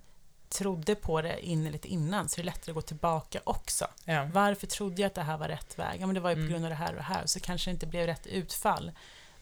trodde 0.49 0.95
på 0.95 1.23
det 1.23 1.47
innerligt 1.47 1.85
innan, 1.85 2.29
så 2.29 2.35
är 2.35 2.43
det 2.43 2.47
lättare 2.47 2.71
att 2.71 2.75
gå 2.75 2.83
tillbaka 2.83 3.41
också. 3.45 3.87
Ja. 4.05 4.29
Varför 4.33 4.67
trodde 4.67 5.03
jag 5.03 5.07
att 5.07 5.15
det 5.15 5.23
här 5.23 5.37
var 5.39 5.49
rätt 5.49 5.79
väg? 5.79 6.01
Ja, 6.01 6.07
men 6.07 6.15
det 6.15 6.21
var 6.21 6.31
ju 6.31 6.37
på 6.37 6.41
Mm. 6.41 6.51
grund 6.53 6.65
av 6.65 6.71
det 6.71 6.77
här 6.77 6.89
och 6.91 6.97
det 6.97 7.03
här, 7.03 7.27
så 7.27 7.41
kanske 7.41 7.71
det 7.71 7.73
inte 7.73 7.87
blev 7.87 8.07
rätt 8.07 8.27
utfall. 8.27 8.93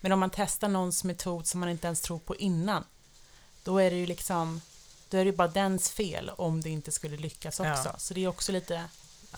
Men 0.00 0.12
om 0.12 0.20
man 0.20 0.30
testar 0.30 0.68
någons 0.68 1.04
metod 1.04 1.46
som 1.46 1.60
man 1.60 1.68
inte 1.68 1.86
ens 1.86 2.00
tror 2.00 2.18
på 2.18 2.36
innan, 2.36 2.84
då 3.64 3.78
är 3.78 3.90
det 3.90 3.96
ju 3.96 4.06
liksom, 4.06 4.60
då 5.10 5.16
är 5.18 5.24
det 5.24 5.32
bara 5.32 5.48
dens 5.48 5.90
fel 5.90 6.30
om 6.36 6.60
det 6.60 6.70
inte 6.70 6.92
skulle 6.92 7.16
lyckas 7.16 7.60
också. 7.60 7.82
Ja. 7.84 7.94
Så 7.98 8.14
det 8.14 8.24
är 8.24 8.28
också 8.28 8.52
lite, 8.52 8.84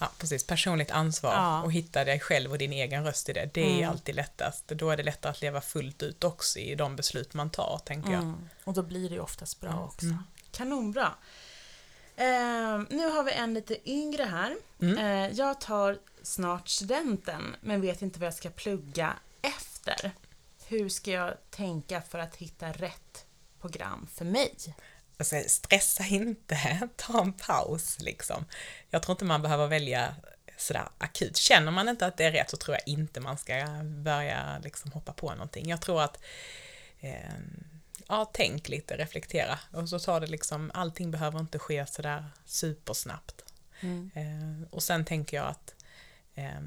Ja, 0.00 0.08
precis. 0.18 0.46
Personligt 0.46 0.90
ansvar 0.90 1.32
Ja. 1.34 1.62
och 1.62 1.72
hitta 1.72 2.04
dig 2.04 2.20
själv 2.20 2.50
och 2.50 2.58
din 2.58 2.72
egen 2.72 3.04
röst 3.04 3.28
i 3.28 3.32
det. 3.32 3.50
Det 3.54 3.60
är 3.72 3.76
Mm. 3.78 3.90
alltid 3.90 4.14
lättast. 4.14 4.68
Då 4.68 4.90
är 4.90 4.96
det 4.96 5.02
lättare 5.02 5.30
att 5.30 5.40
leva 5.40 5.60
fullt 5.60 6.02
ut 6.02 6.24
också 6.24 6.58
i 6.58 6.74
de 6.74 6.96
beslut 6.96 7.34
man 7.34 7.50
tar, 7.50 7.80
tänker 7.84 8.10
jag. 8.12 8.22
mm, 8.22 8.48
och 8.64 8.74
då 8.74 8.82
blir 8.82 9.08
det 9.08 9.14
ju 9.14 9.20
oftast 9.20 9.60
bra 9.60 9.70
Mm. 9.70 9.82
också. 9.84 10.06
Mm. 10.06 10.18
Kanonbra. 10.52 11.12
Eh, 12.16 12.78
nu 12.90 13.08
har 13.10 13.22
vi 13.24 13.32
en 13.32 13.54
lite 13.54 13.90
yngre 13.90 14.22
här. 14.22 14.56
Eh, 14.98 15.32
jag 15.38 15.60
tar 15.60 15.98
snart 16.22 16.68
studenten, 16.68 17.56
men 17.60 17.80
vet 17.80 18.02
inte 18.02 18.20
vad 18.20 18.26
jag 18.26 18.34
ska 18.34 18.50
plugga 18.50 19.12
efter. 19.42 20.12
Hur 20.66 20.88
ska 20.88 21.10
jag 21.10 21.34
tänka 21.50 22.02
för 22.02 22.18
att 22.18 22.36
hitta 22.36 22.72
rätt 22.72 23.24
program 23.60 24.08
för 24.14 24.24
mig? 24.24 24.54
Alltså, 25.18 25.42
stressa 25.46 26.04
inte, 26.04 26.88
ta 26.96 27.22
en 27.22 27.32
paus 27.32 28.00
liksom. 28.00 28.44
Jag 28.90 29.02
tror 29.02 29.14
inte 29.14 29.24
man 29.24 29.42
behöver 29.42 29.66
välja 29.66 30.14
sådär 30.56 30.88
akut. 30.98 31.36
Känner 31.36 31.72
man 31.72 31.88
inte 31.88 32.06
att 32.06 32.16
det 32.16 32.24
är 32.24 32.32
rätt 32.32 32.50
så 32.50 32.56
tror 32.56 32.76
jag 32.76 32.88
inte 32.94 33.20
man 33.20 33.38
ska 33.38 33.64
börja 33.84 34.58
liksom 34.58 34.92
hoppa 34.92 35.12
på 35.12 35.30
någonting. 35.30 35.68
Jag 35.68 35.80
tror 35.80 36.02
att 36.02 36.18
eh, 37.00 37.34
ja, 38.08 38.30
tänk 38.32 38.68
lite, 38.68 38.96
reflektera 38.96 39.58
och 39.72 39.88
så 39.88 39.98
tar 39.98 40.20
det 40.20 40.26
liksom, 40.26 40.70
allting 40.74 41.10
behöver 41.10 41.40
inte 41.40 41.58
ske 41.58 41.86
sådär 41.86 42.24
supersnabbt. 42.44 43.44
Eh, 44.14 44.68
och 44.70 44.82
sen 44.82 45.04
tänker 45.04 45.36
jag 45.36 45.46
att 45.46 45.74
eh, 46.34 46.60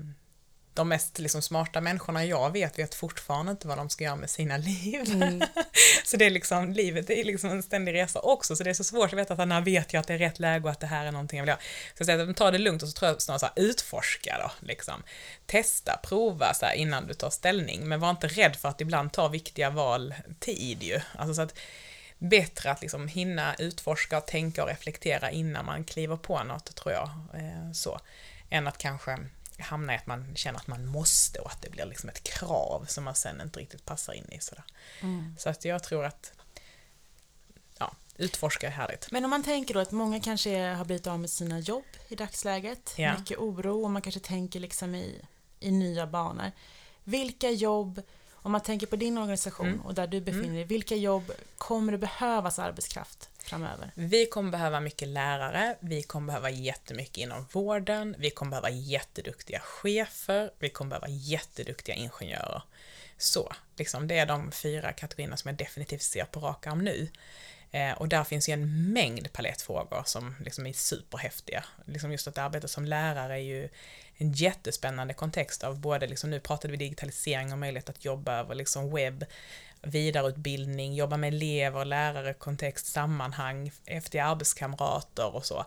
de 0.74 0.90
mest 0.90 1.20
liksom, 1.20 1.42
smarta 1.42 1.82
människorna 1.82 2.26
jag 2.26 2.52
vet 2.52 2.80
vet 2.80 2.96
fortfarande 2.96 3.52
inte 3.52 3.68
vad 3.68 3.78
de 3.78 3.90
ska 3.90 4.04
göra 4.04 4.16
med 4.16 4.30
sina 4.30 4.58
liv. 4.58 5.02
Mm. 5.08 5.42
så 6.06 6.18
det 6.18 6.26
är 6.26 6.30
liksom, 6.30 6.72
livet 6.74 7.10
är 7.10 7.24
liksom 7.24 7.50
en 7.50 7.64
ständig 7.64 7.94
resa 7.94 8.20
också, 8.20 8.56
så 8.56 8.64
det 8.64 8.70
är 8.70 8.74
så 8.74 8.84
svårt 8.84 9.14
att 9.14 9.20
veta 9.20 9.34
att 9.34 9.48
när 9.48 9.62
vet 9.62 9.94
jag 9.94 10.02
att 10.02 10.08
det 10.08 10.14
är 10.14 10.18
rätt 10.18 10.40
läge 10.40 10.64
och 10.64 10.72
att 10.72 10.80
det 10.80 10.88
här 10.88 11.06
är 11.06 11.12
någonting 11.12 11.38
jag 11.38 11.44
vill 11.44 11.50
göra. 11.50 11.60
Så 11.94 11.96
jag 11.98 12.06
säger 12.06 12.30
att 12.30 12.38
ta 12.38 12.52
det 12.52 12.58
lugnt 12.58 12.84
och 12.84 12.90
så 12.90 12.94
tror 12.94 13.12
jag 13.12 13.22
snarare 13.22 13.40
så 13.40 13.46
här, 13.46 13.54
utforska 13.56 14.38
då, 14.44 14.68
liksom. 14.68 15.04
Testa, 15.46 16.00
prova 16.04 16.54
så 16.54 16.66
här, 16.66 16.74
innan 16.74 17.08
du 17.08 17.14
tar 17.14 17.30
ställning, 17.30 17.88
men 17.88 18.00
var 18.00 18.10
inte 18.10 18.28
rädd 18.28 18.56
för 18.56 18.70
att 18.70 18.82
ibland 18.82 19.14
ta 19.14 19.28
viktiga 19.28 19.70
val 19.70 20.14
tid 20.40 20.84
ju. 20.84 21.02
Alltså 21.16 21.34
så 21.34 21.42
att 21.42 21.54
bättre 22.18 22.72
att 22.72 22.82
liksom 22.82 23.08
hinna 23.08 23.56
utforska, 23.56 24.22
tänka 24.22 24.64
och 24.64 24.70
reflektera 24.70 25.32
innan 25.32 25.66
man 25.66 25.84
kliver 25.84 26.18
på 26.18 26.44
något, 26.44 26.76
tror 26.76 26.94
jag. 26.94 27.10
Eh, 27.34 27.72
så. 27.74 28.00
Än 28.50 28.68
att 28.68 28.78
kanske 28.78 29.18
hamna 29.62 29.94
i 29.94 29.98
att 29.98 30.08
man 30.08 30.36
känner 30.36 30.60
att 30.60 30.68
man 30.68 30.86
måste 30.86 31.40
och 31.40 31.52
att 31.52 31.62
det 31.62 31.70
blir 31.70 31.86
liksom 31.86 32.10
ett 32.10 32.24
krav 32.24 32.86
som 32.88 33.04
man 33.04 33.16
sen 33.16 33.42
inte 33.42 33.60
riktigt 33.60 33.86
passar 33.86 34.14
in 34.14 34.32
i. 34.32 34.40
Sådär. 34.40 34.64
Mm. 35.02 35.36
Så 35.40 35.50
att 35.50 35.66
jag 35.66 35.84
tror 35.84 36.06
att 36.06 36.34
ja, 37.80 37.94
utforska 38.18 38.68
är 38.68 38.72
härligt. 38.72 39.12
Men 39.12 39.24
om 39.24 39.30
man 39.30 39.44
tänker 39.44 39.74
då 39.74 39.80
att 39.80 39.92
många 39.92 40.20
kanske 40.20 40.58
har 40.68 40.86
blivit 40.86 41.08
av 41.08 41.20
med 41.20 41.30
sina 41.30 41.60
jobb 41.60 41.84
i 42.10 42.16
dagsläget, 42.16 42.94
Ja. 42.98 43.18
mycket 43.20 43.38
oro 43.38 43.84
och 43.84 43.92
man 43.92 44.02
kanske 44.02 44.20
tänker 44.22 44.60
liksom 44.60 44.96
i, 44.96 45.22
i 45.60 45.72
nya 45.72 46.08
banor. 46.08 46.52
Vilka 47.04 47.50
jobb, 47.50 48.02
om 48.34 48.52
man 48.52 48.62
tänker 48.62 48.88
på 48.88 48.96
din 48.96 49.18
organisation 49.18 49.68
Mm. 49.68 49.82
och 49.82 49.94
där 49.94 50.08
du 50.08 50.22
befinner 50.22 50.54
dig, 50.56 50.64
vilka 50.64 50.96
jobb 50.96 51.32
kommer 51.58 51.92
det 51.92 51.98
behövas 51.98 52.60
arbetskraft 52.60 53.30
framöver? 53.44 53.92
Vi 53.96 54.26
kommer 54.26 54.52
behöva 54.52 54.80
mycket 54.80 55.08
lärare, 55.08 55.76
vi 55.80 56.04
kommer 56.04 56.28
behöva 56.28 56.50
jättemycket 56.50 57.18
inom 57.18 57.48
vården, 57.52 58.16
vi 58.18 58.30
kommer 58.30 58.50
behöva 58.50 58.70
jätteduktiga 58.70 59.60
chefer, 59.60 60.52
vi 60.60 60.70
kommer 60.70 60.90
behöva 60.90 61.08
jätteduktiga 61.08 61.96
ingenjörer. 61.96 62.64
Så, 63.18 63.54
liksom, 63.76 64.08
det 64.08 64.18
är 64.18 64.26
de 64.26 64.52
fyra 64.52 64.94
kategorierna 64.94 65.38
som 65.38 65.50
jag 65.50 65.58
definitivt 65.58 66.02
ser 66.02 66.26
på 66.26 66.40
rak 66.40 66.68
arm 66.68 66.84
nu. 66.84 67.10
Eh, 67.72 67.92
och 67.92 68.08
där 68.08 68.24
finns 68.24 68.50
ju 68.50 68.54
en 68.54 68.94
mängd 68.94 69.34
palettfrågor 69.34 70.04
som 70.06 70.36
liksom 70.46 70.68
är 70.68 70.74
superhäftiga. 70.74 71.64
Liksom 71.86 72.12
just 72.12 72.28
att 72.28 72.38
arbeta 72.38 72.68
som 72.68 72.86
lärare 72.86 73.34
är 73.34 73.38
ju 73.38 73.70
en 74.18 74.32
jättespännande 74.32 75.14
kontext 75.14 75.64
av 75.64 75.80
både, 75.80 76.08
liksom, 76.08 76.30
nu 76.30 76.40
pratade 76.40 76.72
vi 76.72 76.78
digitalisering 76.78 77.52
och 77.52 77.58
möjlighet 77.58 77.90
att 77.90 78.06
jobba 78.06 78.40
över 78.40 78.56
liksom 78.56 78.96
webb, 78.96 79.26
vidareutbildning, 79.82 80.96
jobba 80.96 81.18
med 81.18 81.28
elever, 81.34 81.86
lärare, 81.86 82.34
kontext, 82.34 82.86
sammanhang, 82.86 83.72
efter 83.86 84.22
arbetskamrater 84.22 85.36
och 85.36 85.46
så. 85.46 85.66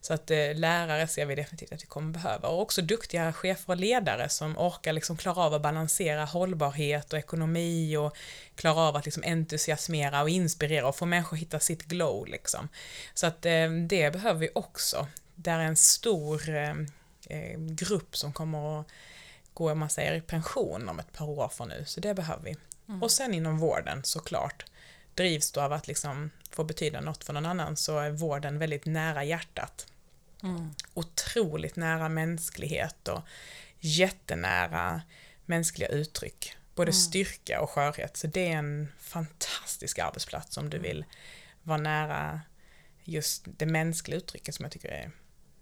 Så 0.00 0.14
att 0.14 0.30
eh, 0.30 0.54
lärare 0.54 1.06
ser 1.08 1.26
vi 1.26 1.34
definitivt 1.34 1.72
att 1.72 1.82
vi 1.82 1.86
kommer 1.86 2.12
behöva. 2.12 2.48
Och 2.48 2.62
också 2.62 2.82
duktiga 2.82 3.32
chefer 3.32 3.72
och 3.72 3.80
ledare 3.80 4.28
som 4.28 4.58
orkar 4.58 4.92
liksom 4.92 5.16
klara 5.16 5.40
av 5.44 5.54
att 5.54 5.62
balansera 5.62 6.24
hållbarhet 6.24 7.12
och 7.12 7.18
ekonomi 7.18 7.96
och 7.96 8.16
klara 8.54 8.80
av 8.80 8.96
att 8.96 9.04
liksom 9.04 9.22
entusiasmera 9.26 10.22
och 10.22 10.28
inspirera 10.28 10.88
och 10.88 10.96
få 10.96 11.06
människor 11.06 11.36
att 11.36 11.42
hitta 11.42 11.60
sitt 11.60 11.82
glow 11.82 12.26
liksom. 12.26 12.68
Så 13.14 13.26
att 13.26 13.46
eh, 13.46 13.70
det 13.70 14.10
behöver 14.10 14.40
vi 14.40 14.50
också. 14.54 15.06
Där 15.34 15.58
är 15.58 15.64
en 15.64 15.76
stor 15.76 16.48
eh, 16.48 16.74
eh, 17.28 17.58
grupp 17.58 18.16
som 18.16 18.32
kommer 18.32 18.80
att 18.80 18.86
gå, 19.54 19.70
om 19.70 19.78
man 19.78 19.90
säger, 19.90 20.14
i 20.14 20.20
pension 20.20 20.88
om 20.88 20.98
ett 20.98 21.12
par 21.12 21.28
år 21.28 21.48
från 21.48 21.68
nu, 21.68 21.84
så 21.86 22.00
det 22.00 22.14
behöver 22.14 22.42
vi. 22.42 22.56
Och 23.02 23.10
sen 23.10 23.34
inom 23.34 23.58
vården 23.58 24.04
såklart, 24.04 24.64
drivs 25.14 25.52
du 25.52 25.60
av 25.60 25.72
att 25.72 25.88
liksom 25.88 26.30
få 26.50 26.64
betyda 26.64 27.00
något 27.00 27.24
för 27.24 27.32
någon 27.32 27.46
annan 27.46 27.76
så 27.76 27.98
är 27.98 28.10
vården 28.10 28.58
väldigt 28.58 28.86
nära 28.86 29.24
hjärtat. 29.24 29.86
Mm. 30.42 30.70
Otroligt 30.94 31.76
nära 31.76 32.08
mänsklighet 32.08 33.08
och 33.08 33.20
jättenära 33.80 35.02
mänskliga 35.46 35.88
uttryck. 35.88 36.56
Både 36.74 36.90
Mm. 36.90 37.00
styrka 37.00 37.60
och 37.60 37.70
skörhet. 37.70 38.16
Så 38.16 38.26
det 38.26 38.52
är 38.52 38.56
en 38.56 38.88
fantastisk 38.98 39.98
arbetsplats 39.98 40.56
om 40.56 40.70
du 40.70 40.76
Mm. 40.76 40.88
vill 40.88 41.04
vara 41.62 41.78
nära 41.78 42.40
just 43.04 43.42
det 43.46 43.66
mänskliga 43.66 44.16
uttrycket 44.18 44.54
som 44.54 44.62
jag 44.62 44.72
tycker 44.72 44.88
är 44.88 45.10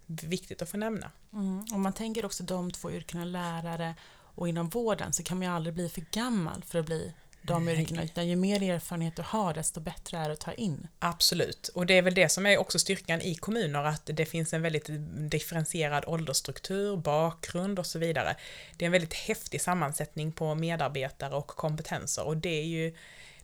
viktigt 0.06 0.62
att 0.62 0.68
få 0.70 0.76
nämna. 0.76 1.10
Mm. 1.32 1.64
Om 1.72 1.82
man 1.82 1.92
tänker 1.92 2.24
också 2.24 2.42
de 2.42 2.70
två 2.70 2.90
yrkena, 2.90 3.24
lärare 3.24 3.94
och 4.34 4.48
inom 4.48 4.68
vården, 4.68 5.12
så 5.12 5.22
kan 5.22 5.38
man 5.38 5.48
ju 5.48 5.54
aldrig 5.54 5.74
bli 5.74 5.88
för 5.88 6.04
gammal 6.12 6.64
för 6.66 6.78
att 6.78 6.86
bli 6.86 7.12
de 7.46 7.68
yrkena, 7.68 8.04
utan 8.04 8.28
ju 8.28 8.36
mer 8.36 8.62
erfarenhet 8.62 9.16
du 9.16 9.22
har, 9.22 9.54
desto 9.54 9.80
bättre 9.80 10.18
är 10.18 10.28
det 10.28 10.32
att 10.32 10.40
ta 10.40 10.52
in. 10.52 10.88
Absolut, 10.98 11.68
och 11.68 11.86
det 11.86 11.98
är 11.98 12.02
väl 12.02 12.14
det 12.14 12.28
som 12.28 12.46
är 12.46 12.58
också 12.58 12.78
styrkan 12.78 13.20
i 13.20 13.34
kommuner, 13.34 13.84
att 13.84 14.10
det 14.12 14.26
finns 14.26 14.54
en 14.54 14.62
väldigt 14.62 14.86
differentierad 15.30 16.04
åldersstruktur, 16.06 16.96
bakgrund 16.96 17.78
och 17.78 17.86
så 17.86 17.98
vidare. 17.98 18.36
Det 18.76 18.84
är 18.84 18.86
en 18.86 18.92
väldigt 18.92 19.14
häftig 19.14 19.60
sammansättning 19.60 20.32
på 20.32 20.54
medarbetare 20.54 21.34
och 21.34 21.46
kompetenser 21.46 22.26
och 22.26 22.36
det 22.36 22.60
är 22.60 22.64
ju 22.64 22.94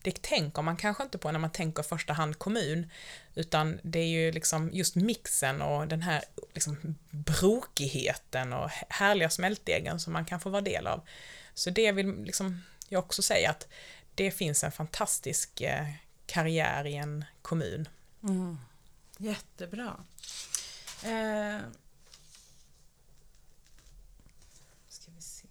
det 0.02 0.22
tänker 0.22 0.62
man 0.62 0.76
kanske 0.76 1.02
inte 1.02 1.18
på 1.18 1.32
när 1.32 1.38
man 1.38 1.52
tänker 1.52 1.82
första 1.82 2.12
hand 2.12 2.38
kommun, 2.38 2.90
utan 3.34 3.80
det 3.82 3.98
är 3.98 4.06
ju 4.06 4.32
liksom 4.32 4.70
just 4.72 4.96
mixen 4.96 5.62
och 5.62 5.88
den 5.88 6.02
här 6.02 6.24
liksom 6.54 6.94
brokigheten 7.10 8.52
och 8.52 8.70
härliga 8.88 9.30
smältdegen 9.30 10.00
som 10.00 10.12
man 10.12 10.24
kan 10.24 10.40
få 10.40 10.50
vara 10.50 10.62
del 10.62 10.86
av. 10.86 11.00
Så 11.54 11.70
det 11.70 11.92
vill 11.92 12.22
liksom 12.24 12.62
jag 12.88 13.04
också 13.04 13.22
säga 13.22 13.50
att 13.50 13.68
det 14.14 14.30
finns 14.30 14.64
en 14.64 14.72
fantastisk 14.72 15.60
eh, 15.60 15.86
karriär 16.26 16.86
i 16.86 16.96
en 16.96 17.24
kommun. 17.42 17.88
Mm. 18.22 18.58
Jättebra. 19.18 19.96
Eh, 21.04 21.58
ska 24.88 25.10
vi 25.16 25.22
se. 25.22 25.46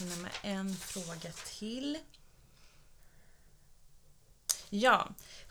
Hinna 0.00 0.16
med 0.16 0.32
en 0.42 0.74
fråga 0.74 1.32
till. 1.46 1.98
Ja, 4.70 5.08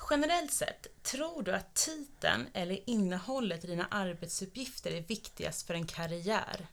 generellt 0.09 0.53
sett, 0.53 1.03
tror 1.03 1.43
du 1.43 1.55
att 1.55 1.75
titeln 1.75 2.47
eller 2.53 2.89
innehållet 2.89 3.63
i 3.63 3.67
dina 3.67 3.87
arbetsuppgifter 3.91 4.91
är 4.91 5.01
viktigast 5.01 5.67
för 5.67 5.73
en 5.73 5.87
karriär? 5.87 6.67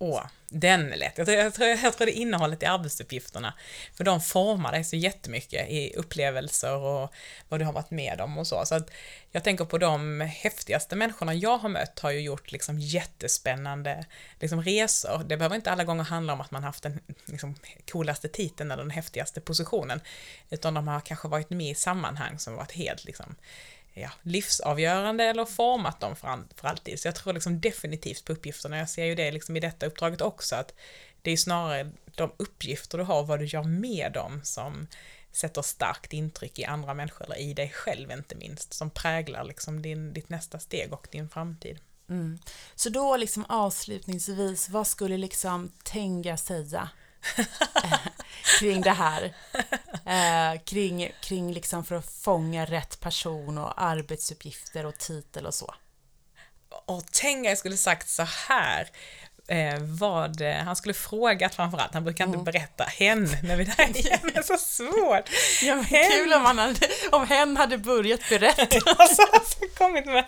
Åh, 0.00 0.22
den 0.48 0.92
är 0.92 0.96
lätt. 0.96 1.18
Jag 1.18 1.26
tror, 1.26 1.38
jag, 1.38 1.54
tror, 1.54 1.68
jag 1.68 1.96
tror 1.96 2.06
det 2.06 2.18
är 2.18 2.20
innehållet 2.20 2.62
i 2.62 2.66
arbetsuppgifterna. 2.66 3.54
För 3.94 4.04
de 4.04 4.20
formar 4.20 4.72
dig 4.72 4.84
så 4.84 4.96
jättemycket 4.96 5.70
i 5.70 5.94
upplevelser 5.96 6.76
och 6.76 7.14
vad 7.48 7.60
du 7.60 7.64
har 7.64 7.72
varit 7.72 7.90
med 7.90 8.20
om 8.20 8.38
och 8.38 8.46
så. 8.46 8.66
Så 8.66 8.74
att 8.74 8.90
jag 9.32 9.44
tänker 9.44 9.64
på 9.64 9.78
de 9.78 10.20
häftigaste 10.20 10.96
människorna 10.96 11.34
jag 11.34 11.58
har 11.58 11.68
mött 11.68 11.98
har 11.98 12.10
ju 12.10 12.20
gjort 12.20 12.52
liksom 12.52 12.78
jättespännande 12.78 14.06
liksom 14.40 14.62
resor. 14.62 15.24
Det 15.26 15.36
behöver 15.36 15.56
inte 15.56 15.70
alla 15.70 15.84
gånger 15.84 16.04
handla 16.04 16.32
om 16.32 16.40
att 16.40 16.50
man 16.50 16.64
haft 16.64 16.82
den 16.82 17.00
liksom, 17.24 17.54
coolaste 17.90 18.28
titeln 18.28 18.70
eller 18.70 18.82
den 18.82 18.90
häftigaste 18.90 19.40
positionen. 19.40 20.00
Utan 20.50 20.74
de 20.74 20.88
har 20.88 21.00
kanske 21.00 21.28
varit 21.28 21.50
med 21.50 21.70
i 21.70 21.74
sammanhang 21.74 22.38
som 22.38 22.54
varit 22.54 22.72
helt 22.72 23.04
liksom, 23.04 23.34
ja, 24.00 24.10
livsavgörande 24.22 25.24
eller 25.24 25.44
format 25.44 26.00
dem 26.00 26.16
för, 26.16 26.28
an, 26.28 26.48
för 26.56 26.68
alltid. 26.68 27.00
Så 27.00 27.08
jag 27.08 27.14
tror 27.14 27.32
liksom 27.32 27.60
definitivt 27.60 28.24
på 28.24 28.32
uppgifterna. 28.32 28.78
Jag 28.78 28.90
ser 28.90 29.04
ju 29.04 29.14
det 29.14 29.30
liksom 29.30 29.56
i 29.56 29.60
detta 29.60 29.86
uppdraget 29.86 30.20
också, 30.20 30.56
att 30.56 30.74
det 31.22 31.30
är 31.30 31.36
snarare 31.36 31.90
de 32.14 32.32
uppgifter 32.36 32.98
du 32.98 33.04
har, 33.04 33.24
vad 33.24 33.38
du 33.38 33.44
gör 33.44 33.62
med 33.62 34.12
dem, 34.12 34.40
som 34.44 34.86
sätter 35.32 35.62
starkt 35.62 36.12
intryck 36.12 36.58
i 36.58 36.64
andra 36.64 36.94
människor, 36.94 37.24
eller 37.24 37.38
i 37.40 37.54
dig 37.54 37.70
själv 37.74 38.10
inte 38.10 38.34
minst, 38.34 38.74
som 38.74 38.90
präglar 38.90 39.44
liksom 39.44 39.82
din, 39.82 40.12
ditt 40.12 40.28
nästa 40.28 40.58
steg 40.58 40.92
och 40.92 41.08
din 41.10 41.28
framtid. 41.28 41.78
Mm. 42.08 42.38
Så 42.74 42.88
då 42.88 43.16
liksom 43.16 43.44
avslutningsvis, 43.44 44.68
vad 44.68 44.86
skulle 44.86 45.16
liksom 45.16 45.72
Tenga 45.82 46.36
säga 46.36 46.88
kring 48.58 48.80
det 48.80 48.90
här? 48.90 49.34
Eh, 50.06 50.60
kring 50.64 51.12
kring 51.20 51.52
liksom 51.52 51.84
för 51.84 51.94
att 51.94 52.12
fånga 52.12 52.64
rätt 52.64 53.00
person 53.00 53.58
och 53.58 53.82
arbetsuppgifter 53.82 54.86
och 54.86 54.98
titel 54.98 55.46
och 55.46 55.54
så. 55.54 55.74
Och 56.86 57.02
tänk 57.12 57.46
jag 57.46 57.58
skulle 57.58 57.76
sagt 57.76 58.08
så 58.08 58.22
här, 58.22 58.88
eh, 59.48 59.78
vad, 59.80 60.40
eh, 60.40 60.54
han 60.54 60.76
skulle 60.76 60.94
frågat 60.94 61.54
framförallt, 61.54 61.94
han 61.94 62.04
brukar 62.04 62.24
inte 62.24 62.38
berätta 62.38 62.84
hen, 62.84 63.28
när 63.42 63.56
vi 63.56 63.64
där 63.64 63.96
igen 63.96 64.20
är 64.34 64.42
så 64.42 64.56
svårt. 64.56 65.30
Ja, 65.62 65.74
men 65.74 65.84
Hen. 65.84 66.10
kul 66.10 66.32
om, 66.32 66.44
han 66.44 66.58
hade, 66.58 66.88
om 67.10 67.26
hen 67.26 67.56
hade 67.56 67.78
börjat 67.78 68.20
berätta. 68.28 68.62
alltså, 68.96 69.22
alltså 69.32 69.58
kommit 69.78 70.06
med, 70.06 70.24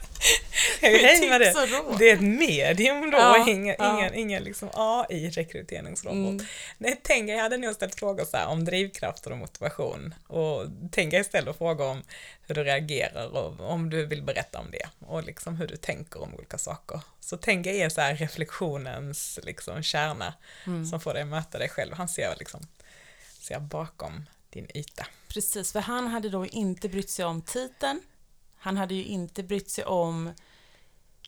hej 0.81 1.29
med 1.29 1.41
det. 1.41 1.55
Det 1.99 2.11
är 2.11 2.15
ett 2.15 2.21
medium 2.21 3.11
då, 3.11 3.19
Ja, 3.19 3.49
ingen, 3.49 3.77
ja. 3.79 3.99
ingen, 3.99 4.15
ingen 4.15 4.43
liksom 4.43 4.71
AI-rekryteringsrobot. 4.75 6.31
Mm. 6.31 6.47
Nej, 6.79 7.01
Tenga, 7.03 7.35
jag 7.35 7.43
hade 7.43 7.57
nog 7.57 7.75
ställt 7.75 7.99
frågor 7.99 8.25
så 8.25 8.47
om 8.47 8.65
drivkrafter 8.65 9.33
och 9.33 9.39
motivation. 9.39 10.15
Och 10.27 10.67
Tenga 10.93 11.25
ställer 11.25 11.53
frågor 11.53 11.87
om 11.87 12.03
hur 12.51 12.55
du 12.55 12.65
reagerar 12.65 13.27
och 13.27 13.71
om 13.71 13.91
du 13.91 14.07
vill 14.07 14.23
berätta 14.23 14.59
om 14.59 14.71
det. 14.71 14.89
Och 14.99 15.25
liksom 15.25 15.57
hur 15.57 15.67
du 15.67 15.77
tänker 15.77 16.23
om 16.23 16.35
olika 16.35 16.59
saker. 16.59 17.01
Så 17.21 17.37
Tenga 17.37 17.73
är 17.73 17.89
så 17.89 18.01
här 18.01 18.15
reflektionens 18.17 19.39
liksom 19.43 19.83
kärna 19.83 20.35
Mm. 20.67 20.87
som 20.87 21.01
får 21.01 21.15
dig 21.15 21.23
att 21.23 21.29
möta 21.29 21.59
dig 21.59 21.69
själv. 21.69 21.95
Han 21.95 22.09
ser 22.09 22.35
liksom, 22.39 22.61
ser 23.41 23.61
bakom 23.61 24.27
din 24.51 24.67
yta. 24.75 25.07
Precis, 25.29 25.73
för 25.73 25.81
han 25.81 26.07
hade 26.07 26.29
då 26.29 26.47
inte 26.47 26.89
brytt 26.89 27.11
sig 27.11 27.25
om 27.25 27.43
titeln. 27.43 28.01
Han 28.59 28.77
hade 28.77 28.95
ju 28.95 29.05
inte 29.05 29.43
brytt 29.43 29.71
sig 29.71 29.85
om 29.85 30.33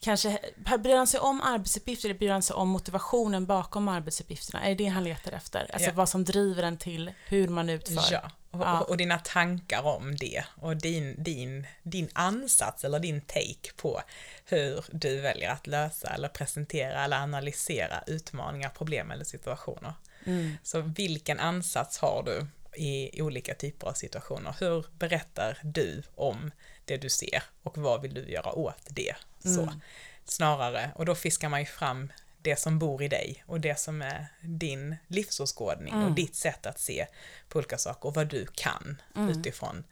Kanske, 0.03 0.39
bryr 0.79 0.97
han 0.97 1.07
sig 1.07 1.21
om 1.21 1.41
arbetsuppgifter 1.41 2.09
eller 2.09 2.19
bryr 2.19 2.31
han 2.31 2.43
sig 2.43 2.55
om 2.57 2.69
motivationen 2.69 3.47
bakom 3.47 3.89
arbetsuppgifterna? 3.89 4.63
Är 4.65 4.69
det 4.69 4.75
det 4.75 4.87
han 4.87 5.05
letar 5.05 5.33
efter? 5.33 5.71
Alltså 5.73 5.89
Ja. 5.89 5.95
vad 5.95 6.09
som 6.09 6.25
driver 6.25 6.63
en 6.63 6.77
till 6.77 7.13
hur 7.27 7.49
man 7.49 7.69
utför? 7.69 8.13
Ja, 8.13 8.31
och, 8.51 8.61
Ja. 8.61 8.81
och, 8.81 8.97
dina 8.97 9.19
tankar 9.19 9.83
om 9.83 10.17
det 10.17 10.45
och 10.61 10.77
din, 10.77 11.23
din, 11.23 11.67
din 11.83 12.09
ansats 12.13 12.85
eller 12.85 12.99
din 12.99 13.21
take 13.21 13.73
på 13.77 14.01
hur 14.45 14.85
du 14.91 15.21
väljer 15.21 15.51
att 15.51 15.67
lösa 15.67 16.09
eller 16.09 16.29
presentera 16.29 17.05
eller 17.05 17.17
analysera 17.17 18.03
utmaningar, 18.07 18.69
problem 18.69 19.11
eller 19.11 19.25
situationer. 19.25 19.95
Mm. 20.25 20.57
Så 20.63 20.81
vilken 20.81 21.41
ansats 21.41 21.99
har 21.99 22.23
du 22.23 22.47
i 22.77 23.23
olika 23.23 23.55
typer 23.55 23.87
av 23.87 23.93
situationer? 23.93 24.57
Hur 24.61 24.87
berättar 24.99 25.59
du 25.62 26.03
om 26.14 26.51
det 26.85 26.97
du 26.97 27.11
ser 27.11 27.43
och 27.62 27.79
vad 27.79 28.03
vill 28.03 28.14
du 28.14 28.31
göra 28.31 28.53
åt 28.53 28.83
det? 28.89 29.14
Så, 29.39 29.62
Mm. 29.62 29.81
snarare, 30.25 30.91
och 30.97 31.07
då 31.07 31.14
fiskar 31.14 31.49
man 31.49 31.61
ju 31.61 31.66
fram 31.66 32.12
det 32.43 32.57
som 32.57 32.79
bor 32.79 33.03
i 33.03 33.09
dig 33.09 33.45
och 33.47 33.61
det 33.61 33.79
som 33.79 34.03
är 34.03 34.27
din 34.41 34.97
livsåskådning 35.07 35.95
och 35.95 36.01
Mm. 36.03 36.14
ditt 36.14 36.35
sätt 36.35 36.66
att 36.66 36.81
se 36.81 37.07
på 37.49 37.59
olika 37.59 37.79
saker 37.79 38.09
och 38.09 38.14
vad 38.14 38.27
du 38.27 38.47
kan 38.55 39.03
Mm. 39.16 39.29
utifrån 39.31 39.85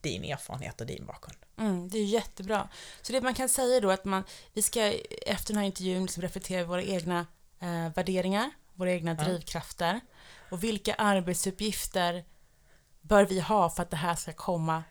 din 0.00 0.24
erfarenhet 0.24 0.80
och 0.80 0.86
din 0.86 1.06
bakgrund. 1.06 1.38
Mm, 1.58 1.88
det 1.88 1.98
är 1.98 2.04
jättebra. 2.04 2.68
Så 3.02 3.12
det 3.12 3.20
man 3.20 3.34
kan 3.34 3.48
säga 3.48 3.80
då 3.80 3.90
är 3.90 3.94
att 3.94 4.04
man, 4.04 4.24
vi 4.52 4.62
ska 4.62 4.92
efter 5.26 5.52
den 5.52 5.58
här 5.58 5.66
intervjun 5.66 6.02
liksom 6.02 6.22
reflektera 6.22 6.60
över 6.60 6.68
våra 6.68 6.82
egna 6.82 7.26
eh, 7.60 7.88
värderingar, 7.94 8.50
våra 8.74 8.92
egna 8.92 9.14
drivkrafter 9.14 10.00
och 10.50 10.64
vilka 10.64 10.94
arbetsuppgifter 10.94 12.24
bör 13.00 13.24
vi 13.24 13.40
ha 13.40 13.70
för 13.70 13.82
att 13.82 13.90
det 13.90 13.96
här 13.96 14.14
ska 14.14 14.32
komma 14.32 14.82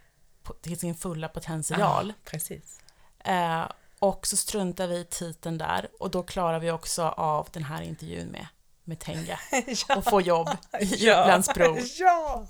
på, 0.43 0.53
till 0.53 0.79
sin 0.79 0.95
fulla 0.95 1.27
potential. 1.27 2.13
Ah, 2.17 2.29
precis. 2.29 2.79
Eh, 3.19 3.65
och 3.99 4.27
så 4.27 4.37
struntar 4.37 4.87
vi 4.87 4.97
i 4.97 5.05
titeln 5.05 5.57
där 5.57 5.89
och 5.99 6.11
då 6.11 6.23
klarar 6.23 6.59
vi 6.59 6.71
också 6.71 7.03
av 7.03 7.47
den 7.51 7.63
här 7.63 7.81
intervjun 7.81 8.27
med, 8.27 8.47
med 8.83 8.99
Tenga 8.99 9.39
och 9.97 10.03
få 10.03 10.21
jobb 10.21 10.49
i 10.79 11.09
Upplandsbro. 11.09 11.77
ja, 11.99 12.47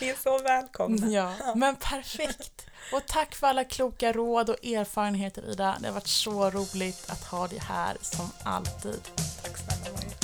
ni 0.00 0.08
är 0.08 0.16
så 0.22 0.38
välkomna. 0.38 1.06
Ja, 1.06 1.34
men 1.54 1.76
perfekt. 1.76 2.66
Och 2.92 3.06
tack 3.06 3.34
för 3.34 3.46
alla 3.46 3.64
kloka 3.64 4.12
råd 4.12 4.50
och 4.50 4.64
erfarenheter 4.64 5.50
Ida. 5.50 5.76
Det 5.80 5.86
har 5.86 5.94
varit 5.94 6.06
så 6.06 6.50
roligt 6.50 7.10
att 7.10 7.24
ha 7.24 7.48
dig 7.48 7.58
här 7.58 7.96
som 8.00 8.30
alltid. 8.42 9.00
Tack 9.42 9.58
snälla. 9.58 10.23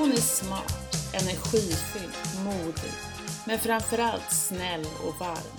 Hon 0.00 0.12
är 0.12 0.16
smart, 0.16 0.94
energifylld, 1.14 2.44
modig, 2.44 2.92
men 3.46 3.58
framförallt 3.58 4.32
snäll 4.32 4.84
och 5.06 5.20
varm. 5.20 5.58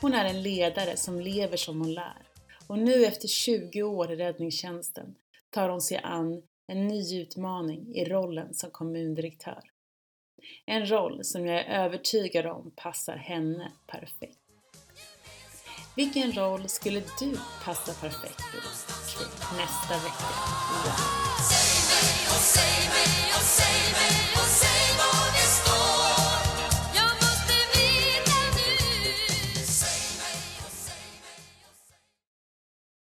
Hon 0.00 0.14
är 0.14 0.24
en 0.24 0.42
ledare 0.42 0.96
som 0.96 1.20
lever 1.20 1.56
som 1.56 1.80
hon 1.80 1.94
lär. 1.94 2.22
Och 2.66 2.78
nu 2.78 3.04
efter 3.04 3.28
20 3.28 3.82
år 3.82 4.12
i 4.12 4.16
räddningstjänsten 4.16 5.14
tar 5.50 5.68
hon 5.68 5.80
sig 5.80 6.00
an 6.02 6.42
en 6.66 6.88
ny 6.88 7.20
utmaning 7.20 7.94
i 7.94 8.04
rollen 8.04 8.54
som 8.54 8.70
kommundirektör. 8.70 9.62
En 10.66 10.90
roll 10.90 11.24
som 11.24 11.46
jag 11.46 11.60
är 11.60 11.84
övertygad 11.84 12.46
om 12.46 12.72
passar 12.76 13.16
henne 13.16 13.72
perfekt. 13.86 14.38
Vilken 15.96 16.32
roll 16.32 16.68
skulle 16.68 17.02
du 17.20 17.36
passa 17.64 17.92
perfekt 17.92 18.40
i 18.40 18.58
nästa 19.56 19.94
vecka? 19.94 20.26
baby. 23.96 24.25